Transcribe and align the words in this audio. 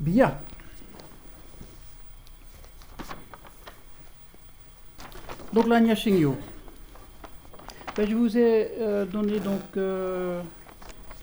Bien. 0.00 0.34
Donc 5.52 5.68
la 5.68 5.80
Nyashingyo. 5.80 6.34
Ben, 7.96 8.08
je 8.08 8.14
vous 8.14 8.36
ai 8.36 8.72
euh, 8.80 9.04
donné 9.06 9.38
donc. 9.38 9.60
euh, 9.76 10.42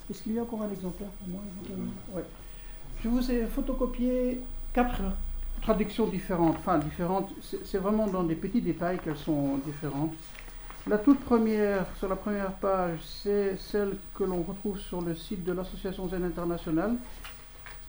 Est-ce 0.09 0.23
qu'il 0.23 0.33
y 0.33 0.39
a 0.39 0.43
encore 0.43 0.61
un 0.61 0.71
exemplaire 0.71 1.09
pour 1.09 1.27
moi 1.27 1.41
Ouais. 2.15 2.23
Je 3.03 3.09
vous 3.09 3.29
ai 3.31 3.45
photocopié 3.45 4.39
quatre 4.73 5.01
traductions 5.61 6.07
différentes. 6.07 6.55
Enfin, 6.59 6.77
différentes. 6.77 7.29
C'est 7.41 7.65
c'est 7.65 7.77
vraiment 7.77 8.07
dans 8.07 8.23
des 8.23 8.35
petits 8.35 8.61
détails 8.61 8.99
qu'elles 8.99 9.17
sont 9.17 9.57
différentes. 9.65 10.13
La 10.87 10.97
toute 10.97 11.19
première, 11.19 11.85
sur 11.99 12.07
la 12.09 12.15
première 12.15 12.53
page, 12.53 12.99
c'est 13.03 13.55
celle 13.57 13.97
que 14.15 14.23
l'on 14.23 14.41
retrouve 14.41 14.79
sur 14.79 15.01
le 15.01 15.13
site 15.13 15.43
de 15.43 15.51
l'Association 15.51 16.07
Zen 16.07 16.23
Internationale 16.23 16.95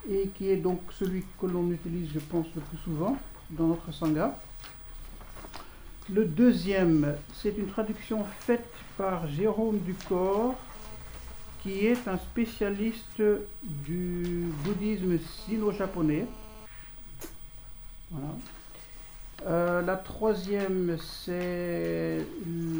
et 0.08 0.28
qui 0.28 0.50
est 0.50 0.56
donc 0.56 0.80
celui 0.98 1.24
que 1.40 1.46
l'on 1.46 1.70
utilise, 1.70 2.10
je 2.12 2.18
pense, 2.18 2.46
le 2.54 2.60
plus 2.62 2.78
souvent 2.78 3.16
dans 3.50 3.68
notre 3.68 3.92
sangha. 3.92 4.36
Le 6.12 6.24
deuxième, 6.24 7.14
c'est 7.34 7.56
une 7.56 7.68
traduction 7.68 8.24
faite 8.40 8.68
par 8.96 9.28
Jérôme 9.28 9.78
Ducor, 9.78 10.56
qui 11.62 11.86
est 11.86 12.08
un 12.08 12.18
spécialiste 12.18 13.22
du 13.62 14.48
bouddhisme 14.64 15.18
sino-japonais. 15.18 16.26
Voilà. 18.10 18.34
Euh, 19.46 19.82
la 19.82 19.96
troisième, 19.96 20.96
c'est 20.98 22.24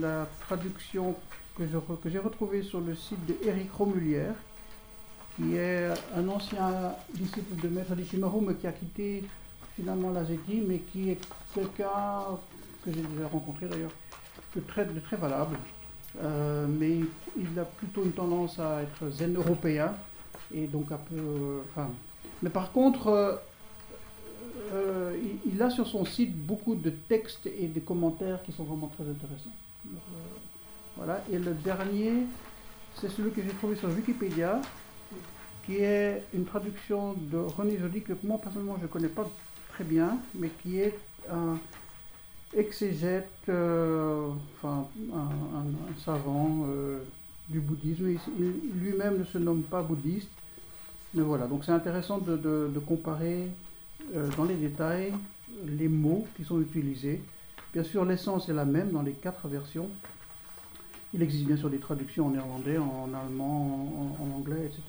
la 0.01 0.27
traduction 0.41 1.17
que 1.57 1.65
j'ai 2.07 2.19
retrouvée 2.19 2.63
sur 2.63 2.81
le 2.81 2.95
site 2.95 3.25
de 3.27 3.37
Éric 3.47 3.73
Romulière, 3.73 4.35
qui 5.37 5.57
est 5.57 5.89
un 6.17 6.29
ancien 6.29 6.95
disciple 7.15 7.61
de 7.63 7.69
Maître 7.69 7.95
Dishimaru, 7.95 8.41
mais 8.47 8.55
qui 8.55 8.67
a 8.67 8.73
quitté 8.73 9.25
finalement 9.77 10.11
l'Azeti, 10.11 10.63
mais 10.67 10.79
qui 10.79 11.11
est 11.11 11.19
quelqu'un 11.55 12.39
que 12.85 12.93
j'ai 12.93 13.03
déjà 13.03 13.29
rencontré 13.29 13.67
d'ailleurs, 13.67 13.93
de 14.55 14.61
très, 14.61 14.85
très 14.85 15.17
valable. 15.17 15.57
Euh, 16.23 16.67
mais 16.69 16.99
il 17.39 17.59
a 17.59 17.65
plutôt 17.65 18.05
une 18.05 18.13
tendance 18.13 18.59
à 18.59 18.83
être 18.83 19.11
zen 19.11 19.35
européen, 19.37 19.95
et 20.55 20.67
donc 20.67 20.93
un 20.93 20.99
peu. 20.99 21.63
mais 22.43 22.51
par 22.51 22.71
contre, 22.73 23.07
euh, 23.09 23.37
euh, 24.73 25.17
il, 25.47 25.55
il 25.55 25.63
a 25.63 25.71
sur 25.71 25.87
son 25.87 26.05
site 26.05 26.37
beaucoup 26.37 26.75
de 26.75 26.91
textes 26.91 27.47
et 27.47 27.69
de 27.69 27.81
commentaires 27.81 28.43
qui 28.43 28.53
sont 28.53 28.65
vraiment 28.65 28.89
très 28.89 29.05
intéressants. 29.05 29.51
Voilà. 30.97 31.25
Et 31.33 31.39
le 31.39 31.55
dernier, 31.55 32.27
c'est 32.95 33.09
celui 33.09 33.31
que 33.31 33.43
j'ai 33.43 33.49
trouvé 33.49 33.77
sur 33.77 33.89
Wikipédia, 33.89 34.61
qui 35.65 35.77
est 35.77 36.23
une 36.35 36.45
traduction 36.45 37.15
de 37.15 37.39
René 37.39 37.79
Joly, 37.79 38.03
que 38.03 38.13
moi 38.25 38.39
personnellement 38.39 38.77
je 38.79 38.83
ne 38.83 38.89
connais 38.89 39.09
pas 39.09 39.29
très 39.73 39.85
bien, 39.85 40.19
mais 40.35 40.49
qui 40.63 40.81
est 40.81 40.99
un 41.31 41.59
exégète, 42.55 43.31
euh, 43.49 44.29
enfin 44.57 44.87
un, 45.15 46.01
savant 46.05 46.67
euh, 46.69 46.99
du 47.49 47.61
bouddhisme. 47.61 48.17
Il, 48.39 48.81
lui-même 48.81 49.19
ne 49.19 49.25
se 49.25 49.39
nomme 49.39 49.63
pas 49.63 49.83
bouddhiste, 49.83 50.31
mais 51.15 51.23
voilà. 51.23 51.47
Donc 51.47 51.65
c'est 51.65 51.73
intéressant 51.73 52.19
de, 52.19 52.71
comparer 52.87 53.49
euh, 54.15 54.29
dans 54.37 54.45
les 54.45 54.57
détails 54.57 55.13
les 55.67 55.89
mots 55.89 56.27
qui 56.37 56.45
sont 56.45 56.61
utilisés. 56.61 57.23
Bien 57.73 57.85
sûr, 57.85 58.05
l'essence 58.05 58.49
est 58.49 58.55
la 58.55 58.65
même 58.65 58.91
dans 58.91 59.03
les 59.03 59.13
quatre 59.13 59.49
versions. 59.49 59.89
Il 61.15 61.23
existe 61.23 61.45
bien 61.45 61.57
sûr 61.57 61.69
des 61.69 61.79
traductions 61.79 62.27
en 62.27 62.31
néerlandais, 62.31 62.79
en 62.79 63.09
allemand, 63.15 64.17
en 64.19 64.39
anglais, 64.39 64.65
etc. 64.67 64.83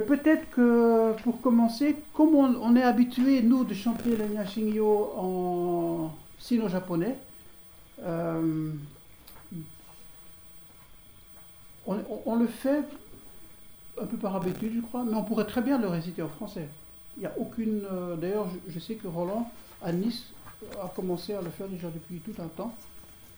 Peut-être 0.00 0.48
que 0.52 1.12
pour 1.22 1.42
commencer, 1.42 1.96
comme 2.14 2.34
on, 2.34 2.76
est 2.76 2.82
habitué, 2.82 3.42
nous, 3.42 3.62
de 3.64 3.74
chanter 3.74 4.16
le 4.16 4.24
Nyashingyo 4.26 5.12
en 5.18 6.10
sino-japonais, 6.38 7.18
euh, 8.00 8.72
on, 11.86 12.36
le 12.36 12.46
fait 12.46 12.84
un 14.00 14.06
peu 14.06 14.16
par 14.16 14.36
habitude, 14.36 14.72
je 14.76 14.80
crois, 14.80 15.04
mais 15.04 15.14
on 15.14 15.24
pourrait 15.24 15.44
très 15.44 15.60
bien 15.60 15.76
le 15.76 15.88
réciter 15.88 16.22
en 16.22 16.28
français. 16.28 16.68
Il 17.18 17.20
n'y 17.20 17.26
a 17.26 17.34
aucune. 17.38 17.82
euh, 17.92 18.16
D'ailleurs, 18.16 18.48
je, 18.68 18.78
sais 18.78 18.94
que 18.94 19.08
Roland, 19.08 19.50
à 19.82 19.92
Nice, 19.92 20.32
a 20.82 20.88
commencé 20.88 21.34
à 21.34 21.42
le 21.42 21.50
faire 21.50 21.68
déjà 21.68 21.88
depuis 21.88 22.20
tout 22.20 22.40
un 22.40 22.48
temps, 22.48 22.72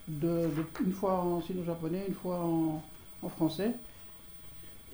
une 0.09 0.92
fois 0.92 1.15
en 1.15 1.42
sino-japonais, 1.42 2.04
une 2.06 2.15
fois 2.15 2.44
en 2.44 3.28
français. 3.28 3.72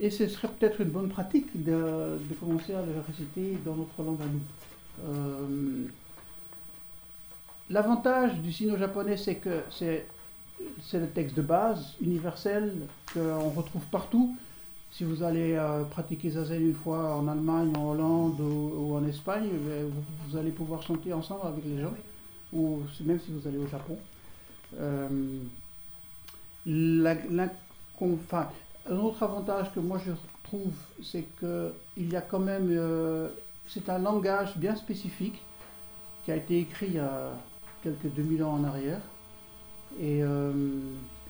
Et 0.01 0.11
ce 0.11 0.27
serait 0.27 0.49
peut-être 0.49 0.81
une 0.81 0.89
bonne 0.89 1.11
pratique 1.11 1.63
de, 1.63 2.19
de 2.29 2.35
commencer 2.41 2.75
à 2.75 2.81
le 2.81 3.01
réciter 3.07 3.59
dans 3.65 3.77
notre 3.77 4.03
langue 4.03 4.21
à 4.23 4.27
nous. 4.27 4.41
Euh, 5.07 5.87
L'avantage 7.71 8.35
du 8.41 8.53
sino-japonais, 8.53 9.17
c'est 9.17 9.37
que 9.37 9.63
c'est 9.71 10.05
le 10.93 11.07
texte 11.09 11.37
de 11.37 11.43
base, 11.43 11.95
universel, 12.03 12.73
qu'on 13.15 13.51
retrouve 13.51 13.85
partout. 13.93 14.37
Si 14.91 15.05
vous 15.05 15.23
allez 15.23 15.55
euh, 15.55 15.85
pratiquer 15.85 16.31
Zazen 16.31 16.61
une 16.61 16.75
fois 16.75 17.15
en 17.15 17.29
Allemagne, 17.29 17.73
en 17.77 17.91
Hollande 17.91 18.41
ou, 18.41 18.97
en 18.97 19.07
Espagne, 19.07 19.47
eh 19.53 19.85
vous, 20.29 20.37
allez 20.37 20.51
pouvoir 20.51 20.83
chanter 20.83 21.13
ensemble 21.13 21.47
avec 21.47 21.65
les 21.65 21.81
gens, 21.81 21.95
ou 22.53 22.81
même 23.05 23.21
si 23.21 23.31
vous 23.31 23.47
allez 23.47 23.59
au 23.59 23.69
Japon. 23.69 23.97
Euh, 24.81 25.09
un 28.91 28.97
autre 28.99 29.23
avantage 29.23 29.73
que 29.73 29.81
moi 29.81 29.99
je 30.05 30.13
trouve, 30.45 30.75
c'est 31.03 31.25
qu'il 31.39 32.13
y 32.13 32.17
a 32.17 32.21
quand 32.21 32.41
même, 32.41 32.69
euh, 32.71 33.29
c'est 33.67 33.89
un 33.89 33.99
langage 33.99 34.57
bien 34.57 34.75
spécifique 34.75 35.41
qui 36.25 36.33
a 36.33 36.37
été 36.37 36.59
écrit 36.59 36.87
il 36.89 36.95
y 36.95 36.99
a 36.99 37.31
quelques 37.83 38.13
2000 38.15 38.43
ans 38.45 38.55
en 38.55 38.65
arrière. 38.65 39.01
Et 39.99 40.23
euh, 40.23 40.53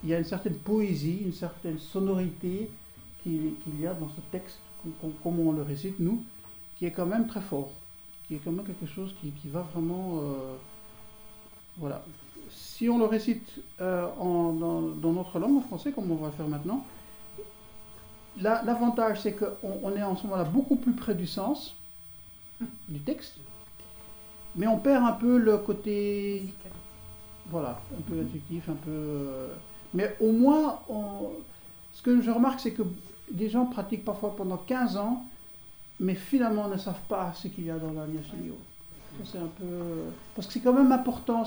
il 0.02 0.08
y 0.08 0.14
a 0.14 0.18
une 0.18 0.24
certaine 0.24 0.54
poésie, 0.56 1.20
une 1.24 1.32
certaine 1.32 1.78
sonorité 1.78 2.70
qu'il 3.22 3.54
y 3.78 3.86
a 3.86 3.92
dans 3.94 4.08
ce 4.08 4.20
texte, 4.32 4.58
com- 4.82 4.92
com- 5.00 5.12
comme 5.22 5.40
on 5.40 5.52
le 5.52 5.62
récite 5.62 5.98
nous, 6.00 6.22
qui 6.78 6.86
est 6.86 6.90
quand 6.90 7.06
même 7.06 7.26
très 7.26 7.40
fort, 7.42 7.70
qui 8.26 8.34
est 8.36 8.38
quand 8.38 8.52
même 8.52 8.64
quelque 8.64 8.86
chose 8.86 9.14
qui, 9.20 9.30
qui 9.32 9.48
va 9.48 9.60
vraiment... 9.74 10.18
euh, 10.22 10.54
voilà. 11.76 12.02
Si 12.48 12.88
on 12.88 12.98
le 12.98 13.04
récite 13.04 13.60
dans, 13.78 14.52
dans 14.52 15.12
notre 15.12 15.38
langue, 15.38 15.58
en 15.58 15.60
français, 15.60 15.92
comme 15.92 16.10
on 16.10 16.16
va 16.16 16.26
le 16.28 16.32
faire 16.32 16.48
maintenant, 16.48 16.84
la- 18.40 18.62
l'avantage 18.62 19.20
c'est 19.22 19.32
qu'on 19.34 19.80
on 19.82 19.94
est 19.96 20.02
en 20.02 20.16
ce 20.16 20.24
moment-là 20.24 20.44
beaucoup 20.44 20.76
plus 20.76 20.92
près 20.92 21.14
du 21.14 21.26
sens 21.26 21.74
du 22.88 23.00
texte, 23.00 23.36
mais 24.56 24.66
on 24.66 24.78
perd 24.78 25.04
un 25.04 25.12
peu 25.12 25.38
le 25.38 25.58
côté 25.58 26.44
voilà, 27.46 27.80
un 27.98 28.00
peu 28.02 28.20
intuitif, 28.20 28.68
un 28.68 28.74
peu. 28.74 28.90
euh, 28.90 29.48
Mais 29.94 30.16
au 30.20 30.30
moins, 30.30 30.78
ce 31.92 32.00
que 32.02 32.20
je 32.20 32.30
remarque, 32.30 32.60
c'est 32.60 32.72
que 32.72 32.82
des 33.32 33.48
gens 33.48 33.66
pratiquent 33.66 34.04
parfois 34.04 34.36
pendant 34.36 34.56
15 34.58 34.96
ans, 34.96 35.24
mais 35.98 36.14
finalement 36.14 36.68
ne 36.68 36.76
savent 36.76 37.02
pas 37.08 37.32
ce 37.34 37.48
qu'il 37.48 37.64
y 37.64 37.70
a 37.70 37.76
dans 37.78 37.92
la 37.92 38.06
Nyashingyo. 38.06 38.56
Ça, 39.18 39.24
C'est 39.32 39.38
un 39.38 39.48
peu. 39.58 40.04
Parce 40.34 40.46
que 40.46 40.52
c'est 40.52 40.60
quand 40.60 40.72
même 40.72 40.92
important 40.92 41.44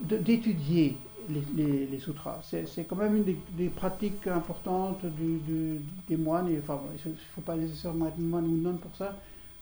d'étudier 0.00 0.96
les, 1.28 1.98
sutras. 1.98 2.38
C'est, 2.42 2.84
quand 2.88 2.96
même 2.96 3.16
une 3.16 3.24
des, 3.56 3.68
pratiques 3.68 4.26
importantes 4.26 5.04
du- 5.04 5.80
des 6.08 6.16
moines. 6.16 6.48
Enfin, 6.62 6.80
il 7.04 7.10
ne 7.10 7.16
faut 7.34 7.40
pas 7.40 7.56
nécessairement 7.56 8.06
être 8.08 8.18
moine 8.18 8.44
ou 8.46 8.56
nonne 8.56 8.78
pour 8.78 8.94
ça. 8.96 9.16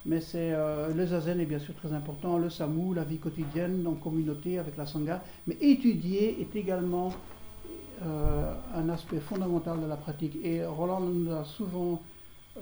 Mais 0.07 0.21
euh, 0.35 0.93
le 0.93 1.07
zazen 1.07 1.41
est 1.41 1.47
bien 1.47 1.59
sûr 1.59 1.75
très 1.77 1.93
important, 1.93 2.37
le 2.37 2.51
samu, 2.51 2.95
la 2.95 3.05
vie 3.05 3.19
quotidienne 3.19 3.87
en 3.87 3.95
communauté 3.95 4.59
avec 4.59 4.77
la 4.77 4.85
sangha. 4.85 5.23
Mais 5.47 5.57
étudier 5.63 6.41
est 6.43 6.55
également 6.57 7.11
euh, 8.05 8.55
un 8.75 8.89
aspect 8.91 9.21
fondamental 9.21 9.81
de 9.81 9.87
la 9.87 9.97
pratique. 9.97 10.37
Et 10.45 10.65
Roland 10.65 11.01
nous 11.01 11.33
a 11.33 11.45
souvent 11.45 12.03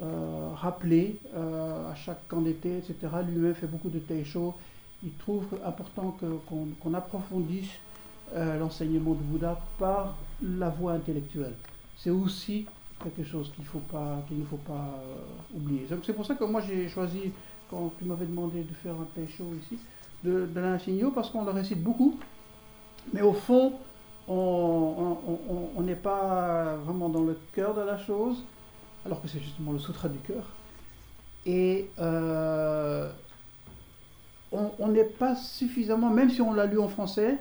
euh, 0.00 0.50
rappelé 0.54 1.16
à 1.36 1.94
chaque 1.96 2.26
camp 2.28 2.42
d'été, 2.42 2.78
etc. 2.78 2.94
Lui-même 3.28 3.54
fait 3.54 3.66
beaucoup 3.66 3.90
de 3.90 3.98
teisho. 3.98 4.54
Il 5.02 5.12
trouve 5.14 5.46
important 5.66 6.16
qu'on 6.48 6.68
qu'on 6.80 6.94
approfondisse 6.94 7.72
euh, 8.34 8.58
l'enseignement 8.58 9.12
du 9.12 9.22
Bouddha 9.24 9.58
par 9.78 10.16
la 10.42 10.68
voie 10.70 10.92
intellectuelle. 10.92 11.54
C'est 11.96 12.10
aussi 12.10 12.66
quelque 13.02 13.24
chose 13.24 13.52
qu'il 13.54 13.64
faut 13.64 13.80
pas, 13.80 14.22
qu'il 14.28 14.38
ne 14.38 14.44
faut 14.44 14.56
pas 14.56 14.72
euh, 14.72 15.56
oublier. 15.56 15.86
C'est 16.02 16.12
pour 16.12 16.24
ça 16.24 16.34
que 16.34 16.44
moi 16.44 16.60
j'ai 16.60 16.88
choisi, 16.88 17.32
quand 17.70 17.92
tu 17.98 18.04
m'avais 18.04 18.26
demandé 18.26 18.62
de 18.62 18.74
faire 18.74 18.94
un 18.94 19.06
teisho 19.14 19.44
ici, 19.62 19.78
de, 20.24 20.46
de 20.46 21.10
parce 21.10 21.30
qu'on 21.30 21.44
le 21.44 21.50
récite 21.50 21.82
beaucoup, 21.82 22.18
mais 23.12 23.22
au 23.22 23.32
fond, 23.32 23.72
on 24.28 25.82
n'est 25.82 25.96
pas 25.96 26.76
vraiment 26.84 27.08
dans 27.08 27.24
le 27.24 27.36
cœur 27.52 27.74
de 27.74 27.80
la 27.80 27.98
chose, 27.98 28.42
alors 29.04 29.20
que 29.20 29.28
c'est 29.28 29.40
justement 29.40 29.72
le 29.72 29.78
sutra 29.78 30.08
du 30.08 30.18
cœur. 30.18 30.44
Et 31.44 31.90
euh, 31.98 33.10
on 34.52 34.88
n'est 34.88 35.04
pas 35.04 35.34
suffisamment, 35.34 36.10
même 36.10 36.30
si 36.30 36.40
on 36.40 36.52
l'a 36.52 36.66
lu 36.66 36.78
en 36.78 36.88
français, 36.88 37.38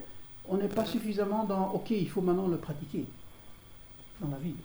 on 0.47 0.57
n'est 0.57 0.67
pas 0.67 0.85
suffisamment 0.85 1.43
dans 1.45 1.71
OK, 1.71 1.91
il 1.91 2.09
faut 2.09 2.21
maintenant 2.21 2.47
le 2.47 2.57
pratiquer 2.57 3.05
dans 4.19 4.29
la 4.29 4.37
vie. 4.37 4.55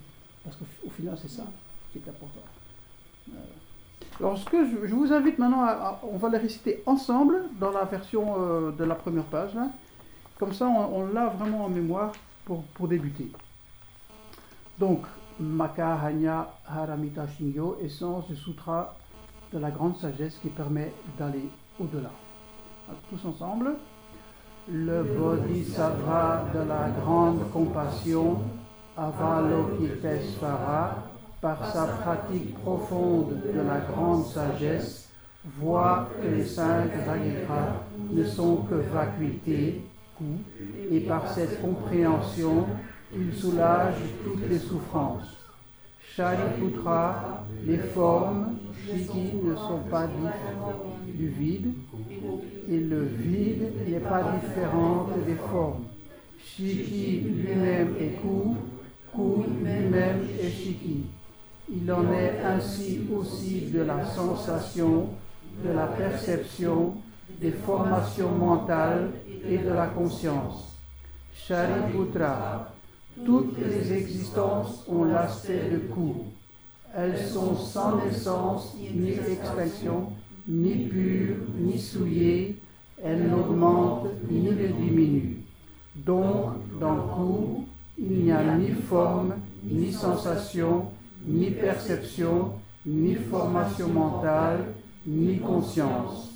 Parce 0.45 0.57
qu'au 0.57 0.65
au 0.87 0.91
final, 0.91 1.17
c'est 1.21 1.31
ça 1.31 1.45
qui 1.93 1.99
est 1.99 2.09
important. 2.09 2.41
Alors, 4.21 4.39
ce 4.39 4.45
que 4.47 4.65
je, 4.65 4.95
vous 4.95 5.13
invite 5.13 5.39
maintenant 5.39 5.65
à, 5.65 6.01
On 6.03 6.17
va 6.17 6.29
les 6.29 6.39
réciter 6.39 6.83
ensemble 6.87 7.45
dans 7.61 7.71
la 7.71 7.85
version 7.85 8.35
euh, 8.39 8.71
de 8.73 8.85
la 8.85 8.95
première 8.95 9.25
page. 9.25 9.53
Comme 10.39 10.53
ça, 10.53 10.67
on, 10.67 11.07
l'a 11.07 11.29
vraiment 11.29 11.65
en 11.65 11.69
mémoire 11.69 12.13
pour, 12.45 12.63
pour 12.75 12.89
débuter. 12.89 13.31
Donc, 14.79 15.03
Maka 15.39 15.99
Hanya 16.03 16.49
Haramita 16.67 17.27
Shingyo, 17.27 17.79
essence 17.83 18.27
du 18.29 18.37
sutra 18.37 18.95
de 19.53 19.59
la 19.59 19.71
grande 19.71 19.97
sagesse 19.99 20.39
qui 20.41 20.49
permet 20.49 20.93
d'aller 21.19 21.49
au-delà. 21.79 22.11
Tous 23.11 23.27
ensemble. 23.27 23.77
Le 24.69 25.05
Bodhisattva 25.05 26.47
de 26.53 26.69
la 26.69 26.89
grande 27.01 27.49
compassion, 27.53 28.39
Avalokitesvara, 28.97 31.05
par 31.41 31.73
sa 31.73 31.87
pratique 31.87 32.53
profonde 32.63 33.37
de 33.55 33.61
la 33.61 33.79
grande 33.79 34.25
sagesse, 34.25 35.09
voit 35.61 36.09
que 36.21 36.35
les 36.35 36.45
cinq 36.45 36.91
Agitra 37.09 37.85
ne 38.11 38.25
sont 38.25 38.57
que 38.69 38.75
vacuité, 38.93 39.83
et 40.91 41.01
par 41.01 41.29
cette 41.29 41.63
compréhension, 41.63 42.67
il 43.17 43.33
soulage 43.35 43.95
toutes 44.25 44.49
les 44.51 44.59
souffrances. 44.59 45.37
Shariputra, 46.17 47.45
les 47.65 47.79
formes, 47.79 48.57
Shiki 48.85 49.35
ne 49.45 49.55
sont 49.55 49.85
pas 49.89 50.09
du 51.07 51.29
vide, 51.29 51.73
et 52.69 52.81
le 52.81 53.03
vide 53.05 53.73
n'est 53.87 54.01
pas 54.01 54.39
différent 54.41 55.09
des 55.27 55.35
formes. 55.35 55.85
Shiki 56.45 57.21
lui-même 57.21 57.95
est 58.01 58.21
Ku, 58.21 58.57
Ku 59.15 59.43
lui-même 59.63 60.27
est 60.41 60.51
Shiki. 60.51 61.05
Il 61.69 61.93
en 61.93 62.13
est 62.13 62.41
ainsi 62.45 63.03
aussi 63.15 63.71
de 63.73 63.83
la 63.83 64.05
sensation, 64.05 65.09
de 65.65 65.73
la 65.73 65.87
perception, 65.87 66.95
des 67.41 67.51
formations 67.51 68.31
mentales 68.31 69.11
et 69.49 69.59
de 69.59 69.71
la 69.71 69.87
conscience. 69.87 70.77
Shariputra, 71.35 72.73
toutes 73.25 73.59
les 73.59 73.93
existences 73.93 74.85
ont 74.89 75.05
l'aspect 75.05 75.71
de 75.71 75.79
coup. 75.79 76.25
Elles 76.97 77.19
sont 77.19 77.55
sans 77.57 77.97
naissance 78.05 78.75
ni 78.95 79.11
extinction, 79.11 80.13
ni 80.49 80.87
pures, 80.87 81.37
ni 81.59 81.79
souillées. 81.79 82.57
Elles 83.03 83.29
n'augmentent 83.29 84.09
ni 84.31 84.43
ne 84.43 84.53
diminuent. 84.53 85.43
Donc, 85.95 86.53
dans 86.81 86.95
le 86.95 87.03
coup, 87.03 87.65
il 87.99 88.25
n'y 88.25 88.33
a 88.33 88.57
ni 88.57 88.71
forme, 88.71 89.35
ni 89.65 89.93
sensation, 89.93 90.87
ni 91.27 91.51
perception, 91.51 92.53
ni 92.85 93.15
formation 93.15 93.89
mentale, 93.89 94.75
ni 95.07 95.39
conscience, 95.39 96.31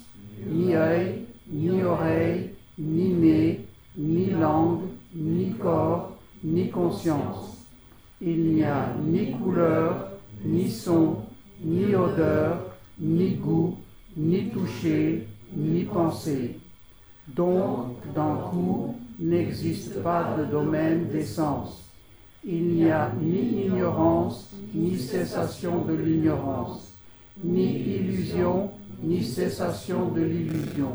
ni 0.47 0.75
œil, 0.75 1.27
ni 1.51 1.83
oreille, 1.83 2.51
ni 2.79 3.09
nez, 3.15 3.61
ni 3.97 4.31
langue, 4.31 4.83
ni 5.15 5.53
corps, 5.53 6.17
ni 6.43 6.71
conscience. 6.71 7.67
Il 8.23 8.55
n'y 8.55 8.65
a 8.65 8.95
ni 9.07 9.33
couleur, 9.33 10.11
ni 10.45 10.71
son, 10.71 11.17
ni 11.63 11.95
odeur, 11.95 12.59
ni 12.99 13.35
goût, 13.35 13.77
ni 14.17 14.49
toucher, 14.51 15.27
ni 15.57 15.85
pensée. 15.85 16.59
Donc, 17.29 17.97
dans 18.15 18.37
coup, 18.51 18.97
n'existe 19.19 20.03
pas 20.03 20.37
de 20.39 20.45
domaine 20.45 21.09
d'essence. 21.09 21.85
Il 22.45 22.75
n'y 22.75 22.91
a 22.91 23.13
ni 23.21 23.67
ignorance, 23.67 24.51
ni 24.75 24.99
cessation 24.99 25.85
de 25.85 25.95
l'ignorance, 25.95 26.93
ni 27.45 27.81
illusion, 27.81 28.71
ni 29.03 29.23
cessation 29.23 30.09
de 30.09 30.23
l'illusion. 30.23 30.93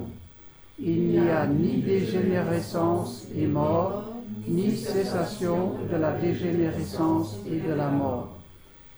Il 0.80 1.10
n'y 1.10 1.20
a 1.20 1.48
ni 1.48 1.82
dégénérescence 1.82 3.28
et 3.38 3.48
mort, 3.48 4.04
ni 4.48 4.76
cessation 4.76 5.74
de 5.90 5.96
la 5.96 6.14
dégénérescence 6.14 7.38
et 7.50 7.60
de 7.60 7.74
la 7.74 7.90
mort. 7.90 8.36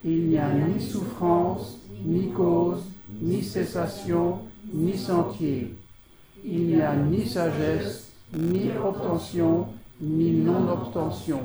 Il 0.03 0.29
n'y 0.29 0.37
a 0.37 0.51
ni 0.53 0.81
souffrance, 0.81 1.79
ni 2.05 2.29
cause, 2.29 2.83
ni 3.21 3.43
cessation, 3.43 4.39
ni 4.73 4.97
sentier. 4.97 5.73
Il 6.45 6.67
n'y 6.67 6.81
a 6.81 6.95
ni 6.95 7.25
sagesse, 7.25 8.11
ni 8.33 8.71
obtention, 8.83 9.67
ni 10.01 10.31
non-obtention. 10.31 11.41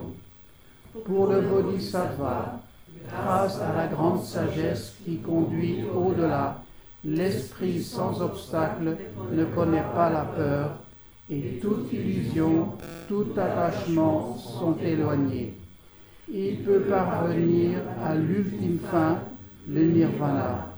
Pour 1.04 1.28
le 1.28 1.40
Bodhisattva, 1.40 2.60
grâce 3.08 3.58
à 3.60 3.74
la 3.74 3.86
grande 3.86 4.22
sagesse 4.22 4.94
qui 5.04 5.18
conduit 5.18 5.84
au-delà, 5.94 6.62
l'esprit 7.04 7.82
sans 7.82 8.20
obstacle 8.20 8.96
ne 9.32 9.44
connaît 9.46 9.84
pas 9.94 10.10
la 10.10 10.24
peur 10.24 10.70
et 11.30 11.58
toute 11.60 11.92
illusion, 11.92 12.68
tout 13.08 13.26
attachement 13.36 14.36
sont 14.36 14.76
éloignés. 14.82 15.54
Il 16.32 16.58
peut 16.58 16.80
parvenir 16.80 17.78
à 18.04 18.14
l'ultime 18.14 18.78
fin, 18.90 19.18
le 19.68 19.84
nirvana. 19.84 20.71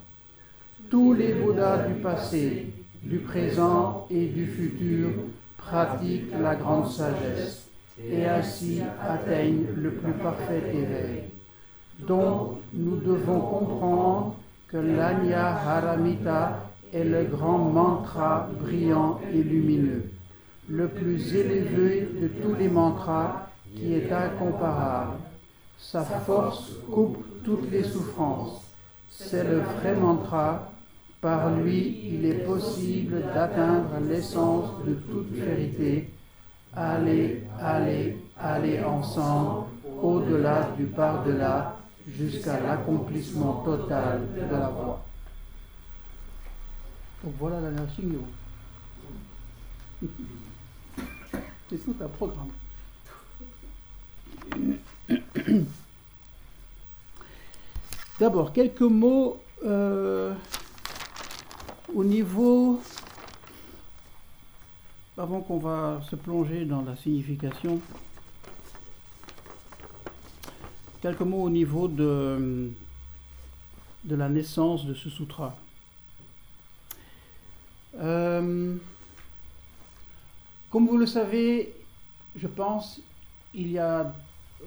Tous 0.91 1.15
les 1.15 1.35
Bouddhas 1.35 1.87
du 1.89 1.95
passé, 1.95 2.73
du 3.03 3.19
présent 3.19 4.07
et 4.11 4.27
du 4.27 4.47
futur 4.47 5.11
pratiquent 5.57 6.33
la 6.41 6.55
grande 6.55 6.89
sagesse 6.89 7.67
et 8.03 8.27
ainsi 8.27 8.81
atteignent 9.01 9.67
le 9.77 9.91
plus 9.91 10.13
parfait 10.13 10.63
éveil. 10.73 11.25
Donc, 12.01 12.59
nous 12.73 12.97
devons 12.97 13.41
comprendre 13.41 14.37
que 14.69 14.77
l'Anya 14.77 15.57
Haramita 15.57 16.61
est 16.93 17.05
le 17.05 17.25
grand 17.25 17.59
mantra 17.59 18.49
brillant 18.61 19.21
et 19.33 19.43
lumineux 19.43 20.05
le 20.69 20.89
plus 20.89 21.35
élevé 21.35 22.09
de 22.21 22.29
tous 22.29 22.55
les 22.55 22.69
mantras 22.69 23.49
qui 23.75 23.95
est 23.95 24.11
incomparable. 24.11 25.17
Sa 25.79 26.03
force 26.03 26.73
coupe 26.91 27.19
toutes 27.45 27.71
les 27.71 27.83
souffrances. 27.83 28.63
C'est 29.11 29.45
le 29.45 29.59
vrai 29.59 29.95
mantra. 29.95 30.71
Par 31.25 31.51
lui, 31.53 32.03
il 32.13 32.27
est 32.27 32.45
possible 32.45 33.23
d'atteindre 33.33 33.99
l'essence 34.07 34.85
de 34.87 34.93
toute 34.93 35.31
vérité. 35.31 36.11
Allez, 36.77 37.45
allez, 37.59 38.19
allez 38.39 38.85
ensemble, 38.85 39.65
au-delà 40.03 40.69
du 40.77 40.85
par-delà, 40.85 41.79
jusqu'à 42.07 42.61
l'accomplissement 42.61 43.63
total 43.65 44.21
de 44.35 44.43
la 44.55 44.69
voie. 44.69 45.03
Voilà 47.39 47.59
la 47.59 47.71
nation. 47.71 48.05
C'est 51.71 51.83
tout 51.83 51.97
un 52.03 52.09
programme. 52.09 52.51
D'abord, 58.21 58.53
quelques 58.53 58.83
mots 58.83 59.41
euh, 59.65 60.35
au 61.95 62.03
niveau, 62.03 62.81
avant 65.17 65.41
qu'on 65.41 65.59
va 65.59 66.01
se 66.11 66.17
plonger 66.17 66.65
dans 66.65 66.83
la 66.83 66.97
signification, 66.97 67.81
quelques 71.01 71.21
mots 71.21 71.43
au 71.43 71.51
niveau 71.51 71.87
de, 71.87 72.71
de 74.05 74.17
la 74.17 74.29
naissance 74.29 74.85
de 74.87 74.95
ce 74.95 75.09
sutra. 75.09 75.57
Euh, 77.97 78.77
comme 80.71 80.89
vous 80.89 80.99
le 80.99 81.07
savez, 81.07 81.75
je 82.37 82.49
pense, 82.49 83.01
il 83.55 83.71
y 83.71 83.79
a 83.79 84.13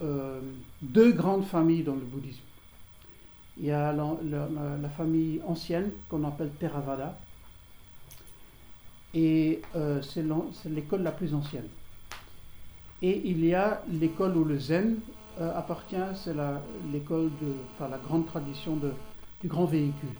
euh, 0.01 0.39
deux 0.81 1.11
grandes 1.11 1.43
familles 1.43 1.83
dans 1.83 1.95
le 1.95 2.05
bouddhisme. 2.05 2.46
Il 3.59 3.65
y 3.65 3.71
a 3.71 3.91
la, 3.91 4.89
famille 4.89 5.41
ancienne 5.47 5.91
qu'on 6.09 6.23
appelle 6.23 6.51
Theravada, 6.59 7.17
et 9.13 9.61
euh, 9.75 10.01
c'est 10.01 10.69
l'école 10.69 11.01
la 11.01 11.11
plus 11.11 11.33
ancienne. 11.33 11.67
Et 13.01 13.21
il 13.25 13.45
y 13.45 13.53
a 13.53 13.81
l'école 13.89 14.37
où 14.37 14.43
le 14.43 14.59
zen 14.59 14.99
euh, 15.39 15.57
appartient, 15.57 15.95
c'est 16.15 16.35
l'école 16.91 17.29
de, 17.41 17.53
la 17.79 17.97
grande 17.97 18.25
tradition 18.25 18.75
de, 18.75 18.91
du 19.41 19.47
grand 19.47 19.65
véhicule. 19.65 20.15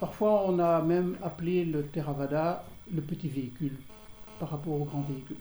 Parfois, 0.00 0.44
on 0.46 0.58
a 0.58 0.82
même 0.82 1.16
appelé 1.22 1.64
le 1.64 1.86
Theravada 1.86 2.64
le 2.92 3.00
petit 3.00 3.28
véhicule 3.28 3.76
par 4.38 4.50
rapport 4.50 4.80
au 4.80 4.84
grand 4.84 5.02
véhicule. 5.02 5.38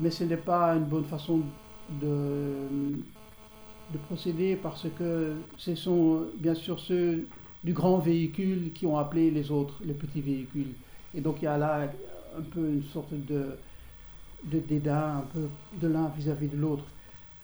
Mais 0.00 0.10
ce 0.10 0.24
n'est 0.24 0.36
pas 0.36 0.74
une 0.74 0.84
bonne 0.84 1.04
façon 1.04 1.40
de, 2.00 2.54
de 3.92 3.98
procéder 3.98 4.56
parce 4.56 4.86
que 4.98 5.34
ce 5.56 5.74
sont 5.74 6.26
bien 6.38 6.54
sûr 6.54 6.80
ceux 6.80 7.26
du 7.64 7.72
grand 7.72 7.98
véhicule 7.98 8.72
qui 8.74 8.86
ont 8.86 8.98
appelé 8.98 9.30
les 9.30 9.50
autres 9.50 9.74
les 9.84 9.94
petits 9.94 10.20
véhicules. 10.20 10.72
Et 11.14 11.20
donc 11.20 11.36
il 11.42 11.44
y 11.44 11.48
a 11.48 11.58
là 11.58 11.88
un 12.36 12.42
peu 12.42 12.60
une 12.60 12.84
sorte 12.84 13.12
de, 13.12 13.56
dédain, 14.44 15.18
un 15.18 15.24
peu 15.32 15.48
de 15.80 15.88
l'un 15.88 16.10
vis-à-vis 16.16 16.48
de 16.48 16.56
l'autre. 16.56 16.84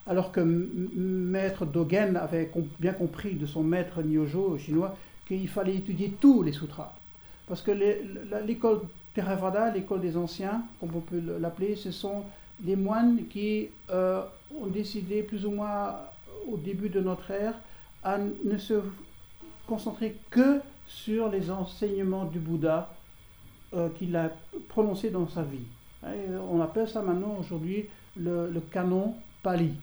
alors 0.06 0.32
que 0.32 0.40
maître 0.40 1.66
Dogen 1.66 2.16
avait 2.16 2.50
bien 2.80 2.92
compris 2.92 3.34
de 3.34 3.46
son 3.46 3.62
maître 3.62 4.02
Nyojo 4.02 4.58
chinois 4.58 4.96
qu'il 5.26 5.48
fallait 5.48 5.76
étudier 5.76 6.14
tous 6.20 6.42
les 6.42 6.52
sutras. 6.52 6.94
Parce 7.46 7.62
que 7.62 7.72
l'école 8.46 8.80
Theravada, 9.14 9.70
l'école 9.72 10.00
des 10.00 10.16
anciens, 10.16 10.62
comme 10.80 10.90
on 10.94 11.00
peut 11.00 11.22
l'appeler, 11.40 11.76
ce 11.76 11.90
sont 11.90 12.24
les 12.64 12.76
moines 12.76 13.26
qui 13.28 13.68
euh, 13.90 14.22
ont 14.60 14.66
décidé 14.66 15.22
plus 15.22 15.44
ou 15.44 15.50
moins 15.50 15.96
au 16.50 16.56
début 16.56 16.88
de 16.88 17.00
notre 17.00 17.30
ère 17.30 17.54
à 18.02 18.18
ne 18.18 18.58
se 18.58 18.82
concentrer 19.66 20.16
que 20.30 20.60
sur 20.86 21.28
les 21.28 21.50
enseignements 21.50 22.24
du 22.24 22.38
Bouddha 22.38 22.90
euh, 23.74 23.88
qu'il 23.90 24.16
a 24.16 24.30
prononcés 24.68 25.10
dans 25.10 25.28
sa 25.28 25.42
vie. 25.42 25.66
on 26.50 26.60
appelle 26.60 26.88
ça 26.88 27.02
maintenant 27.02 27.36
aujourd'hui 27.38 27.86
le, 28.16 28.60
canon 28.72 29.14
Pali, 29.42 29.74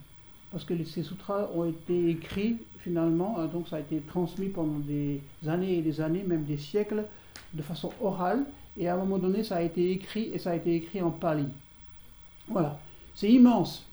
parce 0.51 0.65
que 0.65 0.73
ces 0.83 1.03
sutras 1.03 1.49
ont 1.53 1.65
été 1.65 2.09
écrits 2.09 2.57
finalement, 2.79 3.39
hein, 3.39 3.45
donc 3.45 3.67
ça 3.67 3.77
a 3.77 3.79
été 3.79 3.99
transmis 3.99 4.49
pendant 4.49 4.79
des 4.79 5.21
années 5.47 5.77
et 5.77 5.81
des 5.81 6.01
années, 6.01 6.23
même 6.23 6.45
des 6.45 6.57
siècles, 6.57 7.05
de 7.53 7.61
façon 7.61 7.91
orale, 8.01 8.45
et 8.77 8.87
à 8.87 8.95
un 8.95 8.97
moment 8.97 9.17
donné 9.17 9.43
ça 9.43 9.57
a 9.57 9.61
été 9.61 9.91
écrit, 9.91 10.31
et 10.33 10.39
ça 10.39 10.51
a 10.51 10.55
été 10.55 10.75
écrit 10.75 11.01
en 11.01 11.11
Pali. 11.11 11.47
Voilà, 12.47 12.79
c'est 13.13 13.29
immense. 13.29 13.87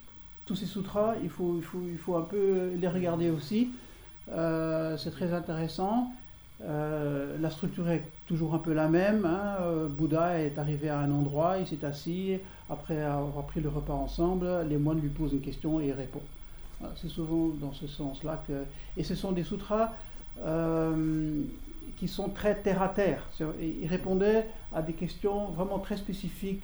Tous 0.53 0.59
ces 0.59 0.67
sutras, 0.67 1.15
il 1.23 1.31
faut, 1.31 1.55
il, 1.57 1.63
faut, 1.63 1.81
il 1.91 1.97
faut 1.97 2.15
un 2.15 2.27
peu 2.29 2.73
les 2.79 2.87
regarder 2.87 3.31
aussi. 3.31 3.71
Euh, 4.31 4.99
c'est 4.99 5.11
très 5.11 5.33
intéressant. 5.33 6.13
Euh, 6.63 7.39
la 7.41 7.49
structure 7.49 7.89
est 7.89 8.03
toujours 8.27 8.53
un 8.53 8.59
peu 8.59 8.75
la 8.75 8.87
même. 8.87 9.25
Hein. 9.25 9.63
Euh, 9.63 9.89
Bouddha 9.89 10.41
est 10.41 10.59
arrivé 10.59 10.91
à 10.91 10.99
un 10.99 11.11
endroit, 11.11 11.57
il 11.57 11.67
s'est 11.67 11.87
assis, 11.87 12.37
après 12.69 13.01
avoir 13.01 13.47
pris 13.47 13.63
le 13.63 13.71
repas 13.71 13.95
ensemble, 13.95 14.47
les 14.69 14.77
moines 14.77 15.01
lui 15.01 15.09
posent 15.09 15.33
une 15.33 15.41
question 15.41 15.81
et 15.81 15.87
il 15.87 15.93
répond. 15.93 16.21
c'est 17.01 17.09
souvent 17.09 17.49
dans 17.59 17.73
ce 17.73 17.87
sens-là 17.87 18.43
que... 18.47 18.65
Et 18.99 19.05
ce 19.05 19.15
sont 19.15 19.33
des 19.33 19.45
sutras 19.45 19.95
qui 21.97 22.09
sont 22.09 22.29
très 22.29 22.57
terre 22.57 22.83
à 22.83 22.91
terre. 22.91 23.27
Il 23.59 23.87
répondait 23.87 24.49
à 24.75 24.83
des 24.83 24.93
questions 24.93 25.47
vraiment 25.47 25.79
très 25.79 25.97
spécifiques 25.97 26.63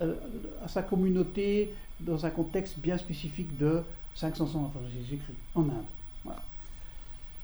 à 0.00 0.68
sa 0.68 0.82
communauté 0.82 1.74
dans 2.00 2.26
un 2.26 2.30
contexte 2.30 2.78
bien 2.78 2.98
spécifique 2.98 3.56
de 3.58 3.82
500 4.14 4.44
ans 4.56 4.70
avant 4.74 4.86
Jésus-Christ, 4.92 5.36
en 5.54 5.62
Inde. 5.62 6.34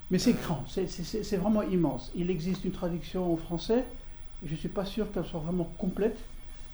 Mais 0.09 0.19
c'est 0.19 0.33
grand, 0.33 0.65
c'est 0.67 1.37
vraiment 1.37 1.61
immense. 1.63 2.11
Il 2.15 2.29
existe 2.29 2.65
une 2.65 2.71
traduction 2.71 3.31
en 3.31 3.37
français, 3.37 3.85
je 4.45 4.51
ne 4.51 4.57
suis 4.57 4.69
pas 4.69 4.85
sûr 4.85 5.09
qu'elle 5.11 5.25
soit 5.25 5.39
vraiment 5.39 5.71
complète. 5.77 6.17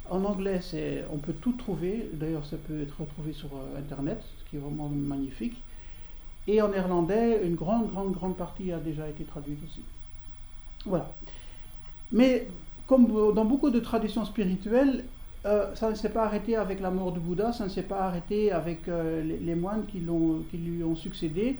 En 0.10 0.24
anglais, 0.24 0.62
on 1.12 1.18
peut 1.18 1.34
tout 1.34 1.52
trouver, 1.52 2.10
d'ailleurs 2.14 2.46
ça 2.46 2.56
peut 2.58 2.82
être 2.82 3.00
retrouvé 3.00 3.34
sur 3.34 3.50
euh, 3.54 3.78
Internet, 3.78 4.24
ce 4.40 4.50
qui 4.50 4.56
est 4.56 4.60
vraiment 4.60 4.88
magnifique. 4.90 5.62
Et 6.48 6.62
en 6.62 6.70
néerlandais, 6.70 7.46
une 7.46 7.56
grande, 7.56 7.92
grande, 7.92 8.14
grande 8.14 8.38
partie 8.38 8.72
a 8.72 8.80
déjà 8.80 9.08
été 9.08 9.26
traduite 9.26 9.60
aussi. 9.66 9.82
Voilà. 10.86 11.12
Mais 12.12 12.48
comme 12.88 13.34
dans 13.36 13.44
beaucoup 13.44 13.70
de 13.70 13.82
traditions 13.82 14.24
spirituelles, 14.24 15.04
euh, 15.46 15.74
ça 15.76 15.90
ne 15.90 15.96
s'est 15.96 16.10
pas 16.10 16.26
arrêté 16.26 16.56
avec 16.56 16.80
la 16.80 16.92
mort 16.92 17.12
de 17.12 17.20
Bouddha, 17.20 17.54
ça 17.54 17.66
ne 17.66 17.70
s'est 17.70 17.84
pas 17.84 18.02
arrêté 18.02 18.52
avec 18.52 18.88
euh, 18.88 19.24
les, 19.24 19.56
moines 19.56 19.86
qui, 19.86 20.00
lui 20.00 20.84
ont 20.84 20.96
succédé. 20.96 21.58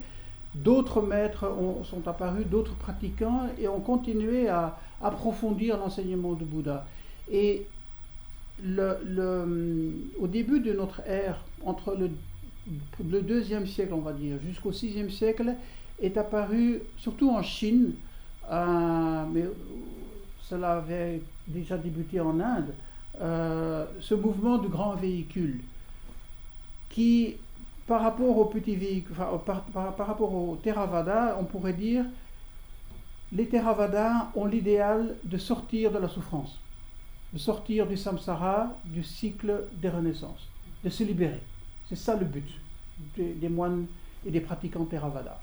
D'autres 0.54 1.02
maîtres 1.02 1.50
sont 1.84 2.06
apparus, 2.08 2.46
d'autres 2.46 2.74
pratiquants, 2.74 3.48
et 3.60 3.68
ont 3.68 3.80
continué 3.80 4.48
à 4.48 4.78
approfondir 5.02 5.78
l'enseignement 5.78 6.32
de 6.32 6.44
Bouddha. 6.44 6.84
Et 7.30 7.66
au 8.60 10.26
début 10.26 10.60
de 10.60 10.72
notre 10.72 11.00
ère, 11.06 11.40
entre 11.64 11.94
le, 11.94 12.10
le 13.08 13.22
deuxième 13.22 13.66
siècle, 13.66 13.92
on 13.94 14.00
va 14.00 14.12
dire, 14.12 14.36
jusqu'au 14.44 14.72
sixième 14.72 15.10
siècle, 15.10 15.54
est 16.00 16.16
apparu, 16.16 16.80
surtout 16.96 17.30
en 17.30 17.42
Chine, 17.42 17.92
euh, 18.50 19.24
mais 19.32 19.44
cela 20.42 20.74
avait 20.76 21.20
déjà 21.46 21.76
débuté 21.76 22.20
en 22.20 22.40
Inde, 22.40 22.72
euh, 23.20 23.84
ce 24.00 24.14
mouvement 24.14 24.58
du 24.58 24.68
grand 24.68 24.94
véhicule 24.94 25.60
qui 26.88 27.36
par 27.86 28.02
rapport 28.02 28.36
au 28.36 28.44
petit 28.44 28.76
véhicule, 28.76 29.16
par, 29.16 30.06
rapport 30.06 30.34
au 30.34 30.56
Theravada, 30.62 31.36
on 31.40 31.44
pourrait 31.44 31.72
dire 31.72 32.04
les 33.32 33.48
Theravada 33.48 34.30
ont 34.34 34.44
l'idéal 34.44 35.16
de 35.24 35.38
sortir 35.38 35.90
de 35.90 35.98
la 35.98 36.08
souffrance, 36.08 36.58
de 37.32 37.38
sortir 37.38 37.86
du 37.86 37.96
samsara, 37.96 38.74
du 38.84 39.02
cycle 39.02 39.64
des 39.72 39.88
renaissances, 39.88 40.48
de 40.84 40.90
se 40.90 41.02
libérer. 41.02 41.40
C'est 41.88 41.96
ça 41.96 42.14
le 42.14 42.24
but 42.24 42.48
des, 43.16 43.48
moines 43.48 43.86
et 44.26 44.30
des 44.30 44.40
pratiquants 44.40 44.84
Theravada. 44.84 45.40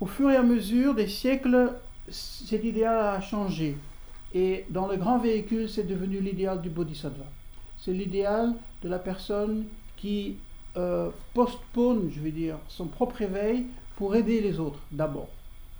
Au 0.00 0.06
fur 0.06 0.30
et 0.30 0.36
à 0.36 0.42
mesure 0.42 0.94
des 0.94 1.08
siècles, 1.08 1.72
cet 2.10 2.62
idéal 2.64 2.98
a 2.98 3.20
changé. 3.20 3.76
Et 4.36 4.66
dans 4.68 4.86
le 4.86 4.98
grand 4.98 5.16
véhicule, 5.16 5.66
c'est 5.66 5.84
devenu 5.86 6.20
l'idéal 6.20 6.60
du 6.60 6.68
bodhisattva. 6.68 7.24
C'est 7.78 7.94
l'idéal 7.94 8.52
de 8.82 8.88
la 8.90 8.98
personne 8.98 9.64
qui 9.96 10.36
euh, 10.76 11.08
postpone, 11.32 12.10
je 12.14 12.20
vais 12.20 12.32
dire, 12.32 12.56
son 12.68 12.84
propre 12.84 13.22
éveil 13.22 13.64
pour 13.96 14.14
aider 14.14 14.42
les 14.42 14.60
autres 14.60 14.80
d'abord. 14.92 15.28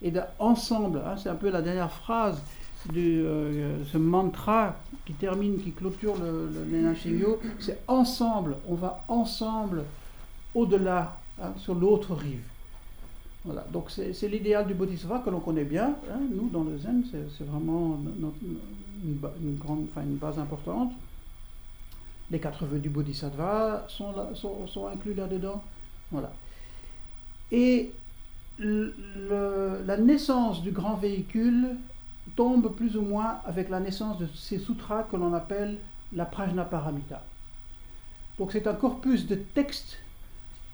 Et 0.01 0.11
ensemble, 0.39 1.03
hein, 1.05 1.17
c'est 1.19 1.29
un 1.29 1.35
peu 1.35 1.51
la 1.51 1.61
dernière 1.61 1.93
phrase 1.93 2.41
de 2.91 2.99
euh, 2.99 3.85
ce 3.93 3.99
mantra 3.99 4.77
qui 5.05 5.13
termine, 5.13 5.59
qui 5.63 5.73
clôture 5.73 6.15
le, 6.17 6.49
le, 6.49 7.37
c'est 7.59 7.81
ensemble, 7.89 8.57
on 8.71 8.75
va 8.75 9.05
ensemble 9.09 9.85
au-delà, 10.55 11.19
hein, 11.43 11.53
sur 11.59 11.75
l'autre 11.75 12.15
rive. 12.15 12.41
Donc 13.73 13.91
c'est 13.91 14.29
l'idéal 14.29 14.67
du 14.67 14.75
bodhisattva 14.75 15.21
que 15.21 15.31
l'on 15.31 15.41
connaît 15.41 15.65
bien, 15.65 15.97
hein, 16.11 16.21
nous 16.35 16.49
dans 16.49 16.65
le 16.65 16.79
zen, 16.79 17.05
c'est 17.11 17.45
vraiment 17.45 17.99
une, 19.05 19.57
grande, 19.57 19.87
enfin, 19.91 20.03
une 20.03 20.17
base 20.17 20.39
importante. 20.39 20.93
Les 22.31 22.41
quatre 22.41 22.65
vœux 22.65 22.81
du 22.81 22.89
Bodhisattva 22.89 23.85
sont, 23.89 24.13
sont, 24.35 24.89
inclus 24.89 25.15
là-dedans. 25.15 25.63
Voilà. 26.11 26.33
Et 27.53 27.93
la 28.59 29.97
naissance 29.97 30.63
du 30.63 30.73
grand 30.73 30.97
véhicule 30.97 31.77
tombe 32.35 32.75
plus 32.75 32.97
ou 32.97 33.03
moins 33.03 33.39
avec 33.45 33.69
la 33.69 33.79
naissance 33.79 34.19
de 34.19 34.27
ces 34.35 34.59
sutras 34.59 35.05
que 35.05 35.17
l'on 35.17 35.35
appelle 35.35 35.79
la 36.13 36.25
Prajnaparamita. 36.25 37.23
Donc 38.39 38.51
c'est 38.51 38.67
un 38.67 38.75
corpus 38.75 39.27
de 39.27 39.37
textes 39.37 39.99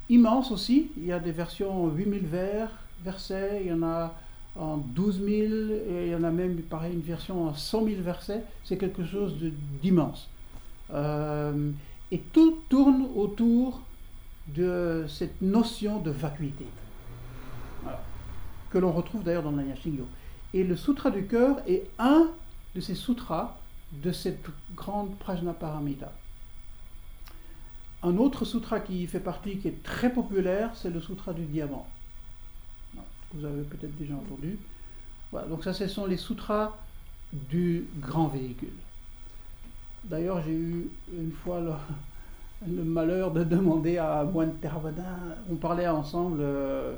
immense 0.09 0.51
aussi. 0.51 0.91
Il 0.97 1.07
y 1.07 1.13
a 1.13 1.19
des 1.19 1.33
versions 1.33 1.89
8000 1.89 2.27
vers, 2.27 2.71
versets, 3.05 3.63
il 3.63 3.69
y 3.69 3.73
en 3.73 3.83
a 3.83 4.15
en 4.55 4.77
12 4.77 5.17
000, 5.17 5.31
et 5.31 6.07
il 6.07 6.13
y 6.13 6.15
en 6.15 6.25
a 6.25 6.31
même 6.31 6.57
pareil 6.63 6.93
une 6.93 7.01
version 7.01 7.49
en 7.49 7.55
100 7.55 7.85
000 7.85 8.03
versets. 8.03 8.45
C'est 8.65 8.77
quelque 8.77 9.05
chose 9.05 9.35
d'immense. 9.83 10.29
Euh, 10.93 11.71
et 12.11 12.19
tout 12.19 12.59
tourne 12.69 13.07
autour 13.17 13.81
de 14.49 15.07
cette 15.09 15.41
notion 15.41 16.01
de 16.01 16.11
vacuité, 16.11 16.67
que 18.71 18.79
l'on 18.79 18.93
retrouve 18.93 19.23
d'ailleurs 19.23 19.45
dans 19.45 19.53
le 19.53 19.63
Shingyo. 19.83 20.07
Et 20.53 20.65
le 20.65 20.77
Sutra 20.77 21.11
du 21.11 21.27
cœur 21.27 21.61
est 21.67 21.89
un 21.99 22.29
de 22.75 22.81
ces 22.81 22.95
sutras 22.95 23.57
de 23.93 24.13
cette 24.13 24.45
grande 24.75 25.17
Prajna 25.19 25.53
Paramita. 25.53 26.13
Un 28.05 28.17
autre 28.17 28.45
sutra 28.45 28.81
qui 28.81 29.07
fait 29.07 29.21
partie, 29.21 29.59
qui 29.59 29.69
est 29.69 29.83
très 29.83 30.13
populaire, 30.13 30.71
c'est 30.75 30.91
le 30.91 31.01
Sutra 31.01 31.33
du 31.33 31.45
diamant. 31.45 31.87
Vous 33.35 33.45
avez 33.45 33.63
peut-être 33.63 33.97
déjà 33.97 34.15
entendu. 34.15 34.59
Voilà, 35.31 35.47
donc 35.47 35.63
ça, 35.63 35.73
ce 35.73 35.87
sont 35.87 36.07
les 36.07 36.17
sutras 36.17 36.77
du 37.33 37.87
grand 38.01 38.29
véhicule. 38.29 38.75
D'ailleurs, 40.05 40.43
j'ai 40.43 40.53
eu 40.53 40.89
une 41.17 41.31
fois 41.31 41.61
le, 41.61 42.83
malheur 42.85 43.31
de 43.31 43.45
demander 43.45 43.99
à 43.99 44.25
moine 44.25 44.55
Theravada, 44.61 45.17
on 45.51 45.55
parlait 45.55 45.87
ensemble 45.87 46.39
euh, 46.41 46.95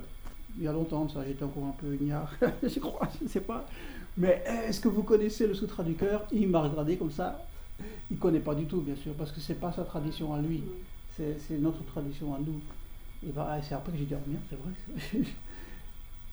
il 0.57 0.65
y 0.65 0.69
a 0.69 0.73
longtemps, 0.73 1.09
ça 1.09 1.25
j'étais 1.27 1.45
encore 1.45 1.65
un 1.67 1.75
peu 1.79 1.95
ignare, 1.95 2.33
je 2.63 2.81
crois, 2.81 3.09
je 3.19 3.25
ne 3.25 3.29
sais 3.29 3.41
pas. 3.41 3.67
Mais 4.17 4.43
est-ce 4.47 4.81
que 4.81 4.89
vous 4.89 5.03
connaissez 5.03 5.47
le 5.47 5.55
Sutra 5.55 5.83
du 5.83 5.95
cœur? 5.95 6.25
Il 6.33 6.49
m'a 6.49 6.63
regardé 6.63 6.97
comme 6.97 7.11
ça. 7.11 7.45
Il 8.11 8.17
ne 8.17 8.21
connaît 8.21 8.41
pas 8.41 8.55
du 8.55 8.67
tout, 8.67 8.81
bien 8.81 8.97
sûr, 8.97 9.13
parce 9.15 9.33
que 9.33 9.41
ce 9.41 9.53
n'est 9.53 9.59
pas 9.59 9.73
sa 9.73 9.83
tradition 9.83 10.33
à 10.33 10.41
lui, 10.41 10.63
c'est 11.17 11.59
notre 11.59 11.85
tradition 11.85 12.35
à 12.35 12.39
nous. 12.39 12.61
Ben, 13.23 13.61
c'est 13.63 13.75
après 13.75 13.93
que 13.93 13.99
j'ai 13.99 14.07
oh 14.13 14.31
c'est 14.51 14.57
vrai. 14.57 15.27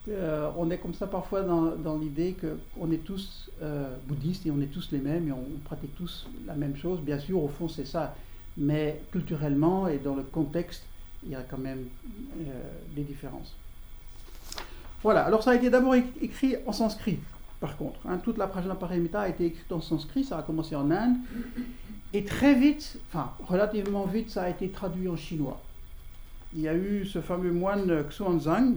Euh, 0.10 0.50
on 0.58 0.72
est 0.72 0.80
comme 0.80 0.96
ça 0.96 1.06
parfois 1.06 1.44
dans, 1.44 1.98
l'idée 2.00 2.36
qu'on 2.36 2.92
est 2.92 3.04
tous 3.04 3.52
euh, 3.62 3.96
bouddhistes 4.08 4.48
et 4.48 4.50
on 4.50 4.60
est 4.60 4.72
tous 4.74 4.92
les 4.92 4.98
mêmes 4.98 5.28
et 5.28 5.32
on, 5.32 5.46
pratique 5.64 5.96
tous 5.96 6.28
la 6.48 6.56
même 6.56 6.76
chose. 6.76 7.00
Bien 7.02 7.20
sûr, 7.20 7.44
au 7.44 7.48
fond, 7.48 7.68
c'est 7.68 7.86
ça. 7.86 8.16
Mais 8.58 9.04
culturellement 9.12 9.88
et 9.88 10.00
dans 10.00 10.16
le 10.16 10.24
contexte, 10.24 10.84
il 11.24 11.30
y 11.30 11.36
a 11.36 11.44
quand 11.44 11.60
même 11.60 11.86
euh, 12.40 12.62
des 12.96 13.04
différences. 13.04 13.56
Voilà, 15.04 15.24
alors 15.24 15.44
ça 15.44 15.52
a 15.52 15.56
été 15.56 15.70
d'abord 15.70 15.94
écrit 15.94 16.56
en 16.66 16.74
sanskrit, 16.74 17.20
par 17.60 17.78
contre. 17.78 18.00
Hein. 18.08 18.18
toute 18.18 18.40
la 18.40 18.48
Prajnaparamita 18.48 19.22
a 19.22 19.30
été 19.30 19.46
écrite 19.46 19.72
en 19.72 19.82
sanskrit, 19.82 20.24
ça 20.24 20.40
a 20.40 20.42
commencé 20.42 20.76
en 20.76 20.90
Inde. 20.90 21.18
Et 22.14 22.26
très 22.26 22.56
vite, 22.56 22.98
enfin 23.10 23.32
relativement 23.48 24.06
vite, 24.06 24.32
ça 24.32 24.44
a 24.44 24.50
été 24.50 24.70
traduit 24.70 25.08
en 25.08 25.16
chinois. 25.16 25.62
il 26.54 26.62
y 26.62 26.68
a 26.68 26.76
eu 26.76 27.06
ce 27.06 27.22
fameux 27.22 27.52
moine 27.52 28.04
Xuanzang 28.10 28.76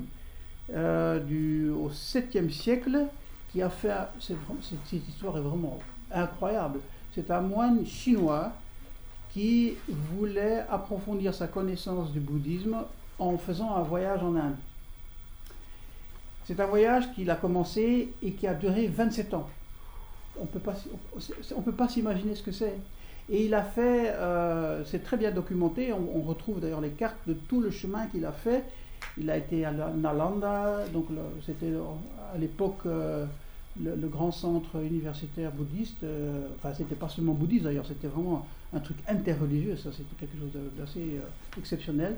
euh, 0.71 1.19
du, 1.19 1.69
au 1.71 1.91
7e 1.91 2.51
siècle 2.51 3.07
qui 3.53 3.61
a 3.61 3.71
fait. 3.71 3.93
Cette, 4.21 4.37
cette 4.63 5.09
histoire 5.09 5.37
est 5.37 5.41
vraiment 5.41 5.81
incroyable. 6.13 6.79
C'est 7.15 7.31
un 7.31 7.41
moine 7.41 7.85
chinois 7.85 8.53
qui 9.33 9.75
voulait 9.89 10.65
approfondir 10.71 11.35
sa 11.35 11.49
connaissance 11.49 12.13
du 12.13 12.21
bouddhisme 12.21 12.77
en 13.19 13.37
faisant 13.37 13.75
un 13.75 13.83
voyage 13.83 14.23
en 14.23 14.37
Inde. 14.37 14.57
C'est 16.47 16.61
un 16.61 16.67
voyage 16.67 17.13
qu'il 17.15 17.29
a 17.31 17.37
commencé 17.37 18.13
et 18.23 18.33
qui 18.33 18.47
a 18.47 18.55
duré 18.55 18.87
27 18.87 19.35
ans. 19.35 19.49
On 20.39 20.43
ne 20.43 21.63
peut 21.63 21.73
pas 21.73 21.89
s'imaginer 21.89 22.35
ce 22.37 22.43
que 22.43 22.53
c'est. 22.53 22.77
Et 23.31 23.47
il 23.47 23.55
a 23.55 23.63
fait, 23.63 24.11
euh, 24.11 24.85
c'est 24.85 25.03
très 25.03 25.17
bien 25.17 25.31
documenté, 25.31 25.93
on, 25.93 26.21
retrouve 26.21 26.61
d'ailleurs 26.61 26.83
les 26.83 26.91
cartes 26.91 27.27
de 27.27 27.33
tout 27.33 27.61
le 27.61 27.71
chemin 27.71 28.07
qu'il 28.07 28.25
a 28.27 28.33
fait. 28.33 28.65
Il 29.19 29.31
a 29.31 29.37
été 29.37 29.65
à 29.65 29.73
Nalanda, 29.73 30.85
donc 30.93 31.07
c'était 31.45 31.73
à 32.35 32.39
l'époque 32.39 32.81
euh, 32.87 33.25
le, 33.83 34.09
grand 34.09 34.31
centre 34.31 34.83
universitaire 34.83 35.53
bouddhiste. 35.53 36.03
Euh, 36.03 36.49
enfin, 36.57 36.75
c'était 36.75 36.95
pas 36.95 37.09
seulement 37.09 37.33
bouddhiste 37.33 37.65
d'ailleurs, 37.65 37.87
c'était 37.87 38.09
vraiment 38.09 38.47
un 38.75 38.81
truc 38.81 38.97
interreligieux, 39.09 39.77
ça 39.77 39.91
c'était 39.93 40.17
quelque 40.19 40.39
chose 40.39 40.53
d'assez 40.77 41.21
exceptionnel. 41.57 42.17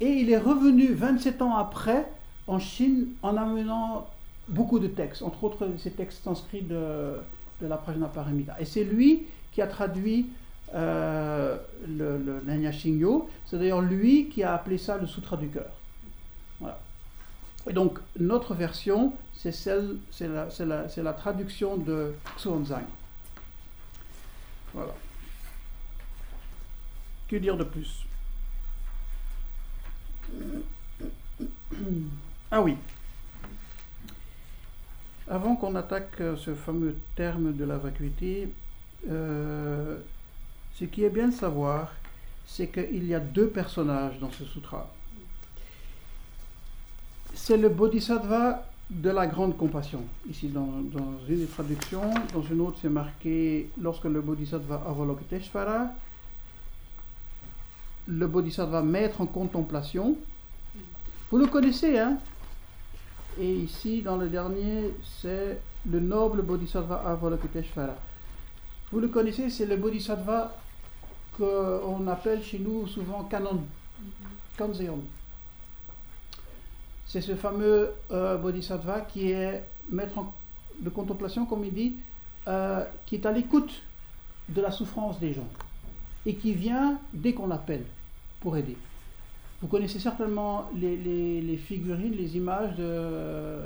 Et 0.00 0.08
il 0.08 0.30
est 0.30 0.38
revenu 0.38 0.92
27 0.92 1.40
ans 1.40 1.56
après 1.56 2.06
en 2.46 2.58
Chine 2.58 3.08
en 3.22 3.36
amenant 3.36 4.08
beaucoup 4.48 4.78
de 4.78 4.88
textes, 4.88 5.22
entre 5.22 5.44
autres 5.44 5.68
ces 5.78 5.90
textes 5.92 6.26
inscrits 6.26 6.62
de, 6.62 7.14
de 7.62 7.66
la 7.66 7.76
Prajnaparamita. 7.76 8.56
Et 8.60 8.64
c'est 8.64 8.84
lui 8.84 9.26
qui 9.58 9.62
a 9.62 9.66
traduit 9.66 10.28
euh, 10.72 11.56
le, 11.88 12.16
le 12.16 12.70
Shingyo. 12.70 13.28
C'est 13.44 13.58
d'ailleurs 13.58 13.80
lui 13.80 14.28
qui 14.28 14.44
a 14.44 14.54
appelé 14.54 14.78
ça 14.78 14.96
le 14.98 15.08
Sutra 15.08 15.36
du 15.36 15.48
cœur. 15.48 15.72
Voilà. 16.60 16.78
Et 17.68 17.72
donc, 17.72 17.98
notre 18.20 18.54
version, 18.54 19.14
c'est 19.34 19.50
celle, 19.50 19.96
c'est 20.12 20.28
la, 20.28 20.46
la, 20.60 20.86
la, 20.96 21.12
traduction 21.12 21.76
de 21.76 22.14
Xuanzang. 22.36 22.84
Voilà. 24.72 24.94
Que 27.26 27.34
dire 27.34 27.56
de 27.56 27.64
plus? 27.64 28.04
Ah 32.50 32.62
oui. 32.62 32.76
Avant 35.28 35.54
qu'on 35.54 35.74
attaque 35.74 36.22
ce 36.38 36.54
fameux 36.54 36.96
terme 37.14 37.54
de 37.54 37.64
la 37.64 37.76
vacuité, 37.76 38.48
euh, 39.08 39.98
ce 40.74 40.84
qui 40.84 41.04
est 41.04 41.10
bien 41.10 41.28
de 41.28 41.34
savoir, 41.34 41.92
c'est 42.46 42.68
qu'il 42.68 43.06
y 43.06 43.14
a 43.14 43.20
deux 43.20 43.48
personnages 43.48 44.18
dans 44.18 44.30
ce 44.32 44.44
sutra. 44.44 44.88
C'est 47.34 47.56
le 47.56 47.68
bodhisattva 47.68 48.64
de 48.90 49.10
la 49.10 49.26
grande 49.26 49.56
compassion. 49.56 50.02
Ici, 50.28 50.48
dans, 50.48 50.68
une 51.28 51.38
des 51.38 51.46
traductions, 51.46 52.10
dans 52.32 52.42
une 52.42 52.60
autre, 52.62 52.78
c'est 52.80 52.88
marqué 52.88 53.70
lorsque 53.80 54.04
le 54.04 54.20
bodhisattva 54.20 54.82
Avalokiteshvara, 54.88 55.90
le 58.06 58.26
bodhisattva 58.26 58.82
maître 58.82 59.20
en 59.20 59.26
contemplation. 59.26 60.16
Vous 61.30 61.36
le 61.36 61.46
connaissez, 61.46 61.98
hein? 61.98 62.18
Et 63.38 63.54
ici, 63.54 64.00
dans 64.00 64.16
le 64.16 64.28
dernier, 64.28 64.94
c'est 65.20 65.60
le 65.88 66.00
noble 66.00 66.42
bodhisattva 66.42 67.02
Avalokiteshvara. 67.06 67.94
Vous 68.90 69.00
le 69.00 69.08
connaissez, 69.08 69.50
c'est 69.50 69.66
le 69.66 69.76
bodhisattva 69.76 70.56
qu'on 71.36 72.06
appelle 72.08 72.42
chez 72.42 72.58
nous 72.58 72.86
souvent 72.86 73.24
Kanon, 73.24 73.62
Kanzeon. 74.56 75.00
C'est 77.06 77.20
ce 77.20 77.34
fameux 77.36 77.90
euh, 78.10 78.38
bodhisattva 78.38 79.02
qui 79.02 79.30
est 79.30 79.62
maître 79.90 80.24
de 80.80 80.88
contemplation, 80.88 81.44
comme 81.44 81.64
il 81.64 81.72
dit, 81.72 81.96
euh, 82.46 82.82
qui 83.04 83.16
est 83.16 83.26
à 83.26 83.32
l'écoute 83.32 83.82
de 84.48 84.62
la 84.62 84.70
souffrance 84.70 85.20
des 85.20 85.34
gens 85.34 85.48
et 86.24 86.34
qui 86.34 86.54
vient 86.54 86.98
dès 87.12 87.34
qu'on 87.34 87.46
l'appelle 87.46 87.84
pour 88.40 88.56
aider. 88.56 88.76
Vous 89.60 89.68
connaissez 89.68 89.98
certainement 89.98 90.70
les 90.74 91.60
figurines, 91.62 92.14
les 92.14 92.36
images 92.36 92.74
de 92.76 93.58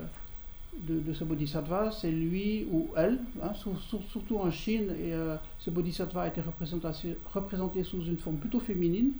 de, 0.78 1.12
ce 1.12 1.24
bodhisattva, 1.24 1.90
c'est 1.90 2.10
lui 2.10 2.66
ou 2.70 2.88
elle, 2.96 3.18
hein, 3.42 3.52
surtout 3.54 4.38
en 4.38 4.50
Chine, 4.50 4.94
et, 4.98 5.12
euh, 5.12 5.36
ce 5.58 5.70
bodhisattva 5.70 6.22
a 6.22 6.28
été 6.28 6.40
représenté, 6.40 7.84
sous 7.84 8.04
une 8.04 8.16
forme 8.16 8.36
plutôt 8.36 8.60
féminine, 8.60 9.12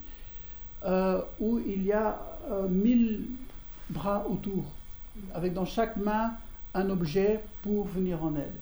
euh, 0.85 1.21
où 1.39 1.59
il 1.59 1.83
y 1.83 1.91
a 1.91 2.19
euh, 2.49 2.67
mille 2.67 3.25
bras 3.89 4.25
autour, 4.27 4.65
avec 5.33 5.53
dans 5.53 5.65
chaque 5.65 5.95
main 5.97 6.31
un 6.73 6.89
objet 6.89 7.41
pour 7.61 7.85
venir 7.85 8.23
en 8.23 8.35
aide. 8.35 8.55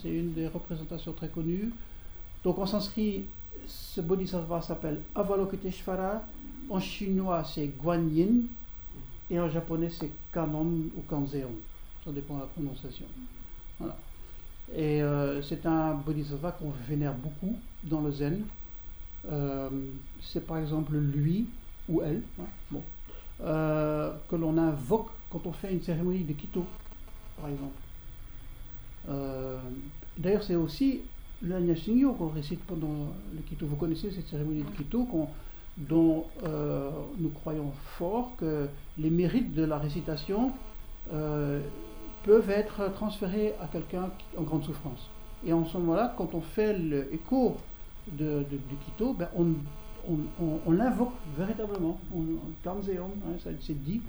C'est 0.00 0.08
une 0.08 0.32
des 0.32 0.46
représentations 0.46 1.12
très 1.12 1.28
connues. 1.28 1.72
Donc 2.44 2.58
en 2.58 2.66
sanskrit, 2.66 3.24
ce 3.66 4.00
bodhisattva 4.00 4.62
s'appelle 4.62 5.00
Avalokiteshvara, 5.16 6.22
en 6.68 6.80
chinois 6.80 7.42
c'est 7.44 7.66
Guanyin, 7.66 8.44
et 9.30 9.40
en 9.40 9.50
japonais 9.50 9.90
c'est 9.90 10.10
Kanon 10.32 10.90
ou 10.96 11.00
Kanzeon 11.08 11.56
dépend 12.12 12.36
de 12.36 12.40
la 12.40 12.46
prononciation. 12.46 13.06
Voilà. 13.78 13.96
Et 14.74 15.02
euh, 15.02 15.42
c'est 15.42 15.66
un 15.66 15.94
bodhisattva 15.94 16.52
qu'on 16.52 16.72
vénère 16.88 17.14
beaucoup 17.14 17.56
dans 17.84 18.00
le 18.02 18.12
zen. 18.12 18.44
Euh, 19.30 19.68
c'est 20.22 20.46
par 20.46 20.58
exemple 20.58 20.94
lui 20.96 21.46
ou 21.88 22.02
elle, 22.02 22.22
hein, 22.40 22.44
bon, 22.70 22.82
euh, 23.42 24.12
que 24.28 24.36
l'on 24.36 24.56
invoque 24.56 25.08
quand 25.30 25.42
on 25.44 25.52
fait 25.52 25.72
une 25.72 25.82
cérémonie 25.82 26.24
de 26.24 26.32
Kito, 26.32 26.64
par 27.40 27.50
exemple. 27.50 27.74
D'ailleurs, 30.18 30.42
c'est 30.42 30.54
aussi 30.54 31.00
le 31.42 31.58
Nyashingyo 31.58 32.12
qu'on 32.12 32.28
récite 32.28 32.60
pendant 32.60 33.12
le 33.34 33.40
Kito. 33.48 33.66
Vous 33.66 33.76
connaissez 33.76 34.10
cette 34.10 34.28
cérémonie 34.28 34.62
de 34.62 34.70
Kito 34.76 35.08
dont 35.78 36.26
nous 37.18 37.30
croyons 37.30 37.72
fort 37.98 38.32
que 38.36 38.68
les 38.98 39.10
mérites 39.10 39.54
de 39.54 39.64
la 39.64 39.78
récitation 39.78 40.52
peuvent 42.24 42.50
être 42.50 42.92
transférés 42.92 43.54
à 43.60 43.66
quelqu'un 43.66 44.10
en 44.36 44.42
grande 44.42 44.64
souffrance. 44.64 45.08
Et 45.44 45.52
en 45.52 45.64
ce 45.64 45.76
moment-là, 45.78 46.14
quand 46.16 46.34
on 46.34 46.40
fait 46.40 46.76
l'écho 46.76 47.56
de, 48.12 48.44
du 48.48 48.76
Quito, 48.84 49.14
ben 49.14 49.28
on, 49.36 50.70
l'invoque 50.70 51.12
véritablement. 51.36 51.98
On, 52.14 52.22
hein, 52.66 53.52
c'est 53.60 53.84
dit, 53.84 54.02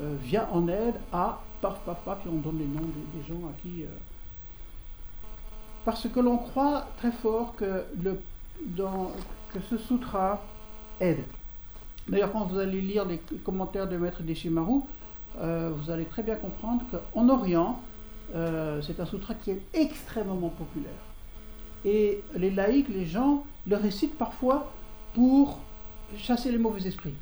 euh, 0.00 0.16
vient 0.22 0.48
en 0.52 0.68
aide 0.68 0.94
à 1.12 1.40
paf, 1.60 1.80
paf, 1.80 1.98
paf, 2.04 2.26
et 2.26 2.28
on 2.28 2.36
donne 2.36 2.58
les 2.58 2.66
noms 2.66 2.88
des, 3.14 3.26
gens 3.26 3.46
à 3.48 3.52
qui. 3.62 3.82
Euh, 3.82 3.86
parce 5.84 6.08
que 6.08 6.20
l'on 6.20 6.38
croit 6.38 6.86
très 6.98 7.12
fort 7.12 7.54
que, 7.56 7.84
que 9.52 9.60
ce 9.70 9.78
sutra 9.78 10.42
aide. 11.00 11.24
D'ailleurs, 12.08 12.32
quand 12.32 12.44
vous 12.44 12.58
allez 12.58 12.80
lire 12.80 13.04
les 13.04 13.18
commentaires 13.44 13.88
de 13.88 13.96
Maître 13.96 14.22
Deshimaru, 14.22 14.82
euh, 15.40 15.70
vous 15.76 15.90
allez 15.90 16.04
très 16.04 16.22
bien 16.22 16.36
comprendre 16.36 16.82
qu'en 16.90 17.28
Orient, 17.28 17.80
euh, 18.34 18.80
c'est 18.82 19.00
un 19.00 19.06
sutra 19.06 19.34
qui 19.34 19.50
est 19.50 19.62
extrêmement 19.74 20.48
populaire. 20.48 20.90
Et 21.84 22.22
les 22.34 22.50
laïcs, 22.50 22.88
les 22.88 23.06
gens, 23.06 23.44
le 23.66 23.76
récitent 23.76 24.16
parfois 24.16 24.72
pour 25.14 25.60
chasser 26.16 26.50
les 26.50 26.58
mauvais 26.58 26.86
esprits. 26.86 27.14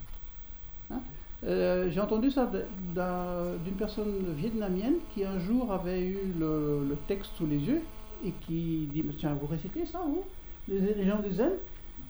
Hein. 0.91 1.01
Euh, 1.45 1.91
j'ai 1.91 2.01
entendu 2.01 2.31
ça 2.31 2.51
d'une 2.51 3.75
personne 3.77 4.33
vietnamienne 4.37 4.95
qui 5.13 5.25
un 5.25 5.39
jour 5.39 5.73
avait 5.73 6.03
eu 6.03 6.33
le, 6.39 6.97
texte 7.09 7.33
sous 7.37 7.47
les 7.47 7.59
yeux 7.59 7.83
et 8.25 8.33
qui 8.47 8.89
dit 8.93 9.05
Tiens, 9.19 9.37
vous 9.39 9.47
récitez 9.47 9.85
ça, 9.85 10.01
vous 10.07 10.25
les, 10.69 11.05
gens 11.07 11.21
du 11.21 11.33
Zen 11.33 11.53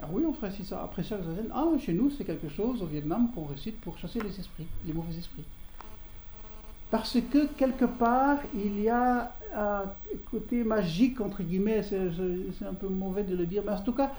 ah 0.01 0.07
oui, 0.11 0.25
on 0.27 0.33
récite 0.33 0.67
ça. 0.67 0.83
Après 0.83 1.03
ça, 1.03 1.17
zen. 1.23 1.49
Ah, 1.55 1.67
chez 1.81 1.93
nous, 1.93 2.11
c'est 2.11 2.25
quelque 2.25 2.49
chose 2.49 2.83
au 2.83 2.87
Vietnam 2.87 3.31
qu'on 3.33 3.45
récite 3.45 3.81
pour 3.81 3.97
chasser 3.97 4.21
les 4.21 4.39
esprits, 4.39 4.67
les 4.85 4.93
mauvais 4.93 5.17
esprits. 5.17 5.45
Parce 6.95 7.19
que 7.21 7.47
quelque 7.47 7.87
part, 7.87 8.39
il 8.55 8.81
y 8.81 8.89
a 8.89 9.33
un 9.57 9.83
côté 10.31 10.63
magique, 10.63 11.21
entre 11.21 11.43
guillemets, 11.43 11.83
c'est 11.83 12.65
un 12.65 12.75
peu 12.75 12.87
mauvais 12.87 13.25
de 13.25 13.35
le 13.35 13.47
dire, 13.47 13.65
mais 13.67 13.73
en 13.73 13.81
tout 13.81 13.95
cas, 13.95 14.13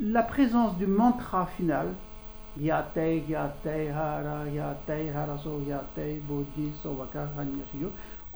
la 0.00 0.22
présence 0.22 0.74
du 0.78 0.86
mantra 0.86 1.44
final, 1.44 1.88
Hara, 2.58 2.94
Bodhi, 6.26 6.72
Sovaka, 6.82 7.28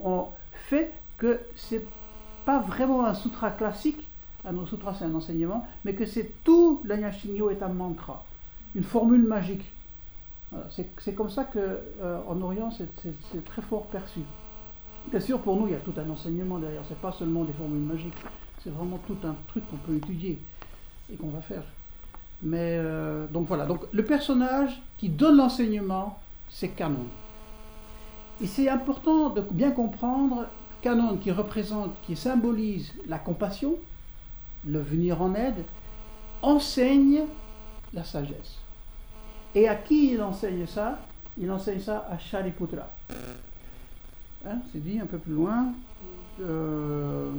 on 0.05 0.27
fait 0.69 0.93
que 1.17 1.41
c'est 1.57 1.87
pas 2.45 2.59
vraiment 2.59 3.07
un 3.07 3.15
sutra 3.15 3.53
classique, 3.53 4.07
un 4.45 4.67
sutra 4.67 4.93
c'est 4.93 5.07
un 5.07 5.15
enseignement, 5.15 5.67
mais 5.87 5.95
que 5.95 6.05
c'est 6.05 6.31
tout 6.45 6.83
l'Anyashingyo 6.85 7.49
est 7.49 7.63
un 7.63 7.69
mantra, 7.69 8.27
une 8.75 8.85
formule 8.85 9.27
magique. 9.27 9.65
C'est 10.71 11.15
comme 11.15 11.29
ça 11.29 11.45
qu'en 11.45 11.59
euh, 11.59 12.43
Orient, 12.43 12.71
c'est 12.71 13.45
très 13.45 13.63
fort 13.63 13.87
perçu. 13.87 14.21
Bien 15.11 15.21
sûr, 15.21 15.41
pour 15.41 15.57
nous, 15.57 15.67
il 15.67 15.73
y 15.73 15.77
a 15.77 15.81
tout 15.81 15.95
un 15.97 16.09
enseignement 16.11 16.59
derrière. 16.59 16.85
Ce 16.85 16.91
n'est 16.91 17.01
pas 17.01 17.13
seulement 17.13 17.45
des 17.45 17.53
formules 17.53 17.83
magiques. 17.83 18.15
C'est 18.63 18.71
vraiment 18.71 18.99
tout 19.07 19.17
un 19.25 19.35
truc 19.49 19.69
qu'on 19.71 19.77
peut 19.77 19.97
étudier 19.97 20.39
et 21.13 21.17
qu'on 21.17 21.29
va 21.29 21.41
faire. 21.41 21.63
Mais 22.43 22.77
euh, 22.79 23.27
donc 23.27 23.47
voilà, 23.49 23.67
donc 23.67 23.81
le 23.93 24.05
personnage 24.05 24.81
qui 24.99 25.09
donne 25.09 25.37
l'enseignement, 25.37 26.19
c'est 26.49 26.69
Canon. 26.69 27.07
Et 28.41 28.47
c'est 28.47 28.69
important 28.69 29.31
de 29.31 29.41
bien 29.41 29.73
comprendre 29.73 30.47
Canon 30.83 31.17
qui 31.17 31.33
représente, 31.33 31.93
qui 32.07 32.15
symbolise 32.15 32.93
la 33.09 33.19
compassion, 33.19 33.77
le 34.67 34.81
venir 34.81 35.21
en 35.21 35.35
aide, 35.35 35.65
enseigne 36.43 37.23
la 37.93 38.05
sagesse. 38.05 38.59
Et 39.55 39.69
à 39.69 39.75
qui 39.75 40.13
il 40.13 40.23
enseigne 40.23 40.67
ça? 40.67 40.99
Il 41.39 41.51
enseigne 41.51 41.81
ça 41.81 42.07
à 42.11 42.19
Shariputra. 42.19 42.89
Hein, 44.47 44.59
c'est 44.73 44.83
dit 44.83 44.99
un 45.01 45.07
peu 45.07 45.19
plus 45.19 45.35
loin. 45.35 45.73
Euh, 46.41 47.31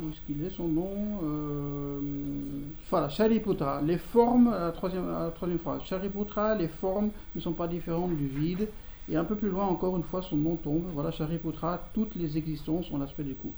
où 0.00 0.10
est-ce 0.10 0.20
qu'il 0.26 0.44
est 0.44 0.50
son 0.50 0.68
nom 0.68 0.90
euh, 1.24 2.00
Voilà, 2.90 3.08
Shariputra. 3.08 3.82
Les 3.82 3.98
formes, 3.98 4.50
la 4.50 4.70
troisième, 4.72 5.10
la 5.10 5.30
troisième 5.34 5.58
phrase. 5.58 5.82
Shariputra, 5.84 6.54
les 6.54 6.68
formes 6.68 7.10
ne 7.34 7.40
sont 7.40 7.52
pas 7.52 7.66
différentes 7.66 8.16
du 8.16 8.28
vide. 8.28 8.68
Et 9.10 9.16
un 9.16 9.24
peu 9.24 9.34
plus 9.34 9.48
loin, 9.48 9.66
encore 9.66 9.96
une 9.96 10.02
fois, 10.02 10.22
son 10.22 10.36
nom 10.36 10.56
tombe. 10.56 10.84
Voilà, 10.92 11.10
Shariputra, 11.10 11.88
toutes 11.94 12.14
les 12.14 12.36
existences 12.36 12.90
ont 12.90 12.98
l'aspect 12.98 13.22
du 13.22 13.34
coup. 13.34 13.52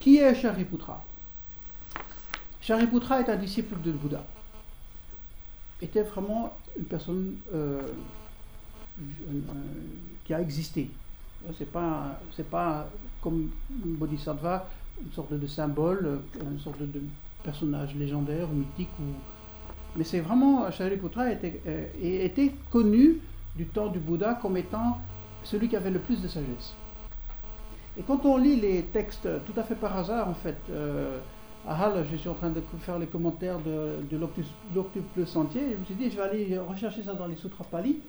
Qui 0.00 0.18
est 0.18 0.34
Shariputra? 0.34 1.04
Shariputra 2.60 3.20
est 3.20 3.28
un 3.28 3.36
disciple 3.36 3.76
de 3.82 3.92
Bouddha. 3.92 4.24
Était 5.80 6.02
vraiment 6.02 6.56
une 6.76 6.84
personne 6.84 7.36
euh, 7.54 7.80
qui 10.24 10.34
a 10.34 10.40
existé. 10.40 10.90
C'est 11.56 11.70
pas, 11.70 12.18
c'est 12.36 12.48
pas 12.48 12.88
comme 13.22 13.50
Bodhisattva, 13.70 14.68
une 15.00 15.12
sorte 15.12 15.32
de 15.32 15.46
symbole, 15.46 16.20
une 16.40 16.58
sorte 16.58 16.80
de 16.80 17.00
personnage 17.44 17.94
légendaire, 17.94 18.48
mythique. 18.48 18.88
Mais 19.96 20.04
c'est 20.04 20.20
vraiment, 20.20 20.70
Shariputra 20.70 21.30
était, 21.30 21.60
euh, 21.66 21.86
était 22.02 22.52
connu 22.70 23.18
du 23.56 23.66
temps 23.66 23.88
du 23.88 23.98
Bouddha 23.98 24.34
comme 24.34 24.56
étant 24.56 24.98
celui 25.44 25.68
qui 25.68 25.76
avait 25.76 25.90
le 25.90 26.00
plus 26.00 26.20
de 26.20 26.28
sagesse. 26.28 26.74
Et 27.98 28.02
quand 28.02 28.24
on 28.24 28.36
lit 28.36 28.56
les 28.56 28.82
textes 28.84 29.28
tout 29.44 29.58
à 29.58 29.64
fait 29.64 29.74
par 29.74 29.96
hasard, 29.96 30.28
en 30.28 30.34
fait, 30.34 30.56
euh, 30.70 31.18
à 31.66 31.84
Halle, 31.84 32.06
je 32.10 32.16
suis 32.16 32.28
en 32.28 32.34
train 32.34 32.50
de 32.50 32.62
faire 32.80 32.98
les 32.98 33.06
commentaires 33.06 33.58
de, 33.58 34.16
l'octuple 34.74 35.26
sentier, 35.26 35.60
je 35.72 35.76
me 35.76 35.84
suis 35.84 35.94
dit, 35.94 36.10
je 36.10 36.16
vais 36.16 36.22
aller 36.22 36.58
rechercher 36.58 37.02
ça 37.02 37.14
dans 37.14 37.26
les 37.26 37.36
sutras 37.36 37.64
Pali. 37.64 38.00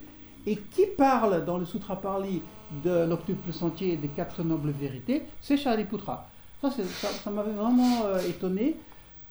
Et 0.45 0.55
qui 0.55 0.85
parle 0.85 1.43
dans 1.45 1.57
le 1.57 1.65
Sutra 1.65 1.99
Pali 1.99 2.41
de 2.83 3.05
l'octuple 3.05 3.51
sentier 3.51 3.97
des 3.97 4.07
quatre 4.07 4.41
nobles 4.43 4.71
vérités? 4.71 5.23
C'est 5.41 5.57
Shariputra. 5.57 6.29
Ça, 6.61 6.71
ça, 6.71 7.29
m'avait 7.29 7.51
vraiment 7.51 8.05
euh, 8.05 8.19
étonné. 8.27 8.77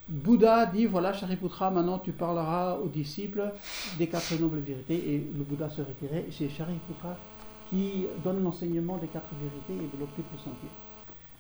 Bouddha 0.09 0.67
dit 0.67 0.87
voilà, 0.87 1.13
Shariputra, 1.13 1.71
maintenant 1.71 1.99
tu 1.99 2.13
parleras 2.13 2.77
aux 2.77 2.89
disciples 2.89 3.53
des 3.99 4.07
quatre 4.07 4.39
nobles 4.39 4.59
vérités. 4.59 4.97
Et 4.97 5.19
le 5.37 5.45
Bouddha 5.45 5.71
se 5.71 5.81
retirait. 5.81 6.27
C'est 6.31 6.49
Shariputra 6.49 7.17
qui 7.71 8.07
donne 8.25 8.43
l'enseignement 8.43 8.97
des 8.99 9.09
quatre 9.09 9.31
vérités 9.41 9.85
et 9.85 9.97
de 9.97 10.01
l'octuple 10.01 10.37
sentier. 10.37 10.69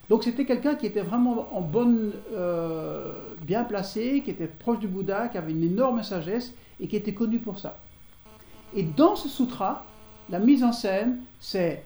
Donc 0.08 0.24
c'était 0.24 0.44
quelqu'un 0.46 0.74
qui 0.74 0.86
était 0.86 1.02
vraiment 1.02 1.48
en 1.54 1.60
bonne, 1.60 2.12
euh, 2.32 3.12
bien 3.42 3.64
placé, 3.64 4.22
qui 4.24 4.30
était 4.30 4.46
proche 4.46 4.78
du 4.78 4.88
Bouddha, 4.88 5.28
qui 5.28 5.36
avait 5.36 5.52
une 5.52 5.64
énorme 5.64 6.02
sagesse 6.02 6.54
et 6.80 6.88
qui 6.88 6.96
était 6.96 7.12
connu 7.12 7.38
pour 7.38 7.58
ça. 7.58 7.76
Et 8.74 8.82
dans 8.82 9.16
ce 9.16 9.28
sutra, 9.28 9.84
la 10.30 10.38
mise 10.38 10.64
en 10.64 10.72
scène, 10.72 11.20
c'est 11.40 11.84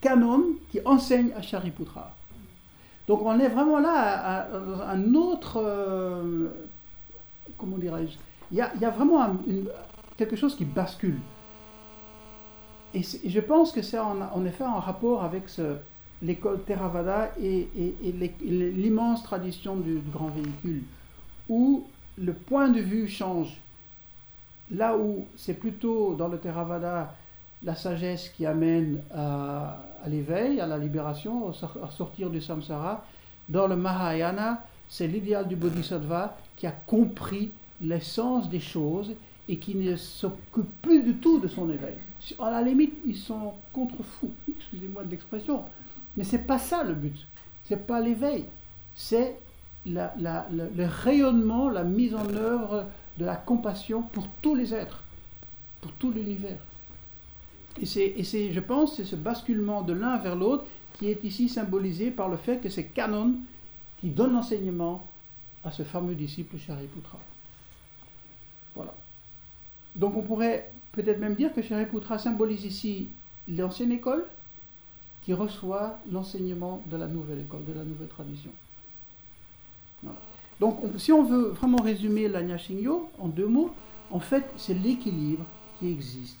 Kanon 0.00 0.44
qui 0.70 0.80
enseigne 0.84 1.30
à 1.36 1.42
Shariputra. 1.42 2.14
Donc 3.06 3.22
on 3.22 3.38
est 3.38 3.48
vraiment 3.48 3.78
là 3.78 4.42
à, 4.42 4.92
un 4.92 5.14
autre, 5.14 5.60
euh, 5.62 6.48
comment 7.58 7.78
dirais-je, 7.78 8.16
il 8.50 8.58
y 8.58 8.60
a, 8.60 8.90
vraiment 8.90 9.36
quelque 10.16 10.36
chose 10.36 10.54
qui 10.54 10.64
bascule. 10.64 11.18
Et, 12.94 13.02
je 13.02 13.40
pense 13.40 13.72
que 13.72 13.82
c'est 13.82 13.98
en, 13.98 14.44
effet 14.44 14.64
en 14.64 14.78
rapport 14.78 15.24
avec 15.24 15.48
l'école 16.24 16.62
Theravada 16.64 17.32
et, 17.40 17.68
l'immense 18.42 19.22
tradition 19.22 19.76
du, 19.76 20.00
grand 20.12 20.28
véhicule, 20.28 20.82
où 21.48 21.84
le 22.16 22.32
point 22.32 22.68
de 22.68 22.80
vue 22.80 23.08
change. 23.08 23.60
Là 24.70 24.96
où 24.96 25.26
c'est 25.36 25.54
plutôt 25.54 26.14
dans 26.14 26.28
le 26.28 26.38
Theravada 26.38 27.14
la 27.62 27.74
sagesse 27.74 28.28
qui 28.28 28.46
amène 28.46 29.00
à, 29.14 29.82
l'éveil, 30.06 30.60
à 30.60 30.66
la 30.66 30.78
libération, 30.78 31.50
à 31.50 31.90
sortir 31.90 32.30
du 32.30 32.40
samsara. 32.40 33.04
Dans 33.48 33.66
le 33.66 33.76
Mahayana, 33.76 34.64
c'est 34.88 35.06
l'idéal 35.06 35.48
du 35.48 35.56
bodhisattva 35.56 36.36
qui 36.56 36.66
a 36.66 36.72
compris 36.72 37.50
l'essence 37.80 38.48
des 38.48 38.60
choses 38.60 39.14
et 39.48 39.58
qui 39.58 39.74
ne 39.74 39.96
s'occupe 39.96 40.82
plus 40.82 41.02
du 41.02 41.14
tout 41.14 41.38
de 41.38 41.48
son 41.48 41.70
éveil. 41.70 41.96
À 42.38 42.50
la 42.50 42.62
limite, 42.62 42.94
ils 43.06 43.16
sont 43.16 43.54
contre-fous, 43.72 44.32
excusez-moi 44.48 45.04
de 45.04 45.10
l'expression, 45.10 45.64
mais 46.16 46.24
c'est 46.24 46.46
pas 46.46 46.58
ça 46.58 46.82
le 46.82 46.94
but. 46.94 47.26
C'est 47.64 47.86
pas 47.86 48.00
l'éveil, 48.00 48.44
c'est 48.94 49.36
le, 49.86 50.86
rayonnement, 50.86 51.68
la 51.68 51.84
mise 51.84 52.14
en 52.14 52.28
œuvre 52.34 52.86
de 53.18 53.24
la 53.24 53.36
compassion 53.36 54.02
pour 54.02 54.28
tous 54.42 54.54
les 54.54 54.74
êtres, 54.74 55.04
pour 55.80 55.92
tout 55.92 56.10
l'univers. 56.10 56.58
Et 57.80 57.86
c'est, 57.86 58.52
je 58.52 58.60
pense, 58.60 58.96
c'est 58.96 59.04
ce 59.04 59.16
basculement 59.16 59.82
de 59.82 59.92
l'un 59.92 60.18
vers 60.18 60.36
l'autre 60.36 60.64
qui 60.94 61.08
est 61.08 61.24
ici 61.24 61.48
symbolisé 61.48 62.10
par 62.10 62.28
le 62.28 62.36
fait 62.36 62.58
que 62.58 62.68
c'est 62.68 62.84
Canon 62.84 63.34
qui 64.00 64.10
donne 64.10 64.32
l'enseignement 64.32 65.04
à 65.64 65.72
ce 65.72 65.82
fameux 65.82 66.14
disciple 66.14 66.58
Shariputra. 66.58 67.18
Voilà. 68.74 68.94
Donc 69.96 70.16
on 70.16 70.22
pourrait 70.22 70.70
peut-être 70.92 71.18
même 71.18 71.34
dire 71.34 71.52
que 71.52 71.62
Shariputra 71.62 72.18
symbolise 72.18 72.64
ici 72.64 73.08
l'ancienne 73.48 73.92
école 73.92 74.24
qui 75.24 75.32
reçoit 75.32 75.98
l'enseignement 76.10 76.82
de 76.86 76.96
la 76.96 77.06
nouvelle 77.06 77.40
école, 77.40 77.64
de 77.64 77.72
la 77.72 77.84
nouvelle 77.84 78.08
tradition. 78.08 78.50
Donc 80.60 80.80
si 80.98 81.12
on 81.12 81.24
veut 81.24 81.48
vraiment 81.48 81.82
résumer 81.82 82.28
l'Anya 82.28 82.58
Shingyo 82.58 83.10
en 83.18 83.28
deux 83.28 83.48
mots, 83.48 83.74
en 84.10 84.20
fait 84.20 84.44
c'est 84.56 84.74
l'équilibre 84.74 85.44
qui 85.78 85.90
existe 85.90 86.38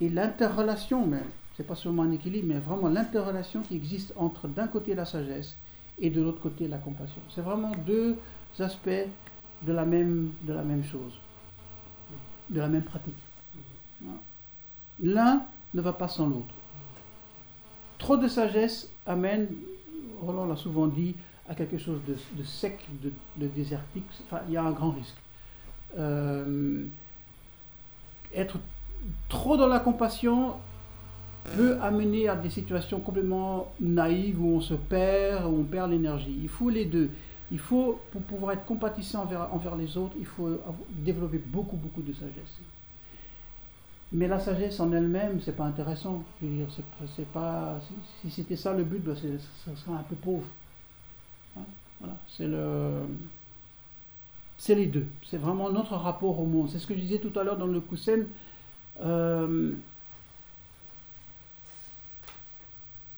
et 0.00 0.08
l'interrelation 0.08 1.06
même, 1.06 1.28
c'est 1.56 1.66
pas 1.66 1.74
seulement 1.74 2.02
un 2.02 2.10
équilibre, 2.12 2.48
mais 2.48 2.58
vraiment 2.58 2.88
l'interrelation 2.88 3.62
qui 3.62 3.76
existe 3.76 4.12
entre 4.16 4.48
d'un 4.48 4.66
côté 4.66 4.94
la 4.94 5.04
sagesse 5.04 5.56
et 6.00 6.10
de 6.10 6.20
l'autre 6.20 6.40
côté 6.40 6.66
la 6.66 6.78
compassion. 6.78 7.20
C'est 7.30 7.42
vraiment 7.42 7.72
deux 7.86 8.16
aspects 8.58 9.08
de 9.62 9.72
la 9.72 9.84
même, 9.84 10.32
de 10.42 10.52
la 10.52 10.62
même 10.62 10.84
chose, 10.84 11.12
de 12.50 12.60
la 12.60 12.68
même 12.68 12.82
pratique. 12.82 13.14
L'un 15.00 15.42
ne 15.74 15.80
va 15.80 15.92
pas 15.92 16.08
sans 16.08 16.28
l'autre. 16.28 16.54
Trop 18.04 18.18
de 18.18 18.28
sagesse 18.28 18.90
amène, 19.06 19.48
Roland 20.20 20.44
l'a 20.44 20.56
souvent 20.56 20.88
dit, 20.88 21.14
à 21.48 21.54
quelque 21.54 21.78
chose 21.78 22.00
de, 22.06 22.44
sec, 22.44 22.86
de, 23.02 23.46
désertique. 23.46 24.04
Enfin, 24.26 24.42
il 24.46 24.52
y 24.52 24.58
a 24.58 24.62
un 24.62 24.72
grand 24.72 24.90
risque. 24.90 25.16
Euh, 25.98 26.84
être 28.34 28.58
trop 29.30 29.56
dans 29.56 29.68
la 29.68 29.80
compassion 29.80 30.52
peut 31.56 31.78
amener 31.80 32.28
à 32.28 32.36
des 32.36 32.50
situations 32.50 33.00
complètement 33.00 33.72
naïves 33.80 34.38
où 34.38 34.48
on 34.48 34.60
se 34.60 34.74
perd, 34.74 35.46
où 35.46 35.60
on 35.60 35.64
perd 35.64 35.90
l'énergie. 35.90 36.38
Il 36.42 36.50
faut 36.50 36.68
les 36.68 36.84
deux. 36.84 37.08
Il 37.50 37.58
faut, 37.58 38.00
pour 38.12 38.20
pouvoir 38.20 38.52
être 38.52 38.66
compatissant 38.66 39.22
envers, 39.22 39.48
envers 39.50 39.76
les 39.76 39.96
autres, 39.96 40.14
il 40.18 40.26
faut 40.26 40.60
développer 40.90 41.38
beaucoup, 41.38 41.76
beaucoup 41.78 42.02
de 42.02 42.12
sagesse. 42.12 42.58
Mais 44.14 44.28
la 44.28 44.38
sagesse 44.38 44.78
en 44.78 44.92
elle-même, 44.92 45.40
c'est 45.40 45.56
pas 45.56 45.64
intéressant. 45.64 46.22
C'est, 47.16 47.26
pas, 47.32 47.80
si 48.20 48.30
c'était 48.30 48.54
ça 48.54 48.72
le 48.72 48.84
but, 48.84 49.02
ben 49.02 49.16
ça 49.16 49.76
serait 49.76 49.96
un 49.96 50.04
peu 50.04 50.14
pauvre. 50.14 50.46
Hein, 51.56 51.62
voilà, 51.98 52.16
c'est 52.28 52.46
le, 52.46 53.00
c'est 54.56 54.76
les 54.76 54.86
deux. 54.86 55.08
C'est 55.28 55.36
vraiment 55.36 55.68
notre 55.68 55.96
rapport 55.96 56.38
au 56.38 56.46
monde. 56.46 56.70
C'est 56.70 56.78
ce 56.78 56.86
que 56.86 56.94
je 56.94 57.00
disais 57.00 57.18
tout 57.18 57.36
à 57.36 57.42
l'heure 57.42 57.56
dans 57.56 57.66
le 57.66 57.80
Kusen. 57.80 58.28
Euh, 59.00 59.72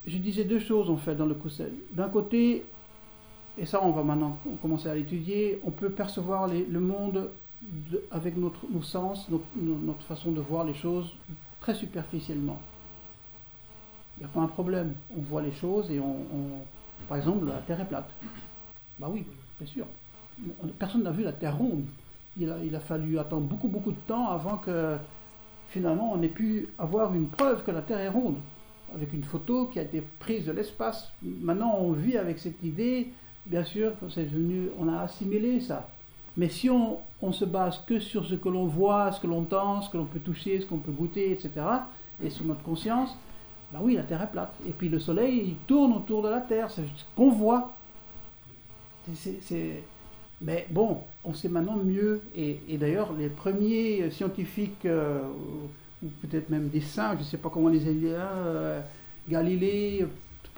je 0.07 0.17
disais 0.17 0.45
deux 0.45 0.61
choses 0.61 0.89
en 0.89 0.97
fait 0.97 1.15
dans 1.15 1.27
le 1.27 1.35
Kusel. 1.35 1.75
D'un 1.93 2.09
côté, 2.09 2.65
et 3.59 3.67
ça 3.67 3.85
on 3.85 3.91
va 3.91 4.03
maintenant 4.03 4.39
commencer 4.63 4.89
à 4.89 4.95
l'étudier, 4.95 5.61
on 5.63 5.73
peut 5.73 5.91
percevoir 5.91 6.49
le 6.49 6.81
monde 6.81 7.29
avec 8.11 8.37
notre, 8.37 8.61
nos 8.71 8.83
sens, 8.83 9.29
notre, 9.29 10.03
façon 10.03 10.33
de 10.33 10.41
voir 10.41 10.65
les 10.65 10.75
choses 10.75 11.15
très 11.61 11.75
superficiellement. 11.75 12.61
Il 14.17 14.21
n'y 14.21 14.27
a 14.27 14.29
pas 14.29 14.41
un 14.41 14.47
problème. 14.47 14.95
On 15.17 15.21
voit 15.21 15.43
les 15.43 15.53
choses 15.53 15.91
et 15.91 16.01
on, 16.01 16.17
Par 17.09 17.19
exemple, 17.19 17.47
la 17.47 17.59
Terre 17.59 17.81
est 17.81 17.89
plate. 17.89 18.09
Bah 18.99 19.09
oui, 19.11 19.25
bien 19.59 19.67
sûr. 19.67 19.87
Personne 20.79 21.03
n'a 21.03 21.11
vu 21.11 21.23
la 21.23 21.33
Terre 21.33 21.57
ronde. 21.57 21.85
Il 22.39 22.51
a, 22.51 22.59
il 22.63 22.75
a 22.75 22.81
fallu 22.81 23.19
attendre 23.19 23.47
beaucoup, 23.47 23.69
beaucoup 23.69 23.93
de 23.93 24.01
temps 24.07 24.29
avant 24.29 24.59
que 24.59 24.97
finalement, 25.69 26.13
on 26.13 26.23
ait 26.23 26.29
pu 26.29 26.69
avoir 26.79 27.15
une 27.15 27.29
preuve 27.29 27.65
que 27.65 27.71
la 27.71 27.83
Terre 27.83 28.01
est 28.01 28.09
ronde, 28.09 28.37
avec 28.95 29.13
une 29.13 29.25
photo 29.25 29.67
qui 29.67 29.79
a 29.79 29.83
été 29.83 30.03
prise 30.19 30.45
de 30.47 30.53
l'espace. 30.53 31.13
Maintenant, 31.23 31.77
on 31.81 31.93
vit 31.93 32.17
avec 32.17 32.39
cette 32.39 32.63
idée, 32.63 33.09
bien 33.47 33.65
sûr, 33.65 33.93
c'est 34.11 34.25
devenu, 34.25 34.69
on 34.79 34.89
a 34.89 35.01
assimilé 35.01 35.61
ça. 35.61 35.89
Mais 36.37 36.49
si 36.49 36.69
on, 36.71 36.99
se 37.33 37.45
base 37.45 37.81
que 37.87 37.99
sur 37.99 38.25
ce 38.27 38.35
que 38.35 38.49
l'on 38.49 38.67
voit, 38.67 39.11
ce 39.11 39.21
que 39.21 39.27
l'on 39.27 39.41
entend, 39.41 39.83
ce 39.83 39.91
que 39.91 39.97
l'on 39.97 40.05
peut 40.05 40.21
toucher, 40.21 40.61
ce 40.61 40.67
qu'on 40.67 40.79
peut 40.79 40.93
goûter, 40.93 41.33
etc., 41.33 41.51
et 42.23 42.31
sur 42.31 42.45
notre 42.45 42.63
conscience, 42.63 43.17
bah 43.73 43.81
oui, 43.83 43.95
la 43.95 44.03
Terre 44.03 44.23
est 44.23 44.31
plate. 44.31 44.55
Et 44.67 44.71
puis 44.71 44.89
le 44.89 44.99
Soleil, 44.99 45.43
il 45.45 45.55
tourne 45.67 45.93
autour 45.93 46.23
de 46.23 46.29
la 46.29 46.41
Terre, 46.41 46.71
c'est 46.71 46.83
ce 46.83 47.05
qu'on 47.17 47.31
voit. 47.31 47.75
Mais 50.41 50.67
bon, 50.71 50.99
on 51.25 51.35
sait 51.35 51.49
maintenant 51.49 51.77
mieux. 51.77 52.23
Et, 52.37 52.59
d'ailleurs, 52.79 53.13
les 53.13 53.29
premiers 53.29 54.11
scientifiques, 54.11 54.85
euh, 54.85 55.23
ou 56.03 56.09
peut-être 56.23 56.51
même 56.51 56.69
des 56.69 56.81
saints, 56.81 57.15
je 57.15 57.21
ne 57.21 57.25
sais 57.25 57.39
pas 57.39 57.51
comment 57.51 57.69
les 57.69 57.89
aider, 57.89 58.15
euh, 58.15 58.81
Galilée, 59.29 60.07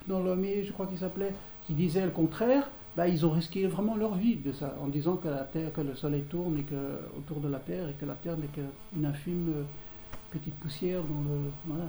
Ptolémée, 0.05 0.65
je 0.65 0.73
crois 0.73 0.87
qu'il 0.87 0.99
s'appelait, 0.99 1.35
qui 1.67 1.75
disaient 1.75 2.05
le 2.05 2.11
contraire, 2.11 2.69
bah, 2.99 3.07
ils 3.07 3.25
ont 3.25 3.31
risqué 3.31 3.65
vraiment 3.69 3.95
leur 3.95 4.17
vie 4.17 4.35
de 4.35 4.51
ça, 4.51 4.75
en 4.83 4.89
disant 4.89 5.19
que, 5.19 5.29
la 5.29 5.45
terre, 5.45 5.73
que 5.73 5.83
le 5.83 5.95
Soleil 5.95 6.23
tourne 6.23 6.59
et 6.59 6.65
que, 6.65 6.99
autour 7.17 7.39
de 7.39 7.47
la 7.47 7.61
Terre 7.61 7.89
et 7.89 7.93
que 7.93 8.05
la 8.05 8.15
Terre 8.15 8.37
n'est 8.37 8.49
qu'une 8.49 9.07
infime 9.07 9.53
euh, 9.55 9.63
petite 10.33 10.57
poussière 10.57 11.01
dans 11.03 11.21
le. 11.21 11.39
Voilà. 11.67 11.85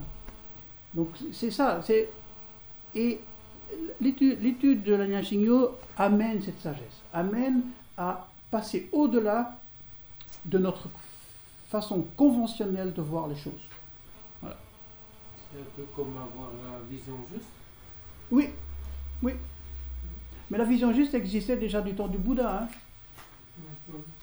Donc 0.94 1.10
c'est 1.34 1.50
ça. 1.50 1.82
C'est, 1.84 2.10
et 2.94 3.22
l'étude, 4.00 4.84
de 4.84 4.94
la 4.94 5.24
Shingyo 5.24 5.72
amène 5.98 6.44
cette 6.44 6.62
sagesse, 6.62 7.02
amène 7.12 7.64
à 7.98 8.28
passer 8.52 8.88
au-delà 8.92 9.58
de 10.46 10.60
notre 10.60 10.90
façon 11.70 12.06
conventionnelle 12.16 12.94
de 12.94 13.02
voir 13.02 13.28
les 13.28 13.36
choses. 13.36 13.66
C'est 14.44 15.60
un 15.60 15.64
peu 15.76 15.86
comme 15.96 16.10
avoir 16.10 16.52
la 16.64 16.78
vision 16.88 17.18
juste? 17.34 17.50
Oui, 18.30 18.50
oui. 19.24 19.34
Mais 20.50 20.58
la 20.58 20.64
vision 20.64 20.94
juste 20.94 21.14
existait 21.14 21.58
déjà 21.58 21.82
du 21.82 21.94
temps 21.94 22.08
du 22.08 22.18
Bouddha. 22.18 22.64
hein. 22.64 22.68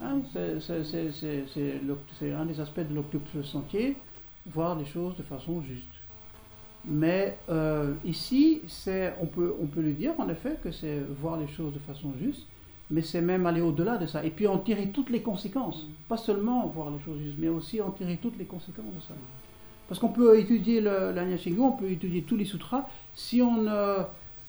Hein, 0.02 0.20
c'est, 0.32 2.32
un 2.32 2.44
des 2.44 2.60
aspects 2.60 2.80
de 2.80 2.94
l'octuple 2.94 3.44
sentier, 3.44 3.96
voir 4.46 4.76
les 4.76 4.84
choses 4.84 5.16
de 5.16 5.22
façon 5.22 5.62
juste. 5.62 5.84
Mais 6.84 7.38
euh, 7.48 7.94
ici, 8.04 8.62
on, 9.20 9.26
peut, 9.26 9.56
le 9.76 9.92
dire 9.92 10.12
en 10.18 10.28
effet 10.28 10.56
que 10.62 10.70
c'est 10.70 11.00
voir 11.20 11.38
les 11.38 11.48
choses 11.48 11.74
de 11.74 11.80
façon 11.80 12.12
juste, 12.20 12.46
mais 12.90 13.02
c'est 13.02 13.20
même 13.20 13.46
aller 13.46 13.60
au-delà 13.60 13.96
de 13.96 14.06
ça. 14.06 14.24
Et 14.24 14.30
puis 14.30 14.46
en 14.46 14.58
tirer 14.58 14.90
toutes 14.90 15.10
les 15.10 15.22
conséquences. 15.22 15.86
Pas 16.08 16.16
seulement 16.16 16.66
voir 16.68 16.90
les 16.90 17.00
choses 17.00 17.18
justes, 17.20 17.38
mais 17.38 17.48
aussi 17.48 17.80
en 17.80 17.90
tirer 17.90 18.18
toutes 18.22 18.38
les 18.38 18.44
conséquences 18.44 18.94
de 18.94 19.00
ça. 19.00 19.14
Parce 19.88 20.00
qu'on 20.00 20.10
peut 20.10 20.38
étudier 20.38 20.80
le, 20.80 21.12
la 21.12 21.24
Nyashingo, 21.24 21.64
on 21.64 21.72
peut 21.72 21.90
étudier 21.90 22.22
tous 22.22 22.36
les 22.36 22.44
sutras, 22.44 22.86
si 23.14 23.42
on 23.42 23.66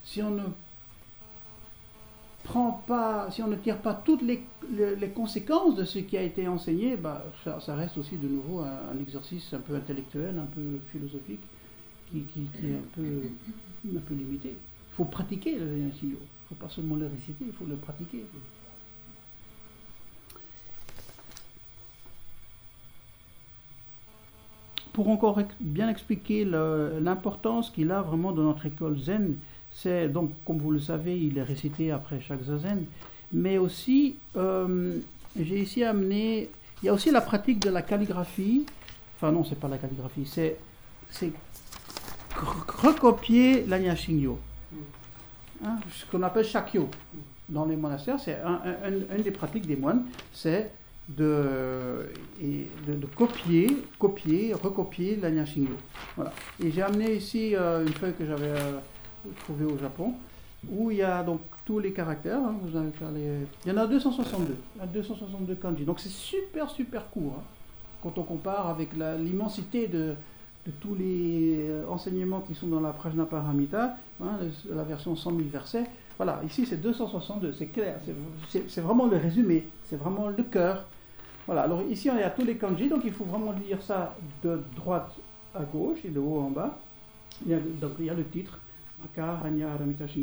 si 0.04 0.22
prend 2.48 2.72
pas, 2.88 3.30
si 3.32 3.42
on 3.44 3.48
ne 3.48 3.56
tire 3.56 3.78
pas 3.80 3.94
toutes 3.94 4.22
les, 4.22 4.42
les- 4.72 5.10
conséquences 5.10 5.76
de 5.76 5.84
ce 5.84 6.00
qui 6.00 6.18
a 6.18 6.22
été 6.22 6.48
enseigné, 6.48 6.96
bah, 6.96 7.24
ça, 7.44 7.76
reste 7.76 7.98
aussi 7.98 8.16
de 8.18 8.28
nouveau 8.28 8.62
un, 8.62 8.98
exercice 9.02 9.54
un 9.54 9.60
peu 9.60 9.76
intellectuel, 9.76 10.36
un 10.40 10.46
peu 10.46 10.80
philosophique, 10.92 11.42
qui, 12.12 12.22
qui- 12.32 12.48
est 12.68 12.76
un 12.76 12.90
peu, 12.96 13.04
un 13.98 14.00
peu 14.00 14.14
limité. 14.16 14.50
Il 14.92 14.96
faut 14.96 15.06
pratiquer 15.06 15.58
le. 15.60 15.66
Il 16.02 16.10
ne 16.10 16.16
faut 16.50 16.56
pas 16.56 16.70
seulement 16.70 16.96
le 16.96 17.08
réciter, 17.08 17.46
il 17.46 17.54
faut 17.54 17.66
le 17.66 17.76
pratiquer. 17.76 18.24
Pour 24.94 25.10
encore 25.10 25.40
bien 25.60 25.90
expliquer 25.90 26.44
l'importance 26.46 27.70
qu'il 27.70 27.92
a 27.92 28.02
vraiment 28.02 28.32
dans 28.32 28.44
notre 28.44 28.66
école 28.66 28.98
zen, 28.98 29.36
c'est 29.82 30.08
donc, 30.10 30.32
comme 30.46 30.58
vous 30.58 30.72
le 30.72 30.80
savez, 30.80 31.16
il 31.28 31.38
est 31.38 31.44
récité 31.44 31.92
après 31.92 32.20
chaque 32.20 32.44
zazen, 32.44 32.86
mais 33.32 33.58
aussi, 33.60 34.16
euh, 34.36 34.98
j'ai 35.40 35.60
ici 35.62 35.84
amené, 35.84 36.50
il 36.82 36.86
y 36.88 36.90
a 36.90 36.94
aussi 36.94 37.12
la 37.12 37.22
pratique 37.22 37.60
de 37.60 37.70
la 37.70 37.82
calligraphie, 37.84 38.66
enfin 39.16 39.32
non, 39.32 39.44
c'est 39.44 39.60
pas 39.60 39.68
la 39.68 39.78
calligraphie, 39.78 40.26
c'est 40.26 40.58
c'est 41.12 41.32
re- 42.36 42.88
recopier 42.88 43.66
l'Anya 43.68 43.96
Shingyo, 43.96 44.40
Hein, 45.64 45.78
ce 45.92 46.06
qu'on 46.06 46.22
appelle 46.22 46.46
Shakyo 46.46 46.88
dans 47.50 47.66
les 47.66 47.76
monastères, 47.76 48.20
c'est 48.20 48.38
un, 48.42 48.60
un- 48.70 48.90
un- 48.90 49.16
une 49.18 49.24
des 49.24 49.32
pratiques 49.32 49.66
des 49.66 49.76
moines, 49.76 50.04
c'est 50.32 50.70
de, 51.10 52.12
copier, 53.16 53.66
copier, 53.98 54.54
recopier 54.54 55.16
l'Anya. 55.16 55.46
Voilà. 56.16 56.32
Et 56.64 56.70
j'ai 56.70 56.82
amené 56.84 57.16
ici 57.16 57.56
euh, 57.56 57.82
une 57.88 57.94
feuille 57.94 58.14
que 58.20 58.26
j'avais 58.26 58.50
euh, 58.50 58.78
trouvée 59.40 59.66
au 59.66 59.78
Japon, 59.78 60.14
où 60.70 60.92
il 60.92 60.98
y 60.98 61.04
a 61.04 61.24
donc 61.24 61.42
tous 61.66 61.80
les 61.80 61.92
caractères. 61.94 62.40
hein, 62.40 62.56
vous 62.62 62.76
avez 62.78 62.90
les- 63.14 63.46
Il 63.66 63.70
y 63.70 63.72
en 63.72 63.78
a 63.78 63.88
262, 63.88 64.56
il 64.76 64.80
y 64.80 64.84
a 64.84 64.88
262 64.88 65.56
kanji. 65.56 65.84
Donc 65.86 66.00
c'est 66.00 66.10
super 66.10 66.70
super 66.70 67.10
court 67.10 67.36
hein, 67.40 67.44
quand 68.02 68.18
on 68.18 68.24
compare 68.24 68.68
avec 68.68 68.90
l'immensité 68.96 69.88
de, 69.88 70.16
tous 70.82 70.96
les 70.96 71.66
euh, 71.70 71.86
enseignements 71.90 72.42
qui 72.42 72.54
sont 72.54 72.68
dans 72.68 72.82
la 72.82 72.92
Prajnaparamita, 72.92 73.96
hein, 74.22 74.32
la 74.70 74.84
version 74.84 75.16
100 75.16 75.30
000 75.32 75.44
versets. 75.50 75.86
Voilà, 76.18 76.42
ici 76.46 76.66
c'est 76.66 76.82
262, 76.82 77.54
c'est 77.54 77.68
clair, 77.68 77.96
c'est- 78.50 78.82
vraiment 78.82 79.06
le 79.06 79.16
résumé, 79.18 79.68
c'est 79.86 79.96
vraiment 79.96 80.28
le 80.28 80.44
cœur. 80.44 80.84
Voilà, 81.46 81.62
alors 81.62 81.82
ici 81.84 82.10
on 82.10 82.18
à 82.18 82.30
tous 82.32 82.44
les 82.44 82.58
kanji, 82.58 82.90
donc 82.90 83.02
il 83.06 83.14
faut 83.14 83.24
vraiment 83.24 83.54
lire 83.54 83.82
ça 83.82 84.16
de 84.44 84.60
droite 84.76 85.12
à 85.56 85.64
gauche 85.64 86.00
et 86.04 86.10
de 86.10 86.20
haut 86.20 86.40
en 86.42 86.50
bas. 86.50 86.78
A, 87.50 87.56
donc 87.80 87.92
il 88.00 88.06
y 88.06 88.10
a 88.10 88.14
le 88.14 88.26
titre, 88.26 88.60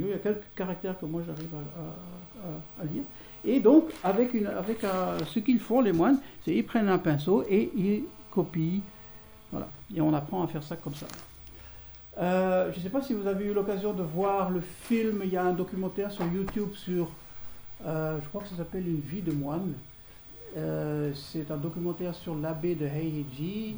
Il 0.07 0.11
y 0.11 0.13
a 0.13 0.19
quelques 0.19 0.55
caractères 0.57 0.99
que 0.99 1.07
moi 1.07 1.23
j'arrive 1.27 1.49
à, 1.55 1.81
à- 1.81 2.49
à- 2.49 2.83
à 2.83 2.85
lire. 2.85 3.03
Et 3.45 3.61
donc, 3.61 3.85
avec, 4.03 4.33
une, 4.35 4.47
avec 4.47 4.79
ce 5.27 5.39
qu'ils 5.39 5.61
font, 5.61 5.81
les 5.81 5.93
moines, 5.93 6.19
c'est 6.45 6.55
ils 6.55 6.65
prennent 6.65 6.89
un 6.89 6.99
pinceau 6.99 7.45
et 7.49 7.71
ils 7.77 8.05
copient. 8.31 8.81
Voilà. 9.53 9.69
Et 9.95 10.01
on 10.01 10.13
apprend 10.15 10.43
à 10.43 10.47
faire 10.49 10.63
ça 10.63 10.77
comme 10.77 10.95
ça. 10.95 11.07
Euh, 12.19 12.71
je 12.73 12.79
ne 12.79 12.83
sais 12.83 12.91
pas 12.91 13.03
si 13.03 13.13
vous 13.13 13.27
avez 13.27 13.45
eu 13.47 13.53
l'occasion 13.55 13.93
de 13.93 14.03
voir 14.03 14.51
le 14.51 14.61
film, 14.61 15.21
il 15.25 15.31
y 15.31 15.37
a 15.37 15.45
un 15.45 15.53
documentaire 15.53 16.11
sur 16.13 16.25
YouTube 16.27 16.71
sur, 16.75 17.11
euh, 17.85 18.19
je 18.23 18.29
crois 18.29 18.43
que 18.43 18.49
ça 18.49 18.57
s'appelle 18.57 18.87
Une 18.89 19.01
vie 19.01 19.21
de 19.23 19.33
moine. 19.33 19.73
Euh, 20.57 21.13
c'est 21.15 21.51
un 21.51 21.57
documentaire 21.57 22.15
sur 22.15 22.37
l'abbé 22.37 22.77
de 22.77 22.87
Heiheiji 22.87 23.77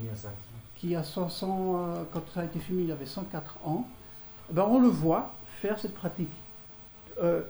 qui 0.77 0.95
a 0.95 1.03
100, 1.03 1.29
euh, 1.49 2.03
quand 2.13 2.23
ça 2.35 2.41
a 2.41 2.45
été 2.45 2.59
filmé, 2.59 2.83
il 2.85 2.93
avait 2.93 3.07
104 3.07 3.59
ans. 3.65 3.89
Ben, 4.51 4.65
on 4.69 4.81
le 4.81 4.89
voit 4.89 5.35
faire 5.61 5.79
cette 5.79 5.95
pratique. 5.95 6.33
Euh, 7.23 7.43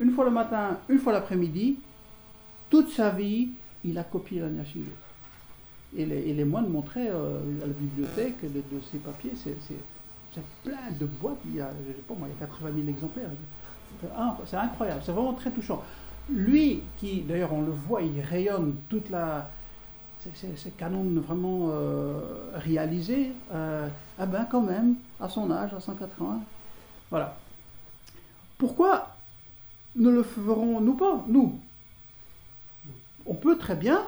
une 0.00 0.12
fois 0.12 0.24
le 0.24 0.30
matin, 0.30 0.78
une 0.88 0.98
fois 0.98 1.12
l'après-midi, 1.12 1.78
toute 2.70 2.90
sa 2.90 3.10
vie, 3.10 3.50
il 3.84 3.98
a 3.98 4.04
copié 4.04 4.40
la 4.40 4.48
Nyashingo. 4.48 4.90
Et 5.96 6.04
les, 6.04 6.28
et 6.28 6.34
les 6.34 6.44
moines 6.44 6.68
montraient 6.68 7.10
euh, 7.10 7.38
à 7.62 7.66
la 7.66 7.72
bibliothèque 7.72 8.40
de, 8.42 8.58
de 8.58 8.82
ces 8.90 8.98
papiers, 8.98 9.32
c'est 9.36 9.54
plein 10.64 10.90
de 10.98 11.06
boîtes, 11.06 11.38
il 11.46 11.56
y 11.56 11.60
a, 11.60 11.70
je 11.86 11.92
sais 11.92 12.02
pas 12.08 12.14
moi, 12.14 12.26
il 12.28 12.40
y 12.40 12.42
a 12.42 12.46
80 12.46 12.70
000 12.74 12.88
exemplaires. 12.88 13.28
C'est 14.46 14.56
incroyable, 14.56 15.00
c'est 15.04 15.12
vraiment 15.12 15.34
très 15.34 15.50
touchant. 15.50 15.82
Lui, 16.28 16.82
qui 16.98 17.20
d'ailleurs 17.20 17.52
on 17.52 17.62
le 17.62 17.70
voit, 17.70 18.02
il 18.02 18.20
rayonne 18.20 18.74
toute 18.88 19.10
la, 19.10 19.48
c'est- 20.24 20.30
c'est 20.34 20.56
c'est 20.58 20.76
canon 20.76 21.04
vraiment 21.20 21.68
euh, 21.70 22.20
réalisé, 22.54 23.32
euh, 23.52 23.88
ah 24.18 24.26
ben 24.26 24.46
quand 24.50 24.62
même, 24.62 24.96
à 25.20 25.28
son 25.28 25.50
âge, 25.50 25.72
à 25.74 25.80
180, 25.80 26.40
voilà. 27.10 27.36
Pourquoi 28.58 29.14
ne 29.96 30.10
le 30.10 30.22
ferons-nous 30.22 30.94
pas, 30.94 31.24
nous? 31.28 31.58
On 33.26 33.34
peut 33.34 33.56
très 33.56 33.76
bien 33.76 34.02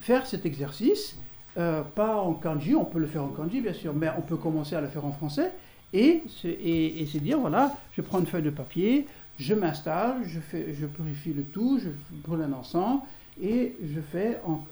faire 0.00 0.26
cet 0.26 0.46
exercice, 0.46 1.16
euh, 1.56 1.82
pas 1.82 2.16
en 2.16 2.34
kanji, 2.34 2.74
on 2.74 2.84
peut 2.84 2.98
le 2.98 3.06
faire 3.06 3.24
en 3.24 3.28
kanji 3.28 3.60
bien 3.60 3.72
sûr, 3.72 3.94
mais 3.94 4.08
on 4.16 4.22
peut 4.22 4.36
commencer 4.36 4.76
à 4.76 4.80
le 4.80 4.88
faire 4.88 5.04
en 5.04 5.12
français 5.12 5.52
et 5.92 6.22
se, 6.28 6.46
et, 6.48 7.04
dire, 7.20 7.38
voilà, 7.38 7.74
je 7.96 8.02
prends 8.02 8.20
une 8.20 8.26
feuille 8.26 8.42
de 8.42 8.50
papier, 8.50 9.06
je 9.38 9.54
m'installe, 9.54 10.16
je, 10.26 10.38
je 10.72 10.86
purifie 10.86 11.32
le 11.32 11.44
tout, 11.44 11.80
je 11.82 11.88
brûle 12.26 12.42
un 12.42 12.52
encens, 12.52 13.00
et 13.40 13.76
je 13.82 14.00
fais 14.00 14.40
en, 14.44 14.64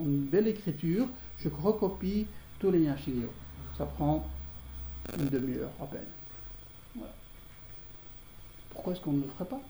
une 0.00 0.24
belle 0.24 0.48
écriture, 0.48 1.06
je 1.38 1.48
recopie 1.48 2.26
tous 2.58 2.70
les 2.70 2.80
Nyashingyo. 2.80 3.28
Ça 3.76 3.84
prend 3.84 4.26
une 5.18 5.28
demi-heure 5.28 5.70
à 5.80 5.86
peine. 5.86 7.04
Pourquoi 8.70 8.92
est-ce 8.92 9.00
qu'on 9.02 9.12
ne 9.12 9.22
le 9.22 9.28
ferait 9.28 9.48
pas? 9.48 9.60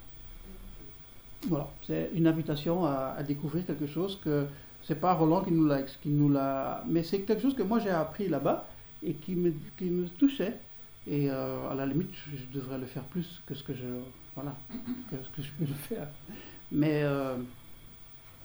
Voilà, 1.48 1.68
c'est 1.86 2.10
une 2.14 2.26
invitation 2.26 2.86
à, 2.86 3.22
découvrir 3.22 3.66
quelque 3.66 3.86
chose 3.86 4.18
que 4.22 4.46
c'est 4.82 5.00
pas 5.00 5.14
Roland 5.14 5.42
qui 5.42 5.52
nous 5.52 5.66
l'a, 5.66 5.82
qui 5.82 6.08
mais 6.88 7.02
c'est 7.02 7.20
quelque 7.20 7.42
chose 7.42 7.54
que 7.54 7.62
moi 7.62 7.78
j'ai 7.80 7.90
appris 7.90 8.28
là-bas 8.28 8.66
et 9.02 9.14
qui 9.14 9.34
me, 9.34 9.52
touchait. 10.18 10.58
Et 11.06 11.30
euh, 11.30 11.68
à 11.70 11.74
la 11.74 11.84
limite, 11.84 12.10
je, 12.14 12.38
je 12.38 12.58
devrais 12.58 12.78
le 12.78 12.86
faire 12.86 13.02
plus 13.04 13.42
que 13.46 13.54
ce 13.54 13.62
que 13.62 13.74
je, 13.74 13.84
voilà, 14.34 14.56
que 15.10 15.16
ce 15.22 15.28
que 15.36 15.42
je 15.42 15.50
peux 15.52 15.66
le 15.66 15.74
faire. 15.74 16.08
Mais 16.72 17.02
euh, 17.02 17.36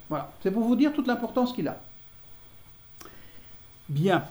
voilà, 0.09 0.31
c'est 0.41 0.51
pour 0.51 0.63
vous 0.63 0.75
dire 0.75 0.93
toute 0.93 1.07
l'importance 1.07 1.53
qu'il 1.53 1.67
a. 1.67 1.81
Bien. 3.87 4.25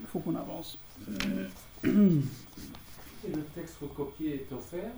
Il 0.00 0.06
faut 0.06 0.20
qu'on 0.20 0.36
avance. 0.36 0.78
Et 1.84 3.30
le 3.30 3.42
texte 3.54 3.76
recopié 3.80 4.34
est 4.34 4.52
offert? 4.54 4.92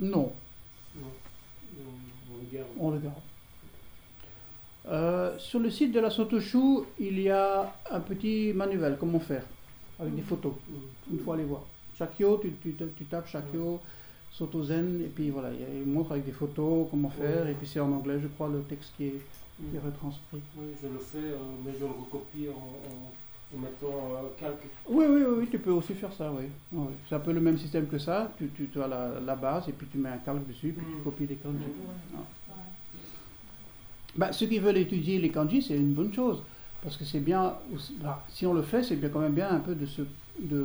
Non. 0.00 0.32
Non. 0.96 1.12
on, 2.32 2.38
le 2.38 2.56
garde. 2.56 2.68
on 2.78 2.90
le 2.90 2.98
garde. 2.98 3.14
Euh, 4.88 5.38
sur 5.38 5.60
le 5.60 5.70
site 5.70 5.92
de 5.92 6.00
la 6.00 6.10
Sotoshu, 6.10 6.82
il 6.98 7.20
y 7.20 7.30
a 7.30 7.72
un 7.90 8.00
petit 8.00 8.52
manuel, 8.52 8.96
comment 8.98 9.20
faire, 9.20 9.44
avec 10.00 10.14
des 10.14 10.22
photos. 10.22 10.54
Mm. 10.68 11.12
Une 11.14 11.18
fois 11.20 11.34
aller 11.34 11.44
voir. 11.44 11.62
Shakyo, 11.96 12.38
tu, 12.38 12.52
tu, 12.60 12.74
tu 12.74 13.04
tapes 13.04 13.28
Shakyo, 13.28 13.80
Sotozen, 14.32 15.02
et 15.02 15.08
puis 15.08 15.30
voilà, 15.30 15.50
il 15.52 15.90
montre 15.90 16.12
avec 16.12 16.24
des 16.24 16.32
photos 16.32 16.86
comment 16.90 17.10
faire, 17.10 17.46
et 17.48 17.54
puis 17.54 17.66
c'est 17.66 17.80
en 17.80 17.92
anglais, 17.92 18.18
je 18.22 18.28
crois, 18.28 18.48
le 18.48 18.60
texte 18.62 18.92
qui 18.96 19.04
est, 19.08 19.10
qui 19.10 19.76
est 19.76 19.78
Mm. 19.80 19.84
retranscrit. 19.86 20.40
Oui, 20.56 20.66
je 20.82 20.88
le 20.88 20.98
fais, 20.98 21.18
euh, 21.18 21.36
mais 21.64 21.72
je 21.74 21.80
le 21.80 21.86
recopie 21.86 22.48
en, 22.48 22.56
en, 22.56 23.56
en 23.56 23.60
mettant 23.60 24.16
euh, 24.16 24.28
calque. 24.40 24.64
Oui, 24.88 25.04
oui, 25.08 25.22
oui, 25.26 25.34
oui, 25.40 25.48
tu 25.50 25.58
peux 25.58 25.70
aussi 25.72 25.92
faire 25.94 26.12
ça, 26.14 26.32
oui. 26.32 26.46
C'est 27.08 27.14
un 27.14 27.20
peu 27.20 27.32
le 27.32 27.40
même 27.42 27.58
système 27.58 27.86
que 27.86 27.98
ça, 27.98 28.32
tu, 28.38 28.48
tu, 28.56 28.68
tu 28.68 28.80
as 28.82 28.88
la, 28.88 29.20
la 29.20 29.36
base, 29.36 29.68
et 29.68 29.72
puis 29.72 29.86
tu 29.92 29.98
mets 29.98 30.08
un 30.08 30.16
calque 30.18 30.46
dessus, 30.48 30.72
puis 30.76 30.84
tu 30.86 31.00
Mm. 31.00 31.04
copies 31.04 31.26
les 31.26 31.36
kanji. 31.36 31.58
Mm. 31.58 32.16
Bah, 34.16 34.32
ceux 34.32 34.46
qui 34.46 34.58
veulent 34.58 34.76
étudier 34.78 35.18
les 35.18 35.30
kanji, 35.30 35.62
c'est 35.62 35.76
une 35.76 35.92
bonne 35.92 36.12
chose. 36.12 36.42
Parce 36.82 36.96
que 36.96 37.04
c'est 37.04 37.20
bien, 37.20 37.54
aussi- 37.74 37.96
bah, 38.02 38.24
si 38.28 38.44
on 38.46 38.54
le 38.54 38.62
fait, 38.62 38.82
c'est 38.82 38.96
bien 38.96 39.08
quand 39.08 39.20
même 39.20 39.34
bien 39.34 39.50
un 39.50 39.60
peu 39.60 39.74
de 39.74 39.86
se, 39.86 40.02
de, 40.02 40.08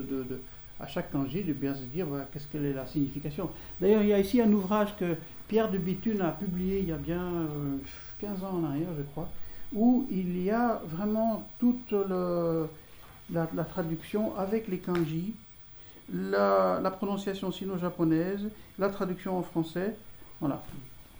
de, 0.01 0.23
de- 0.23 0.41
à 0.79 0.87
chaque 0.87 1.11
kanji, 1.11 1.43
de 1.43 1.53
bien 1.53 1.73
se 1.73 1.83
dire 1.83 2.05
voilà, 2.05 2.25
qu'est-ce 2.31 2.47
quelle 2.51 2.65
est 2.65 2.73
la 2.73 2.85
signification. 2.85 3.49
D'ailleurs, 3.81 4.03
il 4.03 4.09
y 4.09 4.13
a 4.13 4.19
ici 4.19 4.41
un 4.41 4.51
ouvrage 4.51 4.95
que 4.97 5.15
Pierre 5.47 5.71
de 5.71 5.77
Bithune 5.77 6.21
a 6.21 6.31
publié 6.31 6.79
il 6.79 6.89
y 6.89 6.91
a 6.91 6.97
bien 6.97 7.23
euh, 7.23 7.77
15 8.19 8.43
ans 8.43 8.61
en 8.61 8.63
arrière, 8.65 8.89
je 8.97 9.03
crois, 9.03 9.29
où 9.73 10.05
il 10.11 10.41
y 10.43 10.51
a 10.51 10.81
vraiment 10.85 11.47
toute 11.59 11.93
la, 13.31 13.63
traduction 13.65 14.37
avec 14.37 14.67
les 14.67 14.79
kanji, 14.79 15.33
la, 16.13 16.91
prononciation 16.97 17.51
sino-japonaise, 17.51 18.49
la 18.79 18.89
traduction 18.89 19.37
en 19.37 19.43
français. 19.43 19.95
Voilà. 20.39 20.63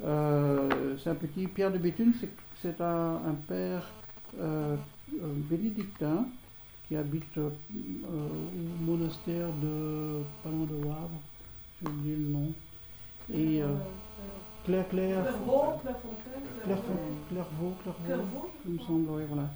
Euh, 0.04 0.96
c'est 1.04 1.10
un 1.10 1.16
petit 1.16 1.48
Pierre 1.48 1.72
de 1.72 1.80
Béthune, 1.80 2.14
c'est, 2.62 2.80
un, 2.82 3.20
père 3.48 3.90
euh, 4.40 4.76
euh, 5.14 5.34
bénédictin 5.50 6.26
qui 6.88 6.96
habite 6.96 7.38
euh, 7.38 7.50
au 7.70 8.84
monastère 8.84 9.48
de 9.62 10.22
pas 10.44 10.50
loin 10.50 10.66
de 10.66 10.76
Wavre, 10.86 11.22
j'ai 11.82 11.90
oublié 11.90 12.16
le 12.16 12.28
nom. 12.30 12.54
Et 13.34 13.62
euh, 13.62 13.68
Claire 14.64 14.88
Claire, 14.90 15.24
Clairvaux, 15.24 15.80
Claire, 15.82 15.98
Clairvaux. 16.64 16.84
Clairvaux, 17.30 17.76
Clairvaux, 18.06 18.50
il 18.66 18.74
me 18.74 18.80
semble, 18.80 19.10
oui, 19.10 19.24
voilà. 19.28 19.50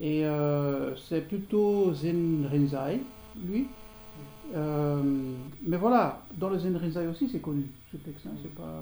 Et 0.00 0.24
euh, 0.24 0.96
c'est 0.96 1.20
plutôt 1.20 1.92
Zen 1.94 2.46
Rinzai, 2.50 3.00
lui. 3.36 3.68
Euh, 4.54 5.02
mais 5.66 5.76
voilà, 5.76 6.22
dans 6.38 6.48
le 6.48 6.58
Zen 6.58 6.76
Rinzai 6.76 7.06
aussi, 7.06 7.28
c'est 7.28 7.40
connu, 7.40 7.66
ce 7.92 7.96
texte. 7.98 8.26
hein, 8.26 8.36
c'est 8.42 8.54
pas... 8.54 8.80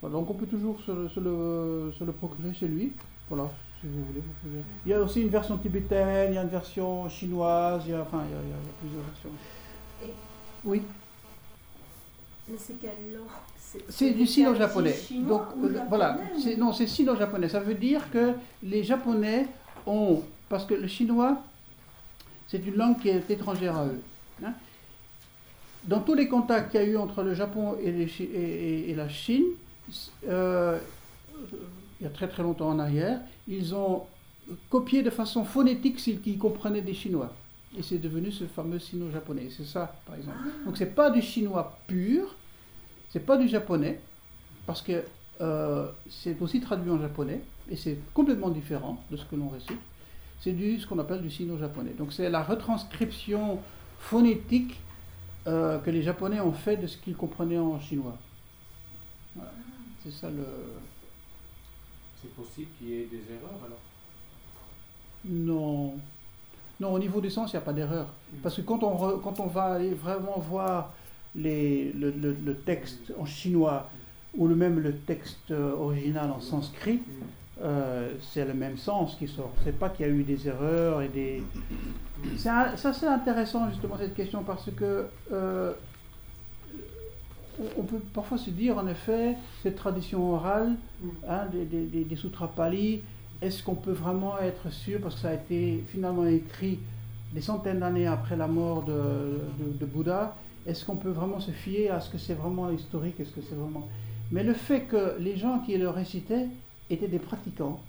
Voilà, 0.00 0.16
donc 0.16 0.30
on 0.30 0.34
peut 0.34 0.46
toujours 0.46 0.80
se 0.80 0.90
le, 1.20 1.92
se 1.92 2.04
le 2.04 2.12
procurer 2.12 2.54
chez 2.54 2.68
lui. 2.68 2.92
Voilà, 3.28 3.50
si 3.80 3.86
vous 3.86 4.04
voulez. 4.04 4.20
vous 4.20 4.48
pouvez. 4.48 4.62
Il 4.86 4.90
y 4.90 4.94
a 4.94 5.00
aussi 5.00 5.22
une 5.22 5.28
version 5.28 5.56
tibétaine, 5.58 6.32
il 6.32 6.34
y 6.34 6.38
a 6.38 6.42
une 6.42 6.48
version 6.48 7.08
chinoise, 7.08 7.82
il 7.86 7.92
y 7.92 7.94
a, 7.94 8.02
enfin, 8.02 8.22
il 8.28 8.32
y 8.32 8.34
a, 8.34 8.42
il 8.42 8.48
y 8.50 8.72
plusieurs 8.80 9.04
versions. 9.04 9.30
Et- 10.04 10.14
Oui, 10.64 10.82
Mais 12.48 12.56
c'est 12.58 12.74
quelle 12.80 13.14
langue? 13.14 13.26
C'est 13.88 14.10
du 14.10 14.26
sino-japonais. 14.26 14.96
Donc 15.28 15.42
euh, 15.62 15.78
voilà, 15.88 16.16
japonais, 16.18 16.30
c'est, 16.42 16.56
ou- 16.56 16.58
non, 16.58 16.72
c'est 16.72 16.86
sino-japonais. 16.88 17.48
Ça 17.48 17.60
veut 17.60 17.74
dire 17.74 18.10
que 18.10 18.32
les 18.64 18.82
Japonais 18.82 19.46
ont, 19.86 20.22
parce 20.48 20.64
que 20.64 20.74
le 20.74 20.88
chinois, 20.88 21.40
c'est 22.48 22.66
une 22.66 22.74
langue 22.74 22.98
qui 22.98 23.08
est 23.10 23.30
étrangère 23.30 23.76
à 23.76 23.86
eux. 23.86 24.00
hein. 24.44 24.52
Dans 25.84 26.00
tous 26.00 26.14
les 26.14 26.28
contacts 26.28 26.72
qu'il 26.72 26.80
y 26.80 26.82
a 26.82 26.86
eu 26.86 26.96
entre 26.96 27.22
le 27.22 27.32
Japon 27.34 27.76
et, 27.80 27.92
les 27.92 28.08
Chi- 28.08 28.24
et- 28.24 28.88
et- 28.88 28.90
et 28.90 28.94
la 28.96 29.08
Chine, 29.08 29.44
euh, 30.28 30.78
il 32.00 32.04
y 32.04 32.06
a 32.06 32.10
très 32.10 32.28
très 32.28 32.42
longtemps 32.42 32.68
en 32.68 32.78
arrière, 32.78 33.20
ils 33.46 33.74
ont 33.74 34.04
copié 34.68 35.02
de 35.02 35.10
façon 35.10 35.44
phonétique 35.44 36.00
ce 36.00 36.10
qu'ils 36.12 36.38
comprenaient 36.38 36.82
des 36.82 36.94
Chinois. 36.94 37.32
Et 37.78 37.82
c'est 37.82 37.98
devenu 37.98 38.32
ce 38.32 38.44
fameux 38.44 38.80
sino-japonais. 38.80 39.48
C'est 39.56 39.66
ça, 39.66 39.94
par 40.06 40.16
exemple. 40.16 40.38
Donc 40.64 40.76
c'est 40.76 40.94
pas 40.94 41.10
du 41.10 41.22
chinois 41.22 41.78
pur, 41.86 42.34
c'est 43.10 43.24
pas 43.24 43.36
du 43.36 43.46
japonais, 43.46 44.00
parce 44.66 44.82
que 44.82 45.04
euh, 45.40 45.88
c'est 46.08 46.40
aussi 46.42 46.60
traduit 46.60 46.90
en 46.90 47.00
japonais, 47.00 47.42
et 47.70 47.76
c'est 47.76 47.98
complètement 48.12 48.50
différent 48.50 49.02
de 49.10 49.16
ce 49.16 49.24
que 49.24 49.36
l'on 49.36 49.48
récite. 49.48 49.78
C'est 50.40 50.52
du 50.52 50.80
ce 50.80 50.86
qu'on 50.86 50.98
appelle 50.98 51.22
du 51.22 51.30
sino-japonais. 51.30 51.92
Donc 51.96 52.12
c'est 52.12 52.28
la 52.28 52.42
retranscription 52.42 53.60
phonétique 53.98 54.80
euh, 55.46 55.78
que 55.78 55.90
les 55.90 56.02
japonais 56.02 56.40
ont 56.40 56.52
fait 56.52 56.76
de 56.76 56.86
ce 56.86 56.96
qu'ils 56.96 57.16
comprenaient 57.16 57.58
en 57.58 57.78
chinois. 57.78 58.18
C'est 60.02 60.12
ça 60.12 60.28
le. 60.28 60.44
C'est 62.22 62.34
possible 62.34 62.68
qu'il 62.78 62.88
y 62.88 62.92
ait 63.00 63.06
des 63.10 63.22
erreurs 63.32 63.60
alors. 63.64 63.78
Non. 65.24 65.94
Non, 66.80 66.92
au 66.94 66.98
niveau 66.98 67.20
du 67.20 67.30
sens, 67.30 67.52
il 67.52 67.56
n'y 67.56 67.62
a 67.62 67.64
pas 67.64 67.72
d'erreur. 67.72 68.06
Parce 68.42 68.56
que 68.56 68.62
quand 68.62 68.82
on, 68.82 68.96
re- 68.96 69.20
quand 69.20 69.38
on 69.40 69.46
va 69.46 69.64
aller 69.64 69.92
vraiment 69.92 70.38
voir 70.38 70.92
les, 71.34 71.92
le, 71.92 72.10
le- 72.10 72.36
le 72.44 72.54
texte 72.56 73.12
en 73.18 73.26
chinois 73.26 73.88
ou 74.34 74.46
le 74.48 74.54
même 74.54 74.80
le 74.80 74.96
texte 74.96 75.50
euh, 75.50 75.72
original 75.74 76.30
en 76.30 76.40
sanskrit, 76.40 76.96
Mm. 77.06 77.12
euh, 77.62 78.14
c'est 78.22 78.46
le 78.46 78.54
même 78.54 78.78
sens 78.78 79.14
qui 79.16 79.28
sort. 79.28 79.52
C'est 79.64 79.78
pas 79.78 79.90
qu'il 79.90 80.06
y 80.06 80.08
a 80.08 80.12
eu 80.12 80.22
des 80.22 80.48
erreurs 80.48 81.02
et 81.02 81.08
des. 81.08 81.42
C'est 82.38 82.48
un- 82.48 82.76
ça 82.78 82.92
c'est 82.94 83.06
intéressant 83.06 83.68
justement 83.70 83.96
cette 83.98 84.14
question 84.14 84.42
parce 84.42 84.70
que 84.74 85.06
euh, 85.32 85.72
on- 87.78 87.82
peut 87.82 87.98
parfois 88.14 88.38
se 88.38 88.50
dire 88.50 88.78
en 88.78 88.86
effet 88.86 89.36
cette 89.62 89.76
tradition 89.76 90.32
orale 90.34 90.76
Mm. 91.02 91.08
hein, 91.28 91.46
des, 91.52 91.64
des, 91.64 91.82
des- 91.86 92.04
des 92.04 92.16
sutras 92.16 92.48
pali, 92.48 93.02
est-ce 93.42 93.62
qu'on 93.62 93.74
peut 93.74 93.92
vraiment 93.92 94.38
être 94.38 94.70
sûr, 94.70 95.00
parce 95.00 95.14
que 95.16 95.20
ça 95.22 95.30
a 95.30 95.34
été 95.34 95.82
finalement 95.88 96.26
écrit 96.26 96.78
des 97.32 97.40
centaines 97.40 97.80
d'années 97.80 98.06
après 98.06 98.36
la 98.36 98.46
mort 98.48 98.82
de, 98.84 98.92
de- 98.92 99.78
de 99.78 99.86
Bouddha, 99.86 100.34
est-ce 100.66 100.84
qu'on 100.84 100.96
peut 100.96 101.10
vraiment 101.10 101.40
se 101.40 101.50
fier 101.52 101.88
à 101.90 102.00
ce 102.00 102.10
que 102.10 102.18
c'est 102.18 102.34
vraiment 102.34 102.70
historique, 102.70 103.18
est-ce 103.20 103.30
que 103.32 103.40
c'est 103.40 103.54
vraiment... 103.54 103.86
Mais 104.30 104.44
le 104.44 104.52
fait 104.54 104.82
que 104.82 105.16
les 105.18 105.36
gens 105.36 105.60
qui 105.60 105.76
le 105.78 105.88
récitaient 105.88 106.48
étaient 106.90 107.08
des 107.08 107.18
pratiquants 107.18 107.80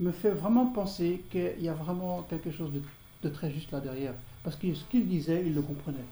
me 0.00 0.12
fait 0.12 0.30
vraiment 0.30 0.66
penser 0.66 1.22
qu'il 1.30 1.60
y 1.62 1.68
a 1.68 1.74
vraiment 1.74 2.22
quelque 2.30 2.50
chose 2.50 2.72
de, 2.72 2.80
de 3.22 3.28
très 3.32 3.50
juste 3.50 3.70
là 3.72 3.80
derrière. 3.80 4.14
Parce 4.44 4.56
que 4.56 4.72
ce 4.74 4.84
qu'ils 4.84 5.06
disaient, 5.06 5.42
ils 5.46 5.54
le 5.54 5.62
comprenaient. 5.62 6.04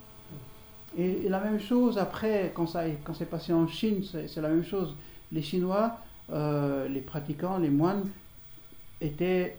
Et, 0.97 1.27
et 1.27 1.29
la 1.29 1.41
même 1.41 1.59
chose 1.61 1.99
après, 1.99 2.53
quand, 2.55 2.67
ça, 2.67 2.85
quand 3.05 3.15
c'est 3.15 3.27
passé 3.29 3.53
en 3.53 3.67
Chine, 3.67 4.03
c'est 4.05 4.41
la 4.41 4.49
même 4.49 4.65
chose. 4.65 4.95
Les 5.33 5.43
Chinois, 5.43 5.99
euh, 6.31 6.87
les 6.89 7.01
pratiquants, 7.01 7.59
les 7.59 7.71
moines, 7.71 8.05
étaient 9.01 9.57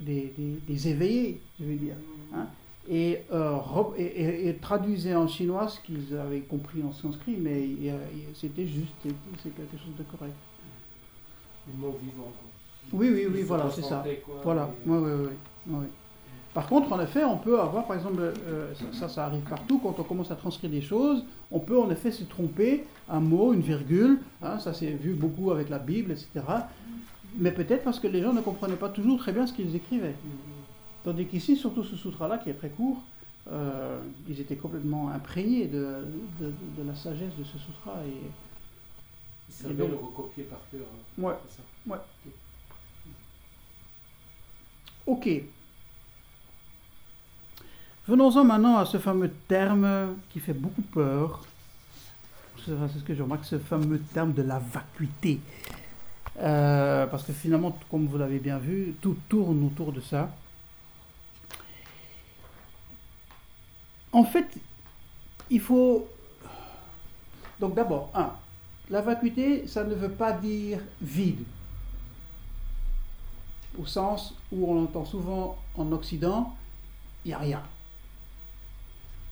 des, 0.00 0.32
des- 0.36 0.58
des 0.66 0.88
éveillés, 0.88 1.40
je 1.60 1.64
veux 1.64 1.74
dire, 1.76 1.96
hein, 2.34 2.46
et, 2.90 3.18
euh, 3.32 3.56
et, 3.98 4.02
et- 4.04 4.48
et 4.48 4.54
traduisaient 4.54 5.14
en 5.14 5.28
chinois 5.28 5.68
ce 5.68 5.80
qu'ils 5.80 6.16
avaient 6.16 6.40
compris 6.40 6.82
en 6.82 6.92
sanskrit, 6.92 7.36
mais 7.38 7.68
c'était 8.34 8.66
juste, 8.66 8.94
c'est 9.42 9.50
quelque 9.54 9.76
chose 9.76 9.94
de 9.98 10.04
correct. 10.04 10.32
Les 11.66 11.74
mots 11.78 11.94
vivants. 12.02 12.22
quoi. 12.22 12.98
Oui, 12.98 13.10
oui, 13.12 13.26
oui, 13.30 13.42
voilà, 13.42 13.68
c'est 13.70 13.82
ça. 13.82 14.02
quoi, 14.24 14.36
Voilà, 14.42 14.70
oui, 14.86 14.96
oui, 14.96 15.26
oui. 15.66 15.76
Par 16.54 16.66
contre, 16.66 16.92
en 16.92 17.00
effet, 17.00 17.24
on 17.24 17.36
peut 17.36 17.60
avoir, 17.60 17.86
par 17.86 17.96
exemple, 17.96 18.20
euh, 18.20 18.74
ça, 18.74 18.84
ça, 18.92 19.08
ça 19.08 19.26
arrive 19.26 19.42
partout, 19.42 19.78
quand 19.78 19.94
on 19.98 20.02
commence 20.02 20.30
à 20.30 20.34
transcrire 20.36 20.70
des 20.70 20.80
choses, 20.82 21.24
on 21.50 21.60
peut 21.60 21.78
en 21.78 21.90
effet 21.90 22.10
se 22.10 22.24
tromper, 22.24 22.84
un 23.08 23.20
mot, 23.20 23.52
une 23.52 23.60
virgule, 23.60 24.18
hein, 24.42 24.58
ça 24.58 24.72
s'est 24.74 24.90
vu 24.90 25.12
beaucoup 25.14 25.50
avec 25.52 25.68
la 25.68 25.78
Bible, 25.78 26.10
etc. 26.12 26.28
Mais 27.36 27.52
peut-être 27.52 27.84
parce 27.84 28.00
que 28.00 28.08
les 28.08 28.22
gens 28.22 28.32
ne 28.32 28.40
comprenaient 28.40 28.76
pas 28.76 28.88
toujours 28.88 29.18
très 29.18 29.32
bien 29.32 29.46
ce 29.46 29.52
qu'ils 29.52 29.76
écrivaient. 29.76 30.16
Tandis 31.04 31.26
qu'ici, 31.26 31.56
surtout 31.56 31.84
ce 31.84 31.94
sutra-là, 31.96 32.38
qui 32.38 32.50
est 32.50 32.54
très 32.54 32.70
court, 32.70 33.02
euh, 33.52 34.00
ils 34.28 34.40
étaient 34.40 34.56
complètement 34.56 35.10
imprégnés 35.10 35.66
de, 35.66 36.04
de- 36.40 36.52
de 36.76 36.82
la 36.86 36.94
sagesse 36.96 37.34
de 37.38 37.44
ce 37.44 37.58
sutra. 37.58 37.94
Et, 38.06 38.10
Ils 39.50 39.54
savaient 39.54 39.74
le 39.88 39.94
recopier 39.94 40.44
par 40.44 40.58
cœur. 40.70 40.80
hein, 40.82 41.22
ouais, 41.22 41.34
c'est 41.48 41.56
ça. 41.58 41.62
ok. 45.06 45.28
Venons-en 48.08 48.42
maintenant 48.42 48.78
à 48.78 48.86
ce 48.86 48.96
fameux 48.96 49.30
terme 49.48 50.16
qui 50.30 50.40
fait 50.40 50.54
beaucoup 50.54 50.80
peur. 50.80 51.44
C'est 52.64 52.72
ce 52.72 53.04
que 53.04 53.14
je 53.14 53.22
remarque, 53.22 53.44
ce 53.44 53.58
fameux 53.58 53.98
terme 53.98 54.32
de 54.32 54.40
la 54.40 54.58
vacuité. 54.58 55.40
Euh, 56.38 57.06
parce 57.06 57.24
que 57.24 57.34
finalement, 57.34 57.78
comme 57.90 58.06
vous 58.06 58.16
l'avez 58.16 58.38
bien 58.38 58.56
vu, 58.56 58.94
tout 59.02 59.14
tourne 59.28 59.62
autour 59.62 59.92
de 59.92 60.00
ça. 60.00 60.30
En 64.12 64.24
fait, 64.24 64.56
il 65.50 65.60
faut... 65.60 66.08
Donc 67.60 67.74
d'abord, 67.74 68.10
un, 68.14 68.32
la 68.88 69.02
vacuité, 69.02 69.66
ça 69.66 69.84
ne 69.84 69.94
veut 69.94 70.12
pas 70.12 70.32
dire 70.32 70.78
vide. 71.02 71.44
Au 73.78 73.84
sens 73.84 74.34
où 74.50 74.72
on 74.72 74.84
entend 74.84 75.04
souvent 75.04 75.58
en 75.74 75.92
Occident, 75.92 76.56
il 77.26 77.28
n'y 77.28 77.34
a 77.34 77.38
rien. 77.38 77.62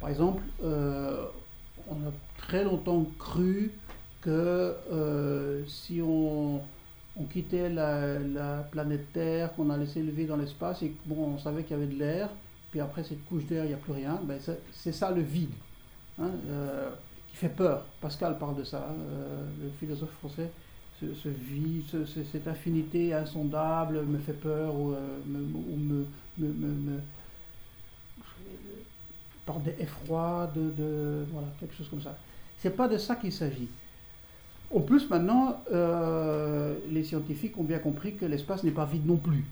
Par 0.01 0.11
exemple, 0.11 0.42
euh, 0.62 1.24
on 1.88 1.94
a 2.07 2.12
très 2.38 2.64
longtemps 2.64 3.05
cru 3.18 3.72
que 4.20 4.74
euh, 4.92 5.64
si 5.66 6.01
on, 6.03 6.61
quittait 7.32 7.70
la, 7.70 8.18
la 8.18 8.59
planète 8.70 9.12
Terre, 9.12 9.55
qu'on 9.55 9.70
allait 9.70 9.86
s'élever 9.86 10.26
dans 10.26 10.36
l'espace, 10.36 10.82
et 10.82 10.92
bon, 11.07 11.34
on 11.34 11.38
savait 11.38 11.62
qu'il 11.62 11.76
y 11.78 11.82
avait 11.82 11.92
de 11.92 11.99
l'air, 11.99 12.28
puis 12.70 12.80
après 12.80 13.05
cette 13.05 13.24
couche 13.24 13.47
d'air, 13.47 13.64
il 13.64 13.68
n'y 13.68 13.74
a 13.74 13.78
plus 13.78 13.92
rien, 13.92 14.20
ben 14.22 14.38
c'est 14.72 14.92
ça 14.92 15.11
le 15.11 15.22
vide, 15.22 15.51
hein, 16.20 16.30
euh, 16.51 16.90
qui 17.30 17.36
fait 17.36 17.49
peur. 17.49 17.84
Pascal 18.01 18.38
parle 18.38 18.57
de 18.57 18.64
ça, 18.64 18.88
hein, 18.90 18.94
le 19.62 19.70
philosophe 19.80 20.12
français. 20.18 20.51
Ce, 21.01 21.28
vide, 21.28 21.82
ce- 21.90 22.07
ce- 22.07 22.24
cette 22.24 22.49
infinité 22.49 23.12
insondable 23.12 24.03
me 24.07 24.16
fait 24.18 24.32
peur 24.32 24.74
ou, 24.74 24.94
me- 26.47 27.01
par 29.47 29.61
des 29.61 29.74
effrois, 29.78 30.51
de, 30.55 31.24
voilà, 31.32 31.49
quelque 31.59 31.74
chose 31.74 31.88
comme 31.88 32.03
ça. 32.03 32.18
C'est 32.59 32.76
pas 32.76 32.88
de 32.88 32.99
ça 32.99 33.14
qu'il 33.16 33.32
s'agit. 33.32 33.68
En 34.74 34.80
plus, 34.80 35.09
maintenant, 35.09 35.62
euh, 35.72 36.74
les 36.90 37.05
scientifiques 37.05 37.57
ont 37.57 37.62
bien 37.62 37.78
compris 37.78 38.16
que 38.16 38.26
l'espace 38.26 38.64
n'est 38.64 38.72
pas 38.72 38.84
vide 38.84 39.07
non 39.07 39.16
plus. 39.16 39.44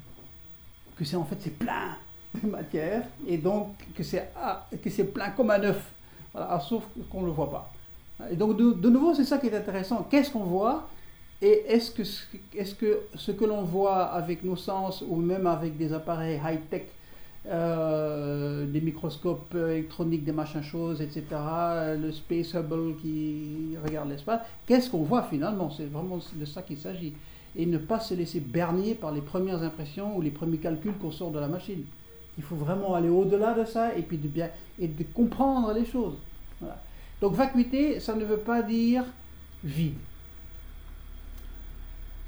Que 0.97 1.05
c'est 1.05 1.17
en 1.17 1.25
fait 1.25 1.37
c'est 1.41 1.57
plein 1.57 1.97
de 2.43 2.49
matière 2.49 3.05
et 3.27 3.39
donc 3.39 3.77
que 3.95 4.03
c'est 4.03 4.31
ah, 4.37 4.69
plein 5.15 5.31
comme 5.31 5.51
un 5.51 5.63
œuf. 5.63 5.93
Ah, 6.35 6.61
sauf 6.61 6.85
qu'on 7.11 7.23
ne 7.23 7.27
le 7.27 7.33
voit 7.33 7.51
pas. 7.51 7.73
Et 8.31 8.37
donc 8.37 8.57
de, 8.57 8.89
nouveau, 8.89 9.15
c'est 9.15 9.25
ça 9.25 9.39
qui 9.39 9.47
est 9.47 9.57
intéressant. 9.57 10.07
Qu'est-ce 10.11 10.31
qu'on 10.33 10.45
voit 10.45 10.89
et 11.43 11.65
est-ce 11.69 11.91
que, 11.91 12.05
ce- 12.05 12.25
est-ce 12.57 12.75
que 12.75 13.01
ce 13.15 13.33
que 13.33 13.45
l'on 13.45 13.63
voit 13.63 14.05
avec 14.05 14.43
nos 14.45 14.57
sens 14.57 15.05
ou 15.07 15.17
même 15.17 15.47
avec 15.47 15.77
des 15.77 15.93
appareils 15.93 16.41
high-tech, 16.45 16.85
euh, 17.47 18.67
des 18.67 18.81
microscopes 18.81 19.55
électroniques, 19.55 20.25
des 20.25 20.33
machins 20.33 20.63
choses, 20.63 21.03
etc., 21.03 21.25
le 21.99 22.11
Space 22.11 22.55
Hubble 22.55 22.97
qui 23.03 23.77
regarde 23.85 24.09
l'espace, 24.09 24.41
qu'est-ce 24.67 24.89
qu'on 24.91 25.03
voit 25.03 25.25
finalement? 25.25 25.71
C'est 25.71 25.87
vraiment 25.87 26.19
de 26.35 26.45
ça 26.45 26.63
qu'il 26.63 26.79
s'agit. 26.79 27.13
Et 27.57 27.67
ne 27.67 27.79
pas 27.79 28.01
se 28.01 28.15
laisser 28.15 28.41
berner 28.41 28.95
par 28.95 29.13
les 29.13 29.21
premières 29.21 29.63
impressions 29.63 30.17
ou 30.17 30.21
les 30.21 30.31
premiers 30.31 30.59
calculs 30.59 30.95
qu'on 30.95 31.13
sort 31.13 31.31
de 31.31 31.39
la 31.39 31.47
machine. 31.47 31.85
Il 32.37 32.43
faut 32.43 32.57
vraiment 32.57 32.95
aller 32.95 33.11
au-delà 33.11 33.55
de 33.55 33.65
ça 33.65 33.95
et 33.95 34.03
puis 34.03 34.19
de 34.19 34.27
bien 34.27 34.49
et 34.79 34.89
de 34.89 35.05
comprendre 35.05 35.73
les 35.73 35.85
choses. 35.85 36.17
Donc 37.21 37.35
vacuité, 37.35 38.01
ça 38.01 38.17
ne 38.17 38.25
veut 38.25 38.39
pas 38.39 38.63
dire 38.63 39.05
vide. 39.63 39.95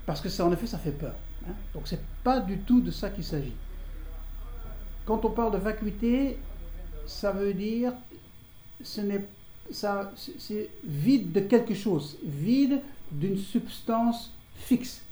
Parce 0.04 0.20
que 0.20 0.28
ça, 0.28 0.46
en 0.46 0.52
effet, 0.52 0.66
ça 0.66 0.78
fait 0.78 0.92
peur. 0.92 1.14
hein. 1.48 1.54
Donc 1.74 1.88
c'est 1.88 2.04
pas 2.22 2.38
du 2.38 2.58
tout 2.58 2.80
de 2.80 2.92
ça 2.92 3.10
qu'il 3.10 3.24
s'agit. 3.24 3.52
Quand 5.06 5.24
on 5.24 5.30
parle 5.30 5.52
de 5.52 5.58
vacuité, 5.58 6.36
ça 7.06 7.32
veut 7.32 7.54
dire 7.54 7.92
ce 8.82 9.00
n'est 9.00 9.24
ça 9.70 10.12
c'est- 10.16 10.68
vide 10.84 11.32
de 11.32 11.40
quelque 11.40 11.74
chose, 11.74 12.16
vide 12.24 12.80
d'une 13.10 13.38
substance 13.38 14.32
fixe, 14.56 15.02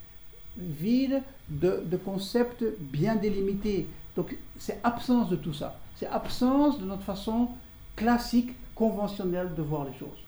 vide 0.56 1.22
de, 1.48 1.96
concepts 1.96 2.64
bien 2.78 3.16
délimités. 3.16 3.86
Donc 4.16 4.36
c'est 4.58 4.80
absence 4.84 5.28
de 5.30 5.36
tout 5.36 5.52
ça. 5.54 5.78
C'est 5.96 6.06
absence 6.06 6.78
de 6.80 6.84
notre 6.84 7.02
façon 7.02 7.48
classique, 7.96 8.50
conventionnelle 8.74 9.54
de 9.56 9.62
voir 9.62 9.84
les 9.84 9.94
choses. 9.98 10.18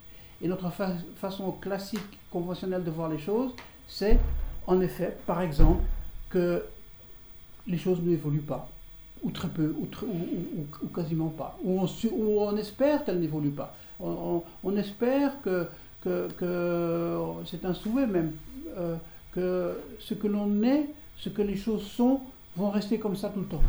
Et 0.41 0.49
notre 0.49 0.71
fa- 0.71 0.95
façon 1.17 1.53
classique, 1.53 2.19
conventionnelle 2.31 2.85
de 2.85 2.91
voir 2.91 3.09
les 3.09 3.19
choses, 3.19 3.53
c'est 3.89 4.19
en 4.67 4.81
effet, 4.81 5.17
par 5.27 5.41
exemple, 5.41 5.83
que 6.31 6.65
les 7.67 7.79
choses 7.79 8.01
n'évoluent 8.03 8.41
pas, 8.41 8.69
ou 9.23 9.31
très 9.31 9.49
peu, 9.49 9.75
ou, 9.79 10.89
quasiment 10.95 11.29
pas, 11.29 11.59
ou 11.65 11.81
on, 11.81 12.57
espère 12.57 13.05
qu'elles 13.05 13.21
n'évoluent 13.21 13.51
pas. 13.51 13.75
On, 13.99 14.43
espère 14.77 15.41
que, 15.43 15.67
que, 16.03 16.29
que- 16.33 17.19
c'est 17.47 17.65
un 17.65 17.75
souhait 17.75 18.07
même, 18.07 18.33
euh, 18.77 18.97
que 19.33 19.79
ce 20.01 20.15
que 20.15 20.27
l'on 20.27 20.63
est, 20.63 20.91
ce 21.17 21.29
que 21.31 21.43
les 21.43 21.57
choses 21.57 21.87
sont, 21.87 22.21
vont 22.57 22.71
rester 22.71 22.99
comme 22.99 23.17
ça 23.17 23.31
tout 23.31 23.41
le 23.41 23.47
temps. 23.47 23.63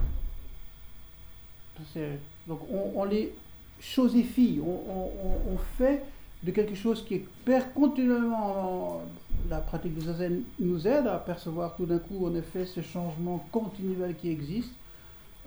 Donc 2.48 2.60
on, 2.96 3.04
les 3.06 3.34
chosifie, 3.80 4.60
on, 4.64 5.58
fait 5.78 6.04
de 6.44 6.52
quelque 6.52 6.76
chose 6.76 7.04
qui 7.06 7.22
perd 7.46 7.74
continuellement. 7.74 9.02
La 9.50 9.60
pratique 9.60 9.94
du 9.94 10.02
zazen 10.02 10.42
nous 10.60 10.88
aide 10.88 11.08
à 11.08 11.18
percevoir 11.18 11.76
tout 11.76 11.86
d'un 11.86 12.00
coup, 12.00 12.26
en 12.26 12.36
effet, 12.36 12.66
ce 12.66 12.82
changement 12.82 13.46
continuel 13.52 14.16
qui 14.16 14.30
existe. 14.30 14.72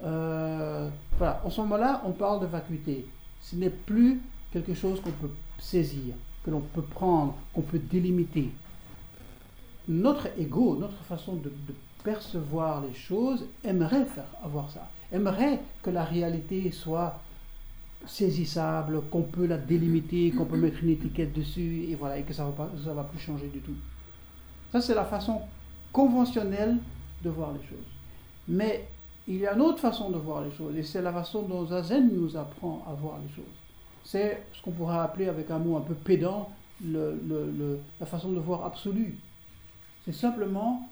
Euh, 0.02 0.88
voilà, 1.18 1.40
en 1.44 1.50
ce 1.50 1.60
moment-là, 1.62 2.02
on 2.04 2.12
parle 2.12 2.40
de 2.40 2.46
vacuité. 2.46 3.06
Ce 3.42 3.56
n'est 3.56 3.70
plus 3.70 4.20
quelque 4.52 4.74
chose 4.74 5.00
qu'on 5.00 5.12
peut 5.12 5.30
saisir, 5.58 6.14
que 6.44 6.50
l'on 6.50 6.60
peut 6.60 6.82
prendre, 6.82 7.34
qu'on 7.52 7.62
peut 7.62 7.78
délimiter. 7.78 8.50
Notre 9.88 10.28
ego, 10.38 10.76
notre 10.78 11.02
façon 11.04 11.34
de, 11.34 11.52
percevoir 12.02 12.80
les 12.80 12.94
choses, 12.94 13.44
aimerait 13.62 14.06
faire 14.06 14.24
avoir 14.42 14.70
ça, 14.70 14.88
aimerait 15.12 15.60
que 15.82 15.90
la 15.90 16.02
réalité 16.02 16.70
soit 16.70 17.20
saisissable, 18.06 19.02
qu'on 19.10 19.20
peut 19.22 19.44
la 19.44 19.58
délimiter, 19.58 20.30
qu'on 20.30 20.46
peut 20.46 20.56
mettre 20.56 20.82
une 20.82 20.90
étiquette 20.90 21.34
dessus, 21.34 21.84
et 21.90 21.94
voilà, 21.96 22.16
et 22.16 22.22
que 22.22 22.32
ça 22.32 22.46
va 22.46 22.52
pas, 22.52 22.70
ça 22.82 22.94
va 22.94 23.04
plus 23.04 23.18
changer 23.18 23.48
du 23.48 23.58
tout. 23.60 23.74
Ça, 24.72 24.80
c'est 24.80 24.94
la 24.94 25.04
façon 25.04 25.42
conventionnelle 25.92 26.78
de 27.22 27.28
voir 27.28 27.52
les 27.52 27.68
choses. 27.68 27.86
Mais 28.48 28.88
il 29.28 29.36
y 29.36 29.46
a 29.46 29.54
une 29.54 29.60
autre 29.60 29.78
façon 29.78 30.10
de 30.10 30.16
voir 30.16 30.42
les 30.42 30.50
choses, 30.52 30.76
et 30.76 30.82
c'est 30.82 31.02
la 31.02 31.12
façon 31.12 31.42
dont 31.42 31.66
Zazen 31.66 32.10
nous 32.12 32.36
apprend 32.36 32.84
à 32.88 32.94
voir 32.94 33.18
les 33.18 33.34
choses. 33.34 33.44
C'est 34.04 34.42
ce 34.52 34.62
qu'on 34.62 34.72
pourrait 34.72 34.98
appeler, 34.98 35.28
avec 35.28 35.50
un 35.50 35.58
mot 35.58 35.76
un 35.76 35.82
peu 35.82 35.94
pédant, 35.94 36.50
la 36.82 38.06
façon 38.06 38.32
de 38.32 38.40
voir 38.40 38.64
absolue. 38.64 39.18
C'est 40.04 40.14
simplement 40.14 40.88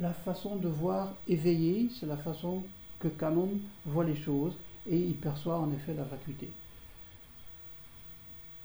la 0.00 0.12
façon 0.12 0.56
de 0.56 0.68
voir 0.68 1.12
éveillée, 1.28 1.90
c'est 1.98 2.06
la 2.06 2.16
façon 2.16 2.62
que 3.00 3.08
Canon 3.08 3.50
voit 3.84 4.04
les 4.04 4.16
choses, 4.16 4.54
et 4.90 4.96
il 4.96 5.14
perçoit 5.14 5.58
en 5.58 5.70
effet 5.72 5.94
la 5.94 6.04
vacuité. 6.04 6.50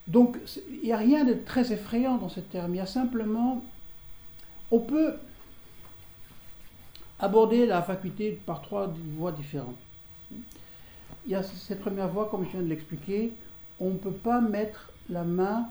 Donc, 0.08 0.38
il 0.70 0.82
n'y 0.84 0.92
a 0.92 0.98
rien 0.98 1.24
de 1.24 1.34
très 1.34 1.72
effrayant 1.72 2.18
dans 2.18 2.30
ce 2.30 2.40
terme. 2.42 2.76
Il 2.76 2.78
y 2.78 2.82
a 2.82 2.86
simplement. 2.86 3.64
On 4.70 4.80
peut 4.80 5.16
aborder 7.24 7.66
la 7.66 7.80
vacuité 7.80 8.38
par 8.46 8.62
trois 8.62 8.94
voies 9.16 9.32
différentes. 9.32 9.78
Il 11.26 11.32
y 11.32 11.36
a 11.36 11.42
cette 11.42 11.80
première 11.80 12.10
voie, 12.10 12.28
comme 12.30 12.44
je 12.46 12.52
viens 12.52 12.62
de 12.62 12.68
l'expliquer, 12.68 13.32
on 13.80 13.92
ne 13.92 13.98
peut 13.98 14.12
pas 14.12 14.42
mettre 14.42 14.92
la 15.10 15.24
main 15.24 15.70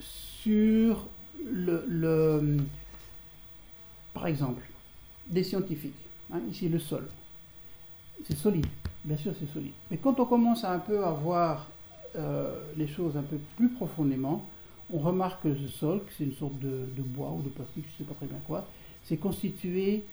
sur 0.00 1.06
le, 1.42 2.58
par 4.12 4.26
exemple, 4.26 4.62
des 5.28 5.42
scientifiques. 5.42 5.94
hein, 6.30 6.40
ici, 6.50 6.68
le 6.68 6.78
sol. 6.78 7.08
C'est 8.24 8.36
solide, 8.36 8.66
bien 9.02 9.16
sûr, 9.16 9.32
c'est 9.38 9.50
solide. 9.50 9.72
Mais 9.90 9.96
quand 9.96 10.20
on 10.20 10.26
commence 10.26 10.64
un 10.64 10.78
peu 10.78 11.02
à 11.02 11.12
voir 11.12 11.68
euh, 12.16 12.54
les 12.76 12.86
choses 12.86 13.16
un 13.16 13.22
peu 13.22 13.38
plus 13.56 13.70
profondément, 13.70 14.44
on 14.92 14.98
remarque 14.98 15.42
que 15.44 15.54
ce 15.54 15.68
sol, 15.68 16.00
que 16.00 16.12
c'est 16.16 16.24
une 16.24 16.34
sorte 16.34 16.58
de 16.58 17.02
bois 17.02 17.30
ou 17.30 17.40
de 17.40 17.48
plastique, 17.48 17.86
je 17.86 17.92
ne 17.92 17.98
sais 17.98 18.12
pas 18.12 18.14
très 18.14 18.26
bien 18.26 18.40
quoi, 18.46 18.66
c'est 19.08 19.16
constitué 19.16 20.04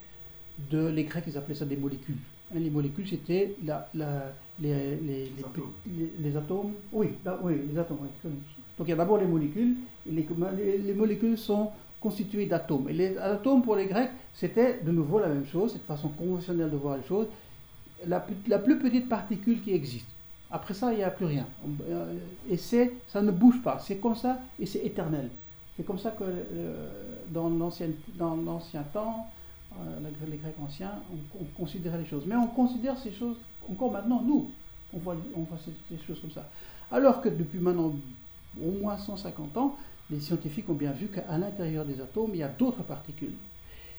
de, 0.70 0.88
les 0.88 1.04
Grecs, 1.04 1.24
ils 1.26 1.36
appelaient 1.36 1.54
ça 1.54 1.66
des 1.66 1.76
molécules. 1.76 2.16
Hein, 2.54 2.58
les 2.60 2.70
molécules, 2.70 3.06
c'était 3.06 3.54
la, 3.64 3.88
la- 3.94 4.32
les, 4.58 4.96
les, 4.96 5.30
les, 5.36 5.44
atomes. 5.44 5.72
les- 5.86 6.12
les 6.18 6.36
atomes. 6.36 6.72
Oui, 6.92 7.08
là, 7.24 7.38
oui, 7.42 7.54
les 7.70 7.78
atomes. 7.78 7.98
oui. 8.02 8.30
Donc 8.78 8.86
il 8.86 8.90
y 8.90 8.92
a 8.92 8.96
d'abord 8.96 9.18
les 9.18 9.26
molécules. 9.26 9.76
Les, 10.06 10.26
les- 10.56 10.78
les 10.78 10.94
molécules 10.94 11.36
sont 11.36 11.70
constituées 12.00 12.46
d'atomes. 12.46 12.88
Et 12.88 12.92
les 12.94 13.18
atomes, 13.18 13.62
pour 13.62 13.76
les 13.76 13.86
Grecs, 13.86 14.10
c'était 14.32 14.80
de 14.82 14.90
nouveau 14.92 15.18
la 15.18 15.28
même 15.28 15.46
chose, 15.46 15.72
cette 15.74 15.84
façon 15.84 16.08
conventionnelle 16.08 16.70
de 16.70 16.76
voir 16.76 16.96
les 16.96 17.04
choses, 17.04 17.26
la, 18.06 18.20
plus- 18.20 18.36
la 18.48 18.58
plus 18.58 18.78
petite 18.78 19.08
particule 19.08 19.60
qui 19.62 19.72
existe. 19.72 20.06
Après 20.50 20.72
ça, 20.74 20.92
il 20.92 20.98
n'y 20.98 21.02
a 21.02 21.10
plus 21.10 21.26
rien. 21.26 21.46
Et 22.48 22.56
c'est, 22.56 22.92
ça 23.08 23.20
ne 23.20 23.32
bouge 23.32 23.60
pas. 23.62 23.78
C'est 23.80 23.96
comme 23.96 24.14
ça 24.14 24.38
et 24.58 24.64
c'est 24.64 24.78
éternel. 24.86 25.28
C'est 25.76 25.84
comme 25.84 25.98
ça 25.98 26.12
que 26.12 26.24
euh, 26.24 26.88
dans 27.30 27.48
l'ancien, 27.48 27.88
temps, 28.92 29.26
euh, 29.72 30.00
les 30.28 30.36
Grecs 30.38 30.54
anciens, 30.62 30.92
on, 31.12 31.42
on 31.42 31.44
considérait 31.56 31.98
les 31.98 32.06
choses. 32.06 32.24
Mais 32.26 32.36
on 32.36 32.46
considère 32.48 32.98
ces 32.98 33.12
choses 33.12 33.36
encore 33.70 33.92
maintenant, 33.92 34.22
nous. 34.22 34.50
On 34.94 34.98
voit, 34.98 35.16
ces, 35.64 35.98
choses 36.06 36.20
comme 36.20 36.30
ça. 36.30 36.48
Alors 36.90 37.20
que 37.20 37.28
depuis 37.28 37.58
maintenant 37.58 37.92
au 38.62 38.70
moins 38.70 38.96
150 38.96 39.56
ans, 39.56 39.76
les 40.10 40.20
scientifiques 40.20 40.68
ont 40.70 40.74
bien 40.74 40.92
vu 40.92 41.08
qu'à 41.08 41.36
l'intérieur 41.36 41.84
des 41.84 42.00
atomes, 42.00 42.30
il 42.34 42.38
y 42.38 42.42
a 42.42 42.48
d'autres 42.48 42.84
particules. 42.84 43.34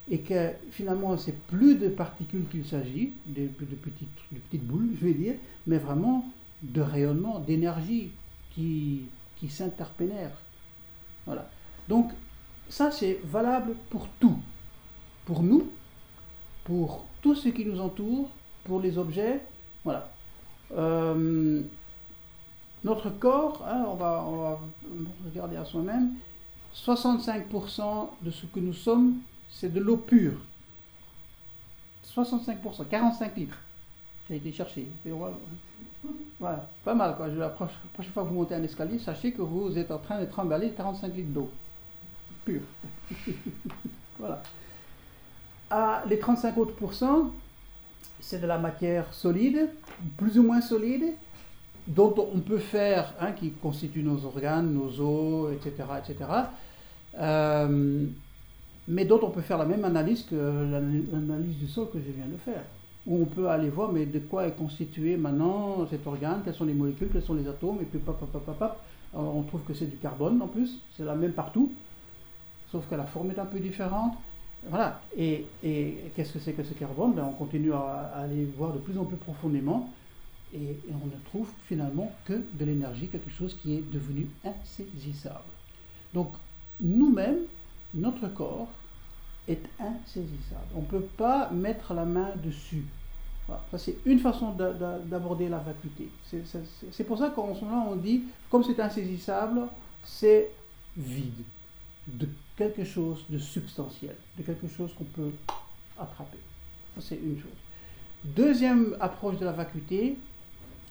Et 0.09 0.21
que 0.21 0.51
finalement, 0.71 1.17
c'est 1.17 1.37
plus 1.47 1.75
de 1.75 1.89
particules 1.89 2.45
qu'il 2.49 2.65
s'agit, 2.65 3.13
de, 3.25 3.43
de 3.43 3.75
petites, 3.75 4.07
de 4.31 4.39
petites 4.39 4.65
boules, 4.65 4.95
je 4.99 5.05
vais 5.05 5.13
dire, 5.13 5.35
mais 5.67 5.77
vraiment 5.77 6.25
de 6.63 6.81
rayonnement, 6.81 7.39
d'énergie 7.39 8.11
qui, 8.55 9.01
qui 9.37 9.49
s'interpénèrent. 9.49 10.37
Voilà. 11.25 11.49
Donc, 11.87 12.11
ça, 12.69 12.91
c'est 12.91 13.19
valable 13.23 13.75
pour 13.89 14.07
tout. 14.19 14.39
Pour 15.25 15.43
nous, 15.43 15.69
pour 16.63 17.05
tout 17.21 17.35
ce 17.35 17.49
qui 17.49 17.65
nous 17.65 17.79
entoure, 17.79 18.29
pour 18.63 18.79
les 18.79 18.97
objets. 18.97 19.41
Voilà. 19.83 20.11
Euh, 20.75 21.61
notre 22.83 23.09
corps, 23.09 23.65
hein, 23.67 23.85
on, 23.87 23.95
va, 23.95 24.59
regarder 25.25 25.55
à 25.55 25.65
soi-même, 25.65 26.15
65% 26.75 28.09
de 28.21 28.31
ce 28.31 28.45
que 28.45 28.59
nous 28.59 28.73
sommes, 28.73 29.15
c'est 29.49 29.73
de 29.73 29.79
l'eau 29.79 29.97
pure. 29.97 30.39
65%, 32.05 32.87
45 32.89 33.35
litres. 33.35 33.57
J'ai 34.29 34.37
été 34.37 34.51
chercher. 34.51 34.87
Voilà. 36.39 36.67
Pas 36.83 36.93
mal 36.93 37.15
quoi. 37.15 37.27
La 37.27 37.49
prochaine 37.49 37.75
prochaine 37.93 38.11
fois 38.11 38.23
que 38.23 38.29
vous 38.29 38.35
montez 38.35 38.55
un 38.55 38.63
escalier, 38.63 38.99
sachez 38.99 39.31
que 39.31 39.41
vous 39.41 39.77
êtes 39.77 39.91
en 39.91 39.99
train 39.99 40.19
de 40.19 40.25
trimballer 40.25 40.71
45 40.71 41.15
litres 41.15 41.29
d'eau. 41.29 41.49
Voilà. 44.19 44.41
Les 46.09 46.17
35 46.17 46.57
autres 46.57 46.73
pourcents, 46.73 47.31
c'est 48.19 48.41
de 48.41 48.47
la 48.47 48.57
matière 48.57 49.13
solide, 49.13 49.69
plus 50.17 50.39
ou 50.39 50.43
moins 50.43 50.61
solide, 50.61 51.13
dont 51.87 52.15
on 52.33 52.39
peut 52.39 52.57
faire, 52.57 53.13
hein, 53.19 53.31
qui 53.31 53.51
constitue 53.51 54.01
nos 54.01 54.25
organes, 54.25 54.73
nos 54.73 54.99
os, 54.99 55.53
etc., 55.53 55.83
etc., 55.99 56.29
euh, 57.19 58.05
mais 58.87 59.05
dont 59.05 59.19
on 59.21 59.29
peut 59.29 59.41
faire 59.41 59.57
la 59.57 59.65
même 59.65 59.85
analyse 59.85 60.23
que 60.23 60.35
l'analyse 60.35 61.57
du 61.57 61.67
sol 61.67 61.89
que 61.91 61.99
je 61.99 62.11
viens 62.11 62.25
de 62.25 62.37
faire 62.37 62.63
où 63.07 63.21
on 63.21 63.25
peut 63.25 63.47
aller 63.47 63.69
voir 63.69 63.91
mais 63.91 64.05
de 64.05 64.19
quoi 64.19 64.45
est 64.45 64.51
constitué 64.51 65.17
maintenant 65.17 65.87
cet 65.89 66.05
organe, 66.05 66.41
quels 66.43 66.53
sont 66.53 66.65
les 66.65 66.73
molécules, 66.73 67.09
quels 67.11 67.23
sont 67.23 67.33
les 67.33 67.47
atomes, 67.47 67.77
et 67.81 67.85
puis 67.85 67.99
pop, 67.99 68.21
on 69.13 69.41
trouve 69.43 69.61
que 69.61 69.73
c'est 69.73 69.89
du 69.89 69.97
carbone 69.97 70.41
en 70.41 70.47
plus, 70.47 70.79
c'est 70.95 71.05
la 71.05 71.15
même 71.15 71.31
partout, 71.31 71.71
sauf 72.71 72.87
que 72.89 72.95
la 72.95 73.05
forme 73.05 73.31
est 73.31 73.39
un 73.39 73.45
peu 73.45 73.59
différente. 73.59 74.17
Voilà, 74.69 75.01
et, 75.15 75.45
qu'est-ce 76.15 76.33
que 76.33 76.39
c'est 76.39 76.53
que 76.53 76.63
ce 76.63 76.73
carbone? 76.73 77.13
Ben, 77.13 77.23
On 77.23 77.33
continue 77.33 77.73
à, 77.73 78.11
aller 78.15 78.45
voir 78.57 78.73
de 78.73 78.79
plus 78.79 78.97
en 78.97 79.05
plus 79.05 79.17
profondément, 79.17 79.89
et, 80.53 80.57
et 80.57 80.93
on 81.01 81.05
ne 81.05 81.23
trouve 81.25 81.49
finalement 81.65 82.11
que 82.25 82.33
de 82.33 82.65
l'énergie, 82.65 83.07
quelque 83.07 83.29
chose 83.29 83.55
qui 83.61 83.75
est 83.75 83.91
devenu 83.91 84.27
insaisissable. 84.43 85.39
Donc, 86.13 86.31
nous-mêmes, 86.81 87.39
notre 87.93 88.27
corps, 88.27 88.67
est 89.47 89.63
insaisissable. 89.79 90.67
On 90.75 90.81
ne 90.81 90.85
peut 90.85 91.07
pas 91.17 91.49
mettre 91.51 91.93
la 91.93 92.05
main 92.05 92.31
dessus. 92.43 92.85
Ça, 93.71 93.77
c'est 93.77 93.95
une 94.05 94.19
façon 94.19 94.51
d'aborder 94.51 95.47
la 95.47 95.59
vacuité. 95.59 96.09
C'est 96.91 97.03
pour 97.05 97.17
ça 97.17 97.29
qu'en 97.29 97.55
ce 97.55 97.63
moment, 97.63 97.91
on 97.91 97.95
dit, 97.95 98.23
comme 98.49 98.61
c'est 98.63 98.77
insaisissable, 98.77 99.61
c'est 100.03 100.51
vide 100.97 101.45
de 102.07 102.27
quelque 102.55 102.83
chose 102.83 103.23
de 103.29 103.37
substantiel, 103.37 104.15
de 104.37 104.43
quelque 104.43 104.67
chose 104.67 104.91
qu'on 104.97 105.03
peut 105.05 105.31
attraper. 105.97 106.39
Ça, 106.95 107.01
c'est 107.01 107.15
une 107.15 107.39
chose. 107.39 107.51
Deuxième 108.23 108.95
approche 108.99 109.37
de 109.37 109.45
la 109.45 109.51
vacuité, 109.51 110.17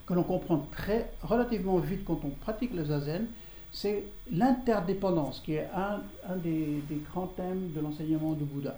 que 0.07 0.15
l'on 0.15 0.23
comprend 0.23 0.67
très 0.71 1.11
relativement 1.23 1.79
vite 1.79 2.05
quand 2.07 2.21
on 2.25 2.31
pratique 2.31 2.73
le 2.75 2.85
zazen, 2.85 3.27
c'est 3.73 4.05
l'interdépendance 4.31 5.41
qui 5.45 5.55
est 5.55 5.69
un, 5.75 6.01
des, 6.37 6.83
grands 7.11 7.27
thèmes 7.27 7.73
de 7.75 7.81
l'enseignement 7.81 8.33
du 8.33 8.45
Bouddha. 8.45 8.77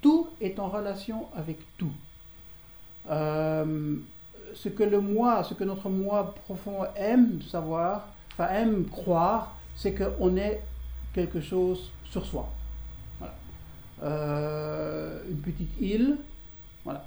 Tout 0.00 0.28
est 0.40 0.58
en 0.58 0.68
relation 0.68 1.26
avec 1.36 1.58
tout. 1.76 1.92
Euh, 3.10 3.96
ce 4.54 4.68
que 4.68 4.84
le 4.84 5.00
moi, 5.00 5.42
ce 5.44 5.54
que 5.54 5.64
notre 5.64 5.88
moi 5.88 6.34
profond 6.46 6.84
aime 6.96 7.42
savoir, 7.42 8.08
enfin 8.32 8.48
aime 8.48 8.86
croire, 8.86 9.56
c'est 9.74 9.94
qu'on 9.94 10.36
est 10.36 10.62
quelque 11.18 11.40
chose 11.40 11.90
sur 12.04 12.24
soi. 12.24 12.48
Euh, 14.04 15.20
une 15.28 15.38
petite 15.38 15.80
île, 15.80 16.16
voilà. 16.84 17.04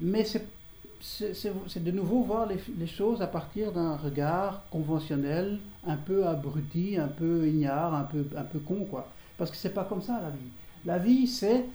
Mais 0.00 0.24
c'est 0.24 1.84
de 1.84 1.90
nouveau 1.90 2.22
voir 2.22 2.48
les, 2.48 2.86
choses 2.86 3.20
à 3.20 3.26
partir 3.26 3.72
d'un 3.72 3.96
regard 3.96 4.62
conventionnel, 4.70 5.58
un 5.86 5.96
peu 5.96 6.26
abruti, 6.26 6.96
un 6.96 7.08
peu 7.08 7.46
ignare, 7.46 7.94
un 7.94 8.04
peu, 8.04 8.24
un 8.34 8.44
peu 8.44 8.58
con, 8.58 8.86
quoi. 8.90 9.08
Parce 9.36 9.50
que 9.50 9.58
c'est 9.58 9.74
pas 9.74 9.84
comme 9.84 10.00
ça 10.00 10.18
la 10.22 10.30
vie. 10.30 10.50
La 10.86 10.98
vie, 10.98 11.26
c'est 11.26 11.66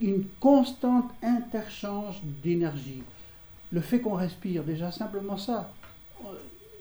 une 0.00 0.24
constante 0.40 1.10
interchange 1.22 2.22
d'énergie. 2.42 3.02
Le 3.70 3.82
fait 3.82 4.00
qu'on 4.00 4.14
respire, 4.14 4.64
déjà 4.64 4.90
simplement 4.90 5.36
ça. 5.36 5.70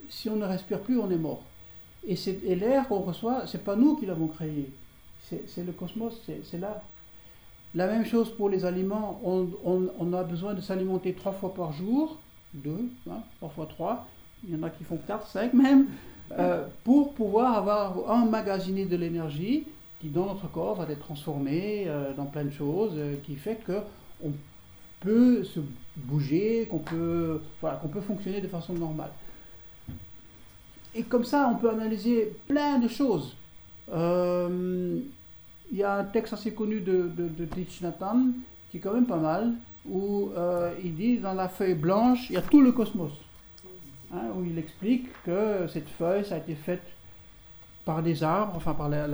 Si 0.10 0.30
on 0.30 0.38
ne 0.38 0.46
respire 0.46 0.80
plus, 0.80 0.98
on 0.98 1.12
est 1.12 1.18
mort. 1.18 1.44
Et, 2.08 2.16
et 2.46 2.56
l'air 2.56 2.88
qu'on 2.88 3.00
reçoit, 3.00 3.48
c'est 3.48 3.64
pas 3.64 3.76
nous 3.76 3.96
qui 3.96 4.06
l'avons 4.06 4.28
créé. 4.28 4.72
C'est 5.22 5.66
le 5.66 5.72
cosmos, 5.72 6.22
c'est 6.44 6.60
là. 6.60 6.82
La 7.76 7.88
même 7.88 8.06
chose 8.06 8.30
pour 8.36 8.50
les 8.50 8.66
aliments, 8.66 9.20
on, 9.24 10.14
a 10.14 10.24
besoin 10.24 10.54
de 10.54 10.62
s'alimenter 10.62 11.14
trois 11.14 11.32
fois 11.32 11.54
par 11.54 11.74
jour, 11.74 12.20
deux, 12.54 12.90
hein, 13.10 13.22
parfois 13.40 13.66
trois, 13.66 14.06
il 14.48 14.56
y 14.56 14.60
en 14.60 14.64
a 14.64 14.70
qui 14.70 14.84
font 14.84 15.00
quatre, 15.08 15.28
cinq 15.28 15.54
même, 15.54 15.88
euh, 16.38 16.68
pour 16.84 17.14
pouvoir 17.14 17.58
avoir 17.58 18.10
emmagasiné 18.10 18.86
de 18.86 18.96
l'énergie 18.96 19.66
qui 20.00 20.10
dans 20.10 20.26
notre 20.26 20.52
corps 20.52 20.76
va 20.76 20.92
être 20.92 21.00
transformée 21.00 21.86
euh, 21.88 22.14
dans 22.14 22.26
plein 22.26 22.44
de 22.44 22.52
choses, 22.52 22.94
euh, 22.96 23.16
qui 23.24 23.36
fait 23.36 23.56
que 23.66 23.80
on 24.24 24.32
peut 25.00 25.44
se 25.44 25.60
bouger, 25.96 26.68
qu'on 26.70 26.80
peut, 26.80 27.42
voilà, 27.60 27.78
qu'on 27.78 27.88
peut 27.88 28.02
fonctionner 28.02 28.42
de 28.42 28.48
façon 28.48 28.74
normale. 28.74 29.12
Et 30.96 31.04
comme 31.04 31.24
ça, 31.24 31.50
on 31.52 31.58
peut 31.58 31.70
analyser 31.70 32.34
plein 32.48 32.80
de 32.80 32.88
choses 32.88 33.36
il 35.74 35.80
y 35.80 35.84
a 35.84 35.96
un 35.96 36.04
texte 36.04 36.34
assez 36.34 36.54
connu 36.54 36.82
de, 36.82 37.10
de, 37.18 37.28
de 37.28 37.46
qui 38.70 38.78
est 38.78 38.80
quand 38.80 38.94
même 38.94 39.08
pas 39.08 39.18
mal, 39.18 39.54
où 39.90 40.30
euh, 40.38 40.72
il 40.84 40.96
dit 40.96 41.18
dans 41.18 41.34
la 41.34 41.50
feuille 41.50 41.74
blanche, 41.74 42.30
il 42.30 42.34
y 42.34 42.38
a 42.38 42.42
tout 42.42 42.62
le 42.62 42.72
cosmos. 42.72 43.12
Hein, 44.14 44.22
où 44.38 44.46
il 44.46 44.58
explique 44.60 45.08
que 45.24 45.68
cette 45.68 45.90
feuille, 45.90 46.24
ça 46.24 46.36
a 46.36 46.38
été 46.38 46.54
faite 46.54 46.84
par 47.86 48.04
des 48.04 48.24
arbres, 48.24 48.54
enfin 48.56 48.74
par 48.76 48.88
la, 48.88 49.08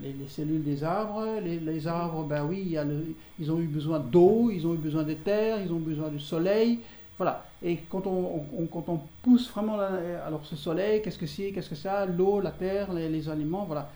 les, 0.00 0.14
cellules 0.28 0.62
des 0.62 0.84
arbres. 0.84 1.26
Les, 1.42 1.86
arbres, 1.88 2.22
ben 2.22 2.44
oui, 2.44 2.76
ils 3.40 3.50
ont 3.50 3.58
eu 3.58 3.66
besoin 3.66 3.98
d'eau, 3.98 4.50
ils 4.52 4.64
ont 4.66 4.74
eu 4.74 4.78
besoin 4.78 5.02
de 5.02 5.14
terre, 5.14 5.58
ils 5.60 5.72
ont 5.72 5.80
besoin 5.80 6.08
du 6.08 6.20
soleil. 6.20 6.78
Voilà. 7.20 7.44
Et 7.62 7.76
quand 7.90 8.06
on, 8.06 8.46
quand 8.72 8.88
on 8.88 8.98
pousse 9.20 9.50
vraiment, 9.50 9.78
alors 9.78 10.40
ce 10.46 10.56
soleil, 10.56 11.02
qu'est-ce 11.02 11.18
que 11.18 11.26
c'est, 11.26 11.52
qu'est-ce 11.52 11.68
que 11.68 11.74
ça, 11.74 12.06
l'eau, 12.06 12.40
la 12.40 12.50
terre, 12.50 12.94
les, 12.94 13.28
aliments, 13.28 13.66
voilà. 13.66 13.92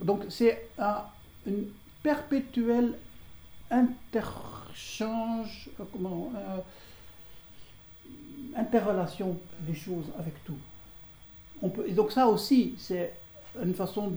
Donc 0.00 0.22
c'est 0.28 0.68
un, 0.78 1.02
une 1.48 1.64
perpétuelle 2.00 2.96
interchange, 3.72 5.68
euh, 5.80 5.84
comment, 5.92 6.30
euh, 6.36 6.58
interrelation 8.54 9.36
des 9.62 9.74
choses 9.74 10.06
avec 10.16 10.34
tout. 10.44 10.58
Et 11.88 11.92
donc 11.92 12.12
ça 12.12 12.28
aussi, 12.28 12.76
c'est 12.78 13.14
une 13.60 13.74
façon 13.74 14.12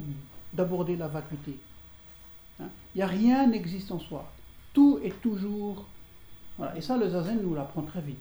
d'aborder 0.53 0.95
la 0.95 1.07
vacuité. 1.07 1.57
Hein. 2.61 2.67
Il 2.93 2.99
n'y 2.99 3.01
a 3.01 3.07
rien 3.07 3.47
n'existe 3.47 3.91
en 3.91 3.97
soi. 3.97 4.31
Tout 4.75 4.99
est 5.03 5.19
toujours... 5.23 5.87
Voilà. 6.59 6.77
Et 6.77 6.81
ça, 6.81 6.97
le 6.97 7.09
zazen 7.09 7.41
nous 7.41 7.55
l'apprend 7.55 7.81
très 7.81 8.01
vite. 8.01 8.19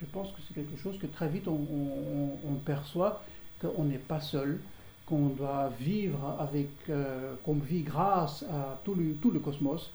Je 0.00 0.04
pense 0.06 0.28
que 0.28 0.38
c'est 0.46 0.54
quelque 0.54 0.76
chose 0.76 0.98
que 0.98 1.06
très 1.06 1.28
vite 1.28 1.48
on, 1.48 2.54
perçoit 2.64 3.22
qu'on 3.60 3.84
n'est 3.84 3.98
pas 3.98 4.20
seul, 4.20 4.60
qu'on 5.06 5.28
doit 5.28 5.72
vivre 5.80 6.36
avec, 6.38 6.68
euh, 6.90 7.34
qu'on 7.44 7.54
vit 7.54 7.82
grâce 7.82 8.42
à 8.44 8.78
tout 8.84 8.94
le, 8.94 9.38
cosmos, 9.38 9.90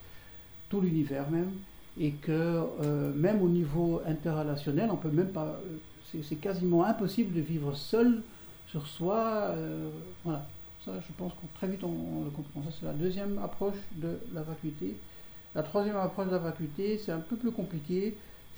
tout 0.69 0.81
l'univers 0.81 1.29
même, 1.29 1.51
et 1.99 2.11
que 2.11 2.31
euh, 2.31 3.13
même 3.13 3.41
au 3.41 3.49
niveau 3.49 4.01
interrelationnel, 4.07 4.89
on 4.91 4.95
peut 4.95 5.11
même 5.11 5.29
pas, 5.29 5.59
euh, 6.15 6.21
c'est 6.23 6.37
quasiment 6.37 6.83
impossible 6.85 7.33
de 7.33 7.41
vivre 7.41 7.75
seul 7.75 8.23
sur 8.67 8.87
soi. 8.87 9.53
voilà, 10.23 10.47
ça 10.83 10.93
je 11.05 11.13
pense 11.17 11.33
qu'on 11.33 11.47
très 11.55 11.67
vite 11.67 11.83
on, 11.83 12.23
le 12.25 12.31
comprend. 12.31 12.63
Ça 12.63 12.69
c'est 12.79 12.85
la 12.85 12.93
deuxième 12.93 13.37
approche 13.37 13.77
de 13.97 14.17
la 14.33 14.41
vacuité. 14.41 14.95
La 15.53 15.63
troisième 15.63 15.97
approche 15.97 16.27
de 16.27 16.31
la 16.31 16.37
vacuité, 16.39 16.97
c'est 16.97 17.11
un 17.11 17.19
peu 17.19 17.35
plus 17.35 17.51
compliqué, 17.51 18.15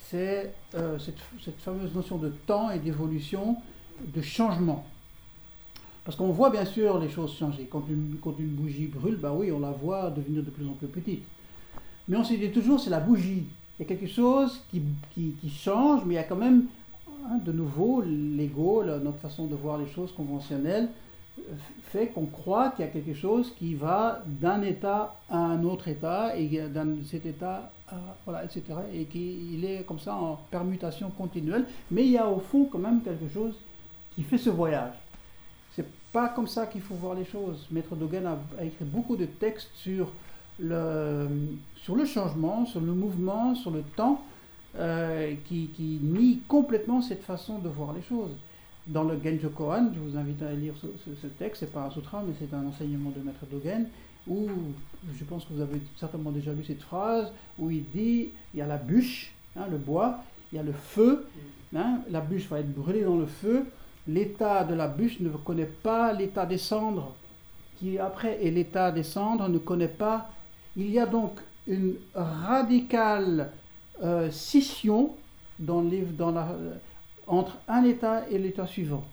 c'est 0.09 0.53
cette, 0.99 1.17
cette 1.43 1.59
fameuse 1.59 1.93
notion 1.93 2.17
de 2.17 2.29
temps 2.29 2.69
et 2.69 2.79
d'évolution, 2.79 3.57
de 3.99 4.21
changement. 4.21 4.85
Parce 6.03 6.17
qu'on 6.17 6.31
voit 6.31 6.49
bien 6.49 6.65
sûr 6.65 6.99
les 6.99 7.09
choses 7.09 7.35
changer. 7.35 7.67
Quand 7.71 7.83
une, 7.89 8.17
une 8.39 8.47
bougie 8.47 8.87
brûle, 8.87 9.15
bah 9.15 9.31
oui, 9.33 9.51
on 9.51 9.59
la 9.59 9.71
voit 9.71 10.09
devenir 10.09 10.43
de 10.43 10.49
plus 10.49 10.67
en 10.67 10.73
plus 10.73 10.87
petite. 10.87 11.23
Mais 12.07 12.17
on 12.17 12.23
se 12.23 12.33
dit 12.33 12.51
toujours, 12.51 12.79
c'est 12.79 12.89
la 12.89 12.99
bougie. 12.99 13.45
Il 13.79 13.83
y 13.83 13.85
a 13.85 13.87
quelque 13.87 14.07
chose 14.07 14.61
qui, 14.69 14.81
qui, 15.13 15.49
change, 15.49 16.01
mais 16.05 16.15
il 16.15 16.17
y 16.17 16.19
a 16.19 16.23
quand 16.23 16.35
même, 16.35 16.65
hein, 17.07 17.39
de 17.43 17.51
nouveau, 17.51 18.01
l'ego, 18.01 18.83
notre 18.83 19.19
façon 19.19 19.47
de 19.47 19.55
voir 19.55 19.77
les 19.77 19.87
choses 19.87 20.11
conventionnelles, 20.11 20.89
euh, 21.39 21.53
fait 21.83 22.07
qu'on 22.07 22.25
croit 22.25 22.69
qu'il 22.71 22.85
y 22.85 22.87
a 22.87 22.91
quelque 22.91 23.13
chose 23.13 23.53
qui 23.57 23.73
va 23.73 24.21
d'un 24.27 24.61
état 24.61 25.15
à 25.29 25.37
un 25.37 25.63
autre 25.63 25.87
état, 25.87 26.37
et 26.37 26.61
cet 27.05 27.25
état 27.25 27.71
voilà, 28.25 28.43
etc. 28.45 28.63
Et 28.93 29.05
qu'il 29.05 29.63
est 29.65 29.83
comme 29.85 29.99
ça 29.99 30.15
en 30.15 30.35
permutation 30.51 31.09
continuelle. 31.09 31.65
Mais 31.91 32.03
il 32.05 32.11
y 32.11 32.17
a 32.17 32.27
au 32.29 32.39
fond 32.39 32.65
quand 32.71 32.79
même 32.79 33.01
quelque 33.01 33.29
chose 33.33 33.55
qui 34.15 34.23
fait 34.23 34.37
ce 34.37 34.49
voyage 34.49 34.93
pas 36.13 36.29
comme 36.29 36.47
ça 36.47 36.67
qu'il 36.67 36.81
faut 36.81 36.93
voir 36.93 37.15
les 37.15 37.25
choses. 37.25 37.65
Maître 37.71 37.95
Dogen 37.95 38.25
a, 38.27 38.37
écrit 38.63 38.85
beaucoup 38.85 39.15
de 39.15 39.25
textes 39.25 39.71
sur 39.73 40.11
le, 40.59 41.27
sur 41.75 41.95
le 41.95 42.05
changement, 42.05 42.67
sur 42.67 42.79
le 42.79 42.93
mouvement, 42.93 43.55
sur 43.55 43.71
le 43.71 43.81
temps, 43.81 44.23
euh, 44.77 45.33
qui, 45.45 45.69
qui 45.75 45.99
nie 46.03 46.41
complètement 46.47 47.01
cette 47.01 47.23
façon 47.23 47.57
de 47.57 47.67
voir 47.67 47.93
les 47.93 48.03
choses. 48.03 48.29
dans 48.85 49.03
le 49.03 49.17
Genjo 49.23 49.49
Kohan, 49.49 49.89
je 49.95 49.99
vous 49.99 50.15
invite 50.17 50.41
à 50.43 50.51
lire 50.53 50.73
ce, 50.79 50.87
ce- 51.03 51.15
ce 51.19 51.27
texte, 51.27 51.61
c'est 51.61 51.71
pas 51.71 51.85
un 51.85 51.89
sutra, 51.89 52.21
mais 52.25 52.33
c'est 52.39 52.53
un 52.55 52.65
enseignement 52.67 53.09
de 53.09 53.21
Maître 53.21 53.45
Dogen, 53.51 53.87
où 54.27 54.47
je 55.17 55.23
pense 55.25 55.45
que 55.45 55.53
vous 55.53 55.61
avez 55.61 55.81
certainement 55.97 56.31
déjà 56.31 56.51
lu 56.53 56.63
cette 56.65 56.81
phrase, 56.81 57.31
où 57.59 57.69
il 57.69 57.85
dit 57.89 58.29
il 58.53 58.57
y 58.57 58.61
a 58.61 58.67
la 58.67 58.77
bûche, 58.77 59.33
hein, 59.55 59.65
le 59.69 59.77
bois, 59.77 60.23
il 60.51 60.57
y 60.57 60.59
a 60.59 60.63
le 60.63 60.71
feu, 60.71 61.25
hein, 61.75 61.99
la 62.09 62.21
bûche 62.21 62.47
va 62.47 62.59
être 62.59 62.73
brûlée 62.73 63.03
dans 63.03 63.17
le 63.17 63.25
feu, 63.25 63.65
l'état 64.07 64.63
de 64.63 64.73
la 64.73 64.87
bûche 64.87 65.19
ne 65.19 65.29
connaît 65.29 65.65
pas 65.65 66.13
l'état 66.13 66.45
des 66.45 66.57
cendres, 66.57 67.13
qui 67.77 67.97
après 67.97 68.45
est 68.45 68.51
l'état 68.51 68.91
des 68.91 69.03
cendres 69.03 69.49
ne 69.49 69.57
connaît 69.57 69.87
pas. 69.87 70.29
Il 70.75 70.89
y 70.89 70.99
a 70.99 71.05
donc 71.05 71.39
une 71.67 71.95
radicale 72.13 73.51
euh, 74.03 74.29
scission 74.31 75.15
entre 77.27 77.57
un 77.67 77.83
état 77.83 78.27
et 78.29 78.37
l'état 78.37 78.67
suivant. 78.67 79.03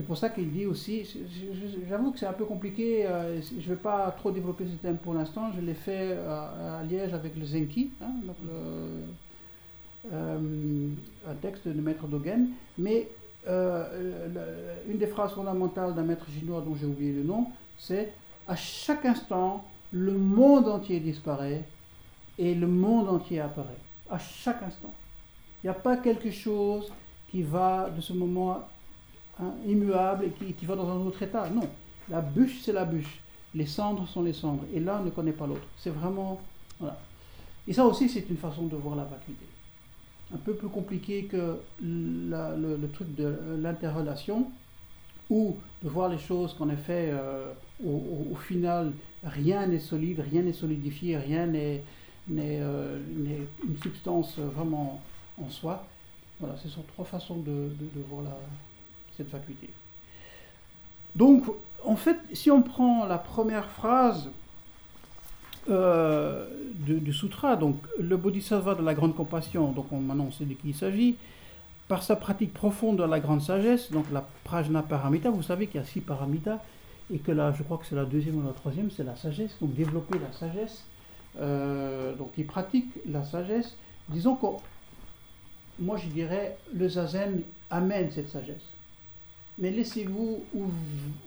C'est 0.00 0.06
pour 0.06 0.16
ça 0.16 0.30
qu'il 0.30 0.50
dit 0.50 0.64
aussi, 0.64 1.06
j'avoue 1.86 2.12
que 2.12 2.18
c'est 2.18 2.26
un 2.26 2.32
peu 2.32 2.46
compliqué, 2.46 3.06
euh, 3.06 3.38
je 3.42 3.56
ne 3.56 3.74
vais 3.74 3.82
pas 3.82 4.10
trop 4.12 4.30
développer 4.30 4.64
ce 4.64 4.72
thème 4.76 4.96
pour 4.96 5.12
l'instant, 5.12 5.52
je 5.54 5.60
l'ai 5.60 5.74
fait 5.74 6.16
à, 6.26 6.78
à 6.78 6.82
Liège 6.84 7.12
avec 7.12 7.36
le 7.36 7.44
Zenki, 7.44 7.90
hein, 8.00 8.08
euh, 10.10 10.88
un 11.28 11.34
texte 11.42 11.68
de 11.68 11.78
Maître 11.78 12.06
Dogen, 12.06 12.48
mais 12.78 13.08
euh, 13.46 14.26
une 14.88 14.96
des 14.96 15.06
phrases 15.06 15.34
fondamentales 15.34 15.94
d'un 15.94 16.04
maître 16.04 16.24
chinois 16.30 16.62
dont 16.66 16.74
j'ai 16.74 16.86
oublié 16.86 17.12
le 17.12 17.22
nom, 17.22 17.48
c'est 17.76 18.10
à 18.48 18.56
chaque 18.56 19.04
instant, 19.04 19.66
le 19.92 20.12
monde 20.12 20.66
entier 20.66 21.00
disparaît 21.00 21.62
et 22.38 22.54
le 22.54 22.66
monde 22.66 23.10
entier 23.10 23.40
apparaît. 23.40 23.76
À 24.08 24.18
chaque 24.18 24.62
instant. 24.62 24.94
Il 25.62 25.66
n'y 25.66 25.70
a 25.70 25.74
pas 25.74 25.98
quelque 25.98 26.30
chose 26.30 26.90
qui 27.30 27.42
va 27.42 27.90
de 27.94 28.00
ce 28.00 28.14
moment 28.14 28.62
hein, 29.40 29.54
immuable 29.66 30.26
et 30.26 30.52
qui, 30.52 30.64
va 30.66 30.76
dans 30.76 30.88
un 30.88 31.06
autre 31.06 31.22
état. 31.22 31.48
Non. 31.50 31.68
La 32.08 32.20
bûche, 32.20 32.60
c'est 32.62 32.72
la 32.72 32.84
bûche. 32.84 33.20
Les 33.54 33.66
cendres 33.66 34.06
sont 34.08 34.22
les 34.22 34.32
cendres. 34.32 34.64
Et 34.74 34.80
l'un 34.80 35.00
ne 35.00 35.10
connaît 35.10 35.32
pas 35.32 35.46
l'autre. 35.46 35.66
C'est 35.76 35.90
vraiment. 35.90 36.40
Voilà. 36.78 36.98
Et 37.66 37.72
ça 37.72 37.84
aussi, 37.84 38.08
c'est 38.08 38.28
une 38.28 38.36
façon 38.36 38.66
de 38.66 38.76
voir 38.76 38.96
la 38.96 39.04
vacuité. 39.04 39.44
Un 40.32 40.38
peu 40.38 40.54
plus 40.54 40.68
compliqué 40.68 41.24
que 41.24 41.56
le, 41.82 42.86
truc 42.92 43.14
de 43.14 43.36
l'interrelation, 43.60 44.50
ou 45.28 45.56
de 45.82 45.88
voir 45.88 46.08
les 46.08 46.18
choses 46.18 46.54
qu'en 46.54 46.68
effet, 46.68 47.10
euh, 47.12 47.52
au, 47.84 48.34
final, 48.36 48.92
rien 49.24 49.66
n'est 49.66 49.80
solide, 49.80 50.20
rien 50.20 50.42
n'est 50.42 50.52
solidifié, 50.52 51.16
rien 51.16 51.46
n'est 51.46 51.82
euh, 52.30 52.98
une 53.64 53.76
substance 53.82 54.38
vraiment 54.38 55.00
en 55.40 55.48
soi. 55.48 55.84
Voilà, 56.38 56.56
ce 56.56 56.68
sont 56.68 56.82
trois 56.82 57.04
façons 57.04 57.36
de, 57.36 57.50
de- 57.50 57.90
de 57.94 58.02
voir 58.08 58.22
la, 58.22 58.38
cette 59.20 59.30
vacuité. 59.30 59.68
Donc, 61.14 61.44
en 61.84 61.96
fait, 61.96 62.16
si 62.32 62.50
on 62.50 62.62
prend 62.62 63.04
la 63.04 63.18
première 63.18 63.66
phrase 63.66 64.30
euh, 65.68 66.46
du, 66.74 67.12
sutra, 67.12 67.56
donc 67.56 67.76
le 67.98 68.16
bodhisattva 68.16 68.74
de 68.74 68.82
la 68.82 68.94
grande 68.94 69.14
compassion, 69.14 69.72
donc 69.72 69.92
on, 69.92 70.00
maintenant 70.00 70.30
sait 70.30 70.46
de 70.46 70.54
qui 70.54 70.70
il 70.70 70.74
s'agit, 70.74 71.16
par 71.86 72.02
sa 72.02 72.16
pratique 72.16 72.54
profonde 72.54 72.96
de 72.96 73.02
la 73.02 73.20
grande 73.20 73.42
sagesse, 73.42 73.92
donc 73.92 74.06
la 74.10 74.24
prajna 74.44 74.82
paramita, 74.82 75.28
vous 75.28 75.42
savez 75.42 75.66
qu'il 75.66 75.80
y 75.80 75.82
a 75.82 75.86
six 75.86 76.00
paramitas, 76.00 76.60
et 77.12 77.18
que 77.18 77.32
là, 77.32 77.52
je 77.52 77.62
crois 77.62 77.76
que 77.76 77.84
c'est 77.86 77.96
la 77.96 78.06
deuxième 78.06 78.38
ou 78.38 78.46
la 78.46 78.54
troisième, 78.54 78.90
c'est 78.90 79.04
la 79.04 79.16
sagesse, 79.16 79.54
donc 79.60 79.74
développer 79.74 80.18
la 80.18 80.32
sagesse, 80.32 80.84
euh, 81.40 82.14
donc 82.14 82.30
il 82.38 82.46
pratique 82.46 82.90
la 83.06 83.24
sagesse, 83.24 83.76
disons 84.08 84.36
que, 84.36 84.46
moi 85.78 85.98
je 85.98 86.06
dirais, 86.06 86.56
le 86.72 86.88
zazen 86.88 87.42
amène 87.68 88.10
cette 88.10 88.30
sagesse. 88.30 88.64
Mais 89.60 89.70
laissez-vous 89.70 90.42
ouv- 90.56 90.70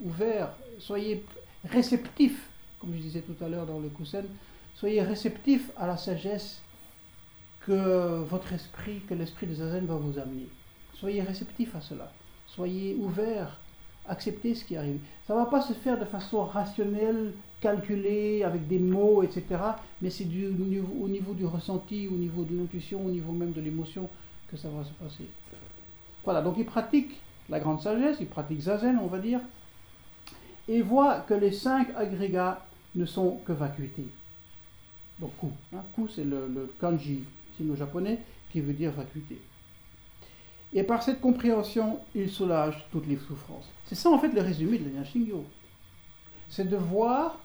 ouvert, 0.03 0.49
soyez 0.79 1.23
réceptif, 1.69 2.49
comme 2.79 2.93
je 2.95 3.01
disais 3.01 3.21
tout 3.21 3.41
à 3.43 3.47
l'heure 3.47 3.65
dans 3.67 3.79
le 3.79 3.89
Kusen, 3.89 4.25
soyez 4.75 5.01
réceptif 5.03 5.69
à 5.77 5.88
la 5.88 5.97
sagesse 5.97 6.61
que 7.65 8.23
votre 8.23 8.51
esprit, 8.51 9.01
que 9.07 9.13
l'esprit 9.13 9.47
de 9.47 9.53
Zazen 9.55 9.86
va 9.86 9.95
vous 9.95 10.17
amener. 10.19 10.47
Soyez 10.95 11.21
réceptif 11.21 11.75
à 11.75 11.81
cela. 11.81 12.11
Soyez 12.47 12.95
ouvert. 12.99 13.59
Acceptez 14.05 14.53
ce 14.55 14.65
qui 14.65 14.75
arrive. 14.75 14.99
Ça 15.25 15.34
ne 15.34 15.39
va 15.39 15.45
pas 15.45 15.61
se 15.61 15.71
faire 15.71 15.97
de 15.97 16.03
façon 16.03 16.43
rationnelle, 16.43 17.31
calculée, 17.61 18.43
avec 18.43 18.67
des 18.67 18.79
mots, 18.79 19.23
etc. 19.23 19.45
Mais 20.01 20.09
c'est 20.09 20.25
au 20.25 21.07
niveau 21.07 21.34
du 21.34 21.45
ressenti, 21.45 22.07
au 22.09 22.15
niveau 22.17 22.43
de 22.43 22.57
l'intuition, 22.57 23.05
au 23.05 23.09
niveau 23.09 23.31
même 23.31 23.53
de 23.53 23.61
l'émotion 23.61 24.09
que 24.49 24.57
ça 24.57 24.67
va 24.67 24.84
se 24.84 24.91
passer. 24.91 25.25
Voilà, 26.25 26.41
donc 26.41 26.55
il 26.57 26.65
pratique 26.65 27.11
la 27.49 27.59
grande 27.59 27.81
sagesse, 27.81 28.17
il 28.19 28.27
pratique 28.27 28.61
Zazen, 28.61 28.97
on 28.97 29.07
va 29.07 29.19
dire, 29.19 29.39
et 30.67 30.81
voit 30.81 31.19
que 31.21 31.33
les 31.33 31.51
cinq 31.51 31.89
agrégats 31.95 32.65
ne 32.95 33.05
sont 33.05 33.41
que 33.45 33.51
vacuité. 33.51 34.07
Donc. 35.19 35.31
Hein. 35.73 35.83
Ku, 35.95 36.07
c'est 36.07 36.23
le, 36.23 36.47
le 36.47 36.73
kanji 36.79 37.23
sino-japonais 37.57 38.19
qui 38.51 38.61
veut 38.61 38.73
dire 38.73 38.91
vacuité. 38.91 39.39
Et 40.73 40.83
par 40.83 41.03
cette 41.03 41.21
compréhension, 41.21 41.99
il 42.15 42.29
soulage 42.29 42.87
toutes 42.91 43.07
les 43.07 43.17
souffrances. 43.17 43.69
C'est 43.85 43.95
ça 43.95 44.09
en 44.09 44.17
fait 44.17 44.29
le 44.29 44.41
résumé 44.41 44.79
de 44.79 44.95
la 44.95 45.03
Shingyo. 45.03 45.45
C'est 46.49 46.67
de 46.67 46.77
voir 46.77 47.39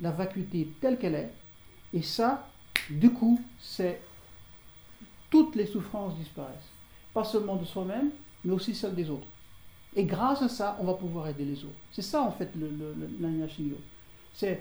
la 0.00 0.10
vacuité 0.10 0.68
telle 0.80 0.98
qu'elle 0.98 1.14
est, 1.14 1.32
et 1.92 2.02
ça, 2.02 2.48
du 2.90 3.10
coup, 3.10 3.40
c'est 3.60 4.00
toutes 5.30 5.54
les 5.54 5.66
souffrances 5.66 6.16
disparaissent. 6.16 6.70
Pas 7.12 7.24
seulement 7.24 7.56
de 7.56 7.64
soi-même, 7.64 8.10
mais 8.44 8.52
aussi 8.52 8.74
celles 8.74 8.94
des 8.94 9.08
autres. 9.08 9.26
Et 9.96 10.04
grâce 10.04 10.42
à 10.42 10.48
ça, 10.48 10.76
on 10.80 10.84
va 10.84 10.94
pouvoir 10.94 11.28
aider 11.28 11.44
les 11.44 11.64
autres. 11.64 11.80
C'est 11.92 12.02
ça 12.02 12.22
en 12.22 12.32
fait 12.32 12.50
le, 12.56 12.68
le. 12.68 13.78
C'est 14.34 14.60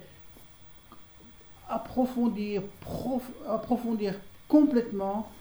approfondir, 1.68 2.62
prof- 2.82 3.32
approfondir 3.48 4.14
complètement 4.48 5.32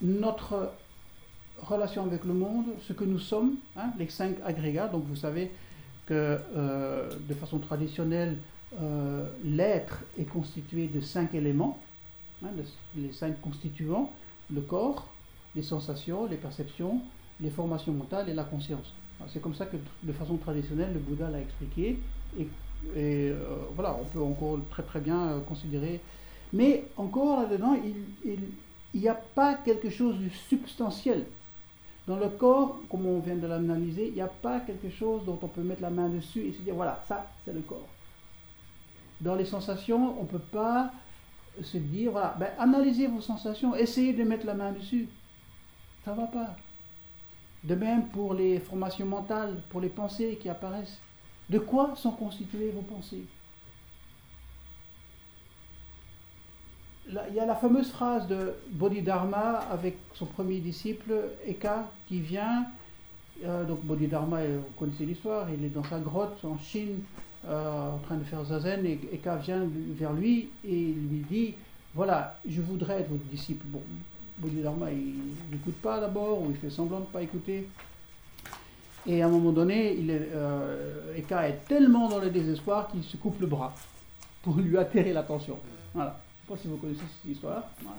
notre 0.00 0.70
relation 1.58 2.04
avec 2.04 2.24
le 2.24 2.34
monde, 2.34 2.66
ce 2.86 2.92
que 2.92 3.04
nous 3.04 3.18
sommes, 3.18 3.56
hein, 3.76 3.90
les 3.98 4.08
cinq 4.08 4.36
agrégats. 4.44 4.86
Donc 4.86 5.04
vous 5.06 5.16
savez 5.16 5.50
que 6.06 6.38
euh, 6.56 7.10
de 7.28 7.34
façon 7.34 7.58
traditionnelle, 7.58 8.38
euh, 8.80 9.26
l'être 9.42 10.02
est 10.18 10.24
constitué 10.24 10.86
de 10.86 11.00
cinq 11.00 11.34
éléments, 11.34 11.78
hein, 12.44 12.50
les 12.96 13.12
cinq 13.12 13.40
constituants, 13.40 14.12
le 14.52 14.60
corps, 14.60 15.08
les 15.56 15.62
sensations, 15.62 16.26
les 16.26 16.36
perceptions, 16.36 17.00
les 17.40 17.50
formations 17.50 17.92
mentales 17.92 18.28
et 18.28 18.34
la 18.34 18.44
conscience. 18.44 18.92
C'est 19.28 19.40
comme 19.40 19.54
ça 19.54 19.66
que 19.66 19.76
de 20.02 20.12
façon 20.12 20.36
traditionnelle, 20.36 20.92
le 20.92 21.00
Bouddha 21.00 21.30
l'a 21.30 21.40
expliqué. 21.40 21.98
Et, 22.38 22.48
euh, 22.96 23.36
voilà, 23.74 23.96
on 24.00 24.04
peut 24.04 24.22
encore 24.22 24.58
très 24.70 24.82
très 24.82 25.00
bien 25.00 25.20
euh, 25.28 25.40
considérer. 25.40 26.00
Mais 26.52 26.84
encore 26.96 27.42
là-dedans, 27.42 27.76
il 28.24 29.00
n'y 29.00 29.08
a 29.08 29.14
pas 29.14 29.54
quelque 29.54 29.90
chose 29.90 30.18
de 30.18 30.28
substantiel. 30.28 31.26
Dans 32.06 32.16
le 32.16 32.28
corps, 32.28 32.80
comme 32.90 33.06
on 33.06 33.20
vient 33.20 33.36
de 33.36 33.46
l'analyser, 33.46 34.08
il 34.08 34.14
n'y 34.14 34.20
a 34.20 34.26
pas 34.28 34.60
quelque 34.60 34.90
chose 34.90 35.24
dont 35.24 35.38
on 35.40 35.48
peut 35.48 35.62
mettre 35.62 35.80
la 35.80 35.90
main 35.90 36.08
dessus 36.08 36.40
et 36.40 36.52
se 36.52 36.60
dire 36.60 36.74
voilà, 36.74 37.02
ça 37.08 37.26
c'est 37.44 37.54
le 37.54 37.60
corps. 37.60 37.88
Dans 39.20 39.34
les 39.34 39.46
sensations, 39.46 40.18
on 40.18 40.24
ne 40.24 40.28
peut 40.28 40.38
pas 40.38 40.92
se 41.62 41.78
dire 41.78 42.12
voilà, 42.12 42.36
ben, 42.38 42.50
analysez 42.58 43.06
vos 43.06 43.22
sensations, 43.22 43.74
essayez 43.74 44.12
de 44.12 44.22
mettre 44.22 44.44
la 44.44 44.54
main 44.54 44.72
dessus. 44.72 45.08
Ça 46.04 46.12
ne 46.12 46.16
va 46.16 46.26
pas. 46.26 46.56
De 47.64 47.74
même 47.74 48.08
pour 48.08 48.34
les 48.34 48.58
formations 48.60 49.06
mentales, 49.06 49.62
pour 49.70 49.80
les 49.80 49.88
pensées 49.88 50.38
qui 50.40 50.48
apparaissent. 50.48 50.98
De 51.48 51.58
quoi 51.58 51.94
sont 51.96 52.12
constituées 52.12 52.70
vos 52.70 52.82
pensées? 52.82 53.24
Il 57.06 57.34
y 57.34 57.40
a 57.40 57.44
la 57.46 57.54
fameuse 57.54 57.90
phrase 57.90 58.26
de 58.28 58.54
Bodhidharma 58.70 59.58
avec 59.70 59.98
son 60.14 60.24
premier 60.26 60.58
disciple, 60.58 61.12
Eka, 61.46 61.90
qui 62.08 62.20
vient. 62.20 62.66
euh, 63.44 63.64
donc 63.64 63.80
Bodhidharma, 63.84 64.38
euh, 64.38 64.58
vous 64.66 64.72
connaissez 64.78 65.04
l'histoire, 65.04 65.46
il 65.50 65.64
est 65.64 65.68
dans 65.68 65.84
sa 65.84 65.98
grotte 65.98 66.42
en 66.44 66.58
Chine 66.58 67.00
euh, 67.46 67.90
en 67.94 67.98
train 67.98 68.16
de 68.16 68.24
faire 68.24 68.42
zazen 68.44 68.86
et 68.86 68.98
Eka 69.12 69.36
vient 69.36 69.66
vers 69.70 70.12
lui 70.14 70.48
et 70.64 70.78
il 70.78 71.08
lui 71.08 71.24
dit 71.28 71.54
Voilà, 71.94 72.38
je 72.48 72.62
voudrais 72.62 73.00
être 73.00 73.10
votre 73.10 73.24
disciple. 73.24 73.66
Bodhidharma, 74.38 74.90
il 74.90 75.14
n'écoute 75.50 75.76
pas 75.82 76.00
d'abord, 76.00 76.42
ou 76.42 76.50
il 76.50 76.56
fait 76.56 76.70
semblant 76.70 77.00
de 77.00 77.04
ne 77.04 77.10
pas 77.10 77.22
écouter. 77.22 77.68
Et 79.06 79.22
à 79.22 79.26
un 79.26 79.28
moment 79.28 79.52
donné, 79.52 79.94
il 79.94 80.10
est, 80.10 80.30
euh, 80.32 81.16
Eka 81.16 81.48
est 81.48 81.66
tellement 81.68 82.08
dans 82.08 82.18
le 82.18 82.30
désespoir 82.30 82.88
qu'il 82.88 83.04
se 83.04 83.16
coupe 83.16 83.40
le 83.40 83.46
bras 83.46 83.74
pour 84.42 84.56
lui 84.56 84.76
attirer 84.78 85.12
l'attention. 85.12 85.58
Voilà. 85.92 86.20
Je 86.48 86.52
ne 86.52 86.56
sais 86.56 86.62
pas 86.62 86.62
si 86.62 86.68
vous 86.68 86.76
connaissez 86.78 87.04
cette 87.22 87.30
histoire. 87.30 87.64
Voilà. 87.82 87.98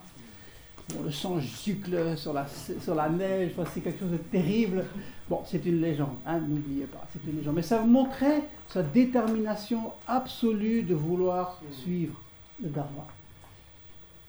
Bon, 0.90 1.02
le 1.04 1.12
sang 1.12 1.40
gicle 1.40 2.16
sur 2.16 2.32
la, 2.34 2.46
sur 2.48 2.94
la 2.94 3.10
neige, 3.10 3.54
c'est 3.74 3.82
quelque 3.82 4.00
chose 4.00 4.12
de 4.12 4.18
terrible. 4.18 4.86
Bon, 5.28 5.42
c'est 5.46 5.66
une 5.66 5.82
légende, 5.82 6.16
hein, 6.28 6.40
n'oubliez 6.40 6.86
pas, 6.86 7.08
c'est 7.12 7.28
une 7.28 7.38
légende. 7.38 7.56
Mais 7.56 7.64
ça 7.64 7.82
montrait 7.82 8.44
sa 8.70 8.84
détermination 8.84 9.94
absolue 10.08 10.84
de 10.84 10.94
vouloir 10.94 11.60
suivre 11.72 12.22
le 12.62 12.70
Dharma. 12.70 13.08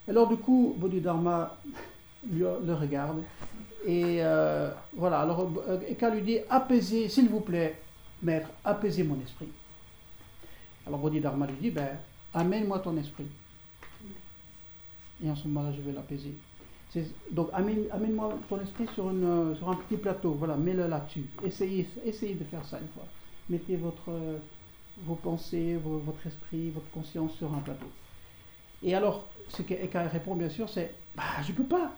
Alors 0.09 0.29
du 0.29 0.37
coup, 0.37 0.75
Bodhidharma 0.79 1.59
lui- 2.31 2.45
le 2.67 2.75
regarde 2.75 3.23
Et 3.87 4.19
euh, 4.21 4.71
voilà, 4.95 5.21
alors 5.21 5.51
euh, 5.69 5.79
Eka 5.89 6.11
lui 6.11 6.23
dit 6.23 6.39
apaisez, 6.51 7.09
s'il 7.09 7.29
vous 7.29 7.41
plaît, 7.41 7.81
maître, 8.23 8.49
apaisez 8.65 9.05
mon 9.05 9.21
esprit. 9.21 9.49
Alors 10.87 10.99
Bodhidharma 11.01 11.47
lui 11.47 11.57
dit 11.61 11.71
ben, 11.71 11.97
amène-moi 12.35 12.79
ton 12.81 12.97
esprit. 12.97 13.27
Et 15.25 15.31
en 15.31 15.37
ce 15.37 15.49
moment-là, 15.49 15.73
je 15.77 15.81
vais 15.83 15.93
l'apaiser. 15.93 16.35
Donc 17.31 17.49
amène, 17.53 17.85
amène-moi 17.93 18.39
ton 18.49 18.61
esprit 18.61 18.87
sur, 18.95 19.11
une, 19.11 19.25
euh, 19.25 19.55
sur 19.57 19.69
un 19.69 19.75
petit 19.77 19.97
plateau, 19.99 20.33
voilà, 20.33 20.57
mets-le 20.57 20.87
là-dessus. 20.87 21.27
Essayez, 21.45 21.87
essayez 22.05 22.35
de 22.35 22.45
faire 22.45 22.65
ça 22.65 22.79
une 22.81 22.89
fois. 22.89 23.05
Mettez 23.51 23.77
votre, 23.77 24.09
euh, 24.11 24.39
vos 25.05 25.15
pensées, 25.17 25.79
votre 25.83 26.27
esprit, 26.27 26.71
votre 26.71 26.89
conscience 26.91 27.35
sur 27.35 27.53
un 27.53 27.59
plateau. 27.59 27.91
Et 28.83 28.95
alors, 28.95 29.27
ce 29.49 29.63
que 29.63 29.75
Eka 29.75 30.05
répond 30.09 30.35
bien 30.37 30.49
sûr, 30.49 30.69
c'est 30.69 30.95
bah, 31.15 31.23
je 31.43 31.53
ne 31.53 31.57
peux 31.57 31.65
pas. 31.65 31.93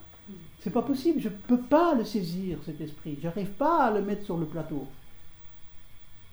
C'est 0.60 0.70
pas 0.72 0.82
possible, 0.82 1.20
je 1.20 1.28
ne 1.28 1.34
peux 1.34 1.60
pas 1.60 1.94
le 1.94 2.04
saisir, 2.04 2.58
cet 2.64 2.80
esprit. 2.80 3.18
J'arrive 3.22 3.50
pas 3.52 3.84
à 3.86 3.90
le 3.92 4.02
mettre 4.02 4.24
sur 4.24 4.36
le 4.36 4.46
plateau. 4.46 4.86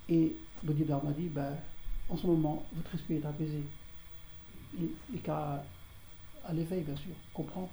Et 0.09 0.35
Bodhidharma 0.63 1.11
dit 1.11 1.29
ben, 1.29 1.53
en 2.09 2.17
ce 2.17 2.25
moment, 2.27 2.65
votre 2.75 2.93
esprit 2.95 3.15
est 3.15 3.25
apaisé. 3.25 3.63
Et 4.81 4.91
Eka, 5.15 5.63
à 6.45 6.53
l'éveil, 6.53 6.81
bien 6.81 6.95
sûr, 6.95 7.13
comprend 7.33 7.69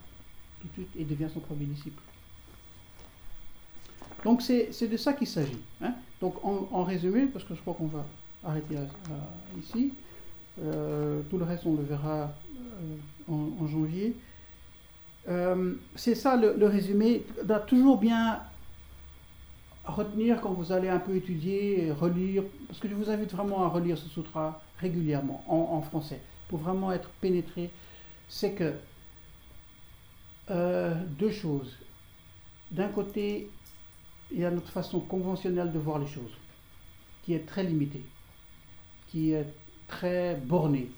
tout 0.61 0.69
de 0.69 0.73
suite 0.75 0.89
et 0.97 1.05
devient 1.05 1.29
son 1.33 1.41
premier 1.41 1.65
disciple. 1.65 2.01
Donc 4.25 4.41
c'est 4.43 4.71
de 4.89 4.97
ça 4.97 5.13
qu'il 5.15 5.27
s'agit. 5.27 5.59
hein. 5.81 5.95
Donc 6.21 6.35
en, 6.45 6.85
résumé, 6.85 7.27
parce 7.27 7.45
que 7.45 7.55
je 7.55 7.61
crois 7.61 7.75
qu'on 7.75 7.87
va 7.89 8.07
arrêter 8.45 8.77
à- 8.77 9.59
ici, 9.59 9.93
euh, 10.63 11.23
tout 11.31 11.39
le 11.39 11.45
reste 11.45 11.67
on 11.67 11.75
le 11.75 11.83
verra 11.83 12.33
euh, 13.31 13.33
en 13.33 13.67
janvier. 13.67 14.15
Euh, 15.29 15.75
c'est 15.95 16.15
ça 16.15 16.37
le, 16.37 16.67
résumé. 16.67 17.25
Doit 17.45 17.61
toujours 17.61 17.99
bien 17.99 18.41
retenir 19.85 20.41
quand 20.41 20.53
vous 20.53 20.73
allez 20.73 20.89
un 20.89 20.99
peu 20.99 21.17
étudier, 21.17 21.93
relire, 21.93 22.45
parce 22.69 22.79
que 22.79 22.89
je 22.89 22.95
vous 22.95 23.11
invite 23.11 23.33
vraiment 23.33 23.65
à 23.65 23.69
relire 23.69 23.99
ce 23.99 24.09
sutra 24.09 24.61
régulièrement 24.79 25.45
en, 25.49 25.77
en 25.77 25.83
français, 25.83 26.21
pour 26.49 26.61
vraiment 26.61 26.93
être 26.93 27.09
pénétré, 27.21 27.71
c'est 28.29 28.53
que 28.53 28.75
euh, 30.51 30.95
deux 31.19 31.31
choses. 31.31 31.77
D'un 32.71 32.89
côté, 32.89 33.49
il 34.31 34.41
y 34.41 34.45
a 34.45 34.51
notre 34.51 34.71
façon 34.71 35.01
conventionnelle 35.01 35.73
de 35.73 35.79
voir 35.79 35.99
les 35.99 36.07
choses, 36.07 36.33
qui 37.23 37.35
est 37.35 37.47
très 37.47 37.63
limitée, 37.63 38.05
qui 39.09 39.33
est 39.33 39.47
très 39.87 40.37
bornée, 40.37 40.91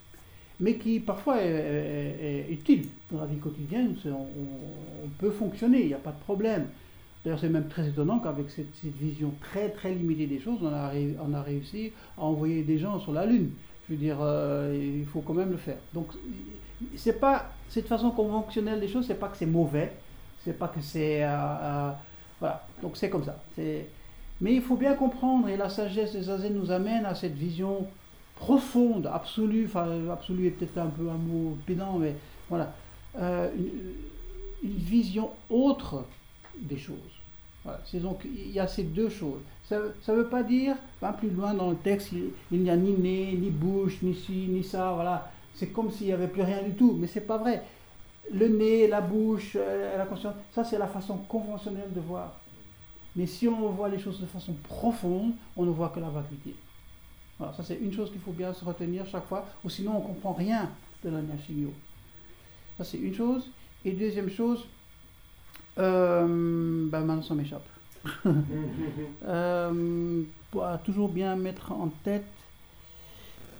mais 0.61 0.77
qui 0.77 1.01
parfois 1.01 1.43
est, 1.43 2.47
utile 2.51 2.87
dans 3.11 3.21
la 3.21 3.27
vie 3.27 3.39
quotidienne. 3.39 3.97
On, 4.07 5.09
peut 5.19 5.31
fonctionner, 5.31 5.83
il 5.83 5.87
n'y 5.89 5.95
a 5.95 5.99
pas 5.99 6.13
de 6.13 6.21
problème. 6.21 6.67
D'ailleurs, 7.25 7.39
c'est 7.39 7.49
même 7.49 7.69
très 7.69 7.89
étonnant 7.89 8.19
qu'avec 8.19 8.51
cette, 8.51 8.75
vision 8.83 9.33
très 9.41 9.71
très 9.71 9.95
limitée 9.95 10.27
des 10.27 10.41
choses, 10.41 10.59
on 10.63 11.35
a, 11.35 11.43
réussi 11.43 11.93
à 12.19 12.23
envoyer 12.23 12.63
des 12.63 12.79
gens 12.79 12.99
sur 13.01 13.13
la 13.13 13.27
Lune. 13.27 13.51
Je 13.89 13.95
veux 13.95 13.99
dire, 13.99 14.19
euh, 14.21 14.99
il 14.99 15.07
faut 15.07 15.21
quand 15.21 15.35
même 15.35 15.51
le 15.51 15.57
faire. 15.57 15.77
Donc, 15.93 16.09
c'est 16.97 17.21
pas 17.21 17.51
cette 17.69 17.87
façon 17.87 18.11
conventionnelle 18.11 18.81
des 18.81 18.89
choses, 18.89 19.07
c'est 19.07 19.19
pas 19.19 19.29
que 19.29 19.37
c'est 19.37 19.47
mauvais, 19.47 19.93
c'est 20.45 20.59
pas 20.59 20.69
que 20.69 20.81
c'est 20.81 21.23
euh, 21.23 21.29
euh, 21.29 21.91
voilà. 22.41 22.67
Donc 22.83 22.97
c'est 22.97 23.09
comme 23.09 23.25
ça. 23.25 23.37
Mais 23.57 24.55
il 24.55 24.63
faut 24.63 24.77
bien 24.77 24.95
comprendre 24.95 25.49
et 25.49 25.57
la 25.57 25.69
sagesse 25.69 26.13
des 26.13 26.23
Zazen 26.23 26.55
nous 26.55 26.71
amène 26.71 27.07
à 27.07 27.15
cette 27.15 27.35
vision 27.35 27.87
profonde, 28.45 29.07
absolue. 29.13 29.65
Enfin, 29.67 29.87
absolue 30.13 30.47
est 30.49 30.51
peut-être 30.51 30.79
un 30.79 30.93
peu 30.99 31.09
un 31.09 31.21
mot 31.29 31.57
pédant, 31.67 31.99
mais 31.99 32.15
voilà, 32.49 32.75
Euh, 33.17 33.49
une, 33.57 34.75
vision 34.95 35.31
autre 35.51 36.05
des 36.59 36.79
choses. 36.79 37.15
Voilà. 37.65 37.81
C'est 37.85 38.01
donc 38.01 38.19
il 38.25 38.51
y 38.51 38.59
a 38.59 38.67
ces 38.67 38.83
deux 38.83 39.11
choses. 39.11 39.43
Ça 39.69 39.77
ne 39.79 40.15
veut 40.17 40.29
pas 40.29 40.43
dire, 40.43 40.75
pas 41.01 41.13
plus 41.13 41.31
loin 41.31 41.53
dans 41.55 41.71
le 41.71 41.77
texte, 41.77 42.13
il, 42.13 42.31
il 42.51 42.63
n'y 42.63 42.71
a 42.71 42.77
ni 42.77 42.93
nez, 42.93 43.37
ni 43.45 43.51
bouche, 43.51 43.99
ni 44.03 44.15
ci, 44.15 44.49
ni 44.49 44.65
ça. 44.65 44.93
Voilà, 44.95 45.31
c'est 45.55 45.69
comme 45.69 45.91
s'il 45.91 46.07
n'y 46.09 46.13
avait 46.13 46.33
plus 46.35 46.43
rien 46.43 46.63
du 46.63 46.73
tout, 46.81 46.97
mais 46.99 47.07
c'est 47.07 47.27
pas 47.33 47.39
vrai. 47.39 47.63
Le 48.41 48.49
nez, 48.49 48.89
la 48.89 49.01
bouche, 49.01 49.53
euh, 49.57 49.99
la 49.99 50.07
conscience, 50.07 50.35
ça 50.55 50.65
c'est 50.65 50.79
la 50.79 50.89
façon 50.89 51.17
conventionnelle 51.29 51.93
de 51.95 52.01
voir. 52.01 52.31
Mais 53.17 53.27
si 53.27 53.47
on 53.49 53.69
voit 53.71 53.91
les 53.91 53.99
choses 53.99 54.21
de 54.21 54.27
façon 54.27 54.55
profonde, 54.65 55.33
on 55.57 55.65
ne 55.65 55.71
voit 55.71 55.91
que 55.91 56.01
la 56.01 56.11
vacuité. 56.11 56.55
Voilà, 57.39 57.53
ça 57.55 57.63
c'est 57.63 57.77
une 57.77 57.93
chose 57.93 58.11
qu'il 58.11 58.21
faut 58.21 58.33
bien 58.33 58.53
se 58.53 58.65
retenir 58.65 59.07
chaque 59.07 59.27
fois, 59.27 59.47
ou 59.65 59.71
sinon 59.71 59.97
on 59.97 60.01
ne 60.01 60.07
comprend 60.07 60.33
rien 60.33 60.71
de 61.05 61.11
la. 61.11 61.21
Ça 62.79 62.85
c'est 62.85 62.99
une 62.99 63.15
chose. 63.15 63.51
Et 63.85 63.93
deuxième 63.93 64.31
chose, 64.31 64.65
euh, 65.79 66.87
ben 66.89 67.01
maintenant 67.01 67.23
ça 67.23 67.35
m'échappe. 67.35 67.67
Euh, 69.27 70.23
pour 70.51 70.67
toujours 70.85 71.09
bien 71.09 71.35
mettre 71.37 71.73
en 71.73 71.89
tête, 72.05 72.25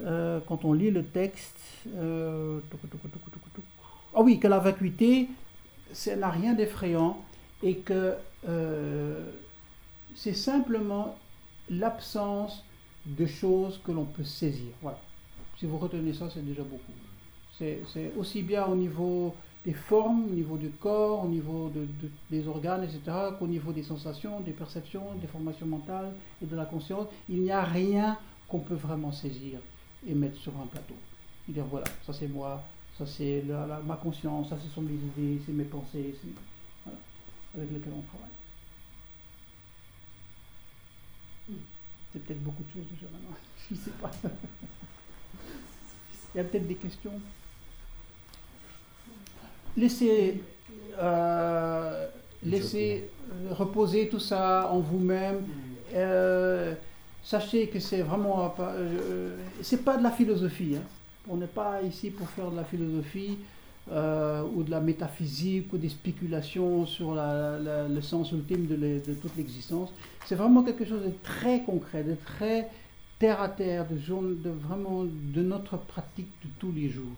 euh, 0.03 0.41
quand 0.47 0.65
on 0.65 0.73
lit 0.73 0.91
le 0.91 1.05
texte, 1.05 1.59
euh, 1.97 2.61
ah 4.15 4.21
oui, 4.21 4.39
que 4.39 4.49
la 4.49 4.59
vacuité, 4.59 5.29
ça 5.93 6.17
n'a 6.17 6.31
rien 6.31 6.55
d'effrayant 6.55 7.23
et 7.63 7.77
que 7.77 8.15
euh, 8.49 9.31
c'est 10.15 10.35
simplement 10.35 11.17
l'absence 11.71 12.65
de 13.07 13.27
choses 13.27 13.81
que 13.85 13.93
l'on 13.93 14.05
peut 14.05 14.25
saisir. 14.25 14.73
Voilà. 14.83 14.99
Si 15.59 15.67
vous 15.67 15.79
retenez 15.79 16.13
ça, 16.15 16.29
c'est 16.31 16.45
déjà 16.45 16.63
beaucoup. 16.63 16.93
C'est 17.59 18.13
aussi 18.17 18.43
bien 18.43 18.67
au 18.67 18.75
niveau 18.75 19.35
des 19.65 19.73
formes, 19.73 20.25
au 20.25 20.35
niveau 20.35 20.57
du 20.59 20.71
corps, 20.71 21.25
au 21.25 21.29
niveau 21.29 21.71
de- 21.71 21.87
de- 21.87 22.11
des 22.31 22.47
organes, 22.49 22.83
etc., 22.85 23.01
qu'au 23.39 23.47
niveau 23.47 23.73
des 23.73 23.83
sensations, 23.85 24.41
des 24.41 24.51
perceptions, 24.53 25.15
des 25.21 25.27
formations 25.29 25.67
mentales 25.67 26.13
et 26.43 26.47
de 26.47 26.57
la 26.57 26.65
conscience. 26.67 27.07
Il 27.29 27.41
n'y 27.43 27.51
a 27.51 27.63
rien 27.63 28.19
qu'on 28.49 28.59
peut 28.59 28.75
vraiment 28.75 29.13
saisir 29.13 29.61
et 30.07 30.15
mettre 30.15 30.37
sur 30.39 30.53
un 30.61 30.67
plateau. 30.67 30.97
Et 31.49 31.53
dire 31.53 31.65
voilà, 31.65 31.87
ça 32.05 32.13
c'est 32.13 32.29
moi, 32.29 32.63
ça 32.99 33.07
c'est 33.07 33.43
ma 33.87 33.97
conscience, 33.97 34.49
ça 34.51 34.59
ce 34.63 34.69
sont 34.75 34.83
mes 34.83 34.93
idées, 34.95 35.41
c'est 35.47 35.53
mes 35.53 35.65
pensées, 35.65 36.15
voilà, 36.85 36.99
avec 37.55 37.71
lesquelles 37.73 37.93
on 37.97 38.03
travaille. 38.03 38.29
C'est 42.15 42.25
peut-être 42.25 42.43
beaucoup 42.45 42.63
de 42.63 42.71
choses 42.71 42.89
déjà 42.91 43.11
maintenant, 43.13 43.37
je 43.69 43.75
ne 43.75 43.79
sais 43.81 43.91
pas. 44.01 44.11
Il 46.35 46.39
y 46.39 46.41
a 46.41 46.45
peut-être 46.45 46.67
des 46.69 46.77
questions 46.77 47.21
Laissez, 49.77 50.41
euh, 51.01 52.09
laissez 52.45 53.11
euh, 53.33 53.53
reposer 53.53 54.09
tout 54.09 54.21
ça 54.21 54.71
en 54.71 54.79
vous-même. 54.79 55.45
Euh, 55.93 56.75
sachez 57.25 57.67
que 57.69 57.81
c'est 57.81 58.03
vraiment 58.03 58.49
pas, 58.51 58.71
euh, 58.75 59.37
c'est 59.63 59.85
pas 59.85 59.97
de 59.97 60.05
la 60.05 60.13
philosophie. 60.13 60.77
hein. 60.77 60.83
On 61.29 61.37
n'est 61.37 61.47
pas 61.49 61.83
ici 61.83 62.11
pour 62.11 62.29
faire 62.31 62.51
de 62.53 62.57
la 62.57 62.65
philosophie 62.65 63.39
euh, 63.93 64.43
ou 64.55 64.63
de 64.63 64.71
la 64.71 64.81
métaphysique 64.81 65.73
ou 65.73 65.79
des 65.79 65.91
spéculations 65.91 66.87
sur 66.87 67.15
la- 67.15 67.59
la- 67.59 67.89
le 67.89 68.01
sens 68.01 68.33
ultime 68.33 68.67
de, 68.67 69.01
toute 69.21 69.37
l'existence. 69.37 69.91
C'est 70.27 70.35
vraiment 70.37 70.63
quelque 70.63 70.85
chose 70.85 71.03
de 71.03 71.13
très 71.23 71.63
concret, 71.63 72.03
de 72.03 72.15
très 72.25 72.71
terre 73.19 73.41
à 73.43 73.49
terre, 73.49 73.87
de, 73.89 73.99
jour- 73.99 74.23
de 74.23 74.51
vraiment 74.51 75.05
de 75.05 75.43
notre 75.43 75.77
pratique 75.77 76.31
de 76.43 76.49
tous 76.59 76.73
les 76.73 76.89
jours. 76.89 77.17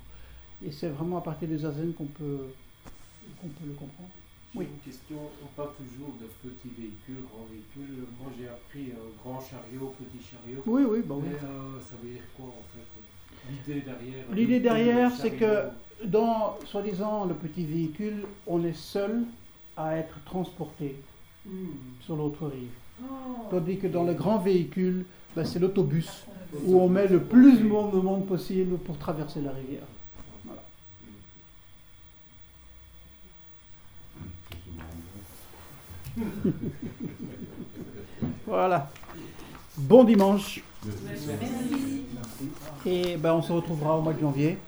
Et 0.64 0.72
c'est 0.72 0.88
vraiment 0.88 1.18
à 1.18 1.20
partir 1.20 1.48
des 1.48 1.58
zazen 1.58 1.92
qu'on 1.92 2.06
peut, 2.06 2.46
qu'on 3.40 3.48
peut 3.48 3.66
le 3.66 3.74
comprendre. 3.74 4.10
Oui. 4.54 4.64
une 4.72 4.80
question, 4.90 5.16
on 5.44 5.46
parle 5.54 5.74
toujours 5.76 6.14
de 6.18 6.26
petits 6.48 6.72
véhicules, 6.78 7.22
grands 7.30 7.44
véhicules. 7.44 8.06
Moi 8.18 8.32
j'ai 8.38 8.48
appris 8.48 8.90
euh, 8.90 9.12
grand 9.22 9.38
chariot, 9.38 9.94
petit 10.00 10.24
chariot. 10.24 10.62
Oui, 10.66 10.82
oui, 10.88 11.00
bah 11.04 11.14
oui. 11.18 11.28
Euh, 11.28 11.78
ça 11.80 11.94
veut 12.02 12.08
dire 12.08 12.22
quoi 12.36 12.46
en 12.46 12.64
fait? 12.72 12.86
L'idée 14.32 14.60
derrière 14.60 15.10
L'idée 15.10 15.16
c'est 15.20 15.32
que 15.32 15.64
dans, 16.04 16.58
soi-disant, 16.66 17.24
le 17.24 17.34
petit 17.34 17.64
véhicule, 17.64 18.24
on 18.46 18.64
est 18.64 18.76
seul 18.76 19.24
à 19.76 19.96
être 19.96 20.22
transporté 20.24 20.96
Hmm. 21.46 21.66
sur 22.00 22.16
l'autre 22.16 22.48
rive. 22.48 22.70
Oh. 23.04 23.46
Tandis 23.50 23.78
que 23.78 23.86
dans 23.86 24.02
le 24.02 24.14
grand 24.14 24.38
véhicule, 24.38 25.06
ben, 25.36 25.44
c'est 25.44 25.60
l'autobus 25.60 26.24
où 26.64 26.80
on 26.80 26.88
met 26.88 27.06
le 27.06 27.22
plus 27.22 27.58
de 27.58 27.64
monde, 27.64 27.92
de 27.94 28.00
monde 28.00 28.26
possible 28.26 28.78
pour 28.78 28.98
traverser 28.98 29.40
la 29.42 29.52
rivière. 29.52 29.86
Voilà. 38.46 38.90
Bon 39.78 40.04
dimanche. 40.04 40.62
Merci. 41.04 41.28
Et 42.86 43.16
ben, 43.16 43.32
on 43.34 43.42
se 43.42 43.52
retrouvera 43.52 43.96
au 43.96 44.02
mois 44.02 44.12
de 44.12 44.20
janvier. 44.20 44.58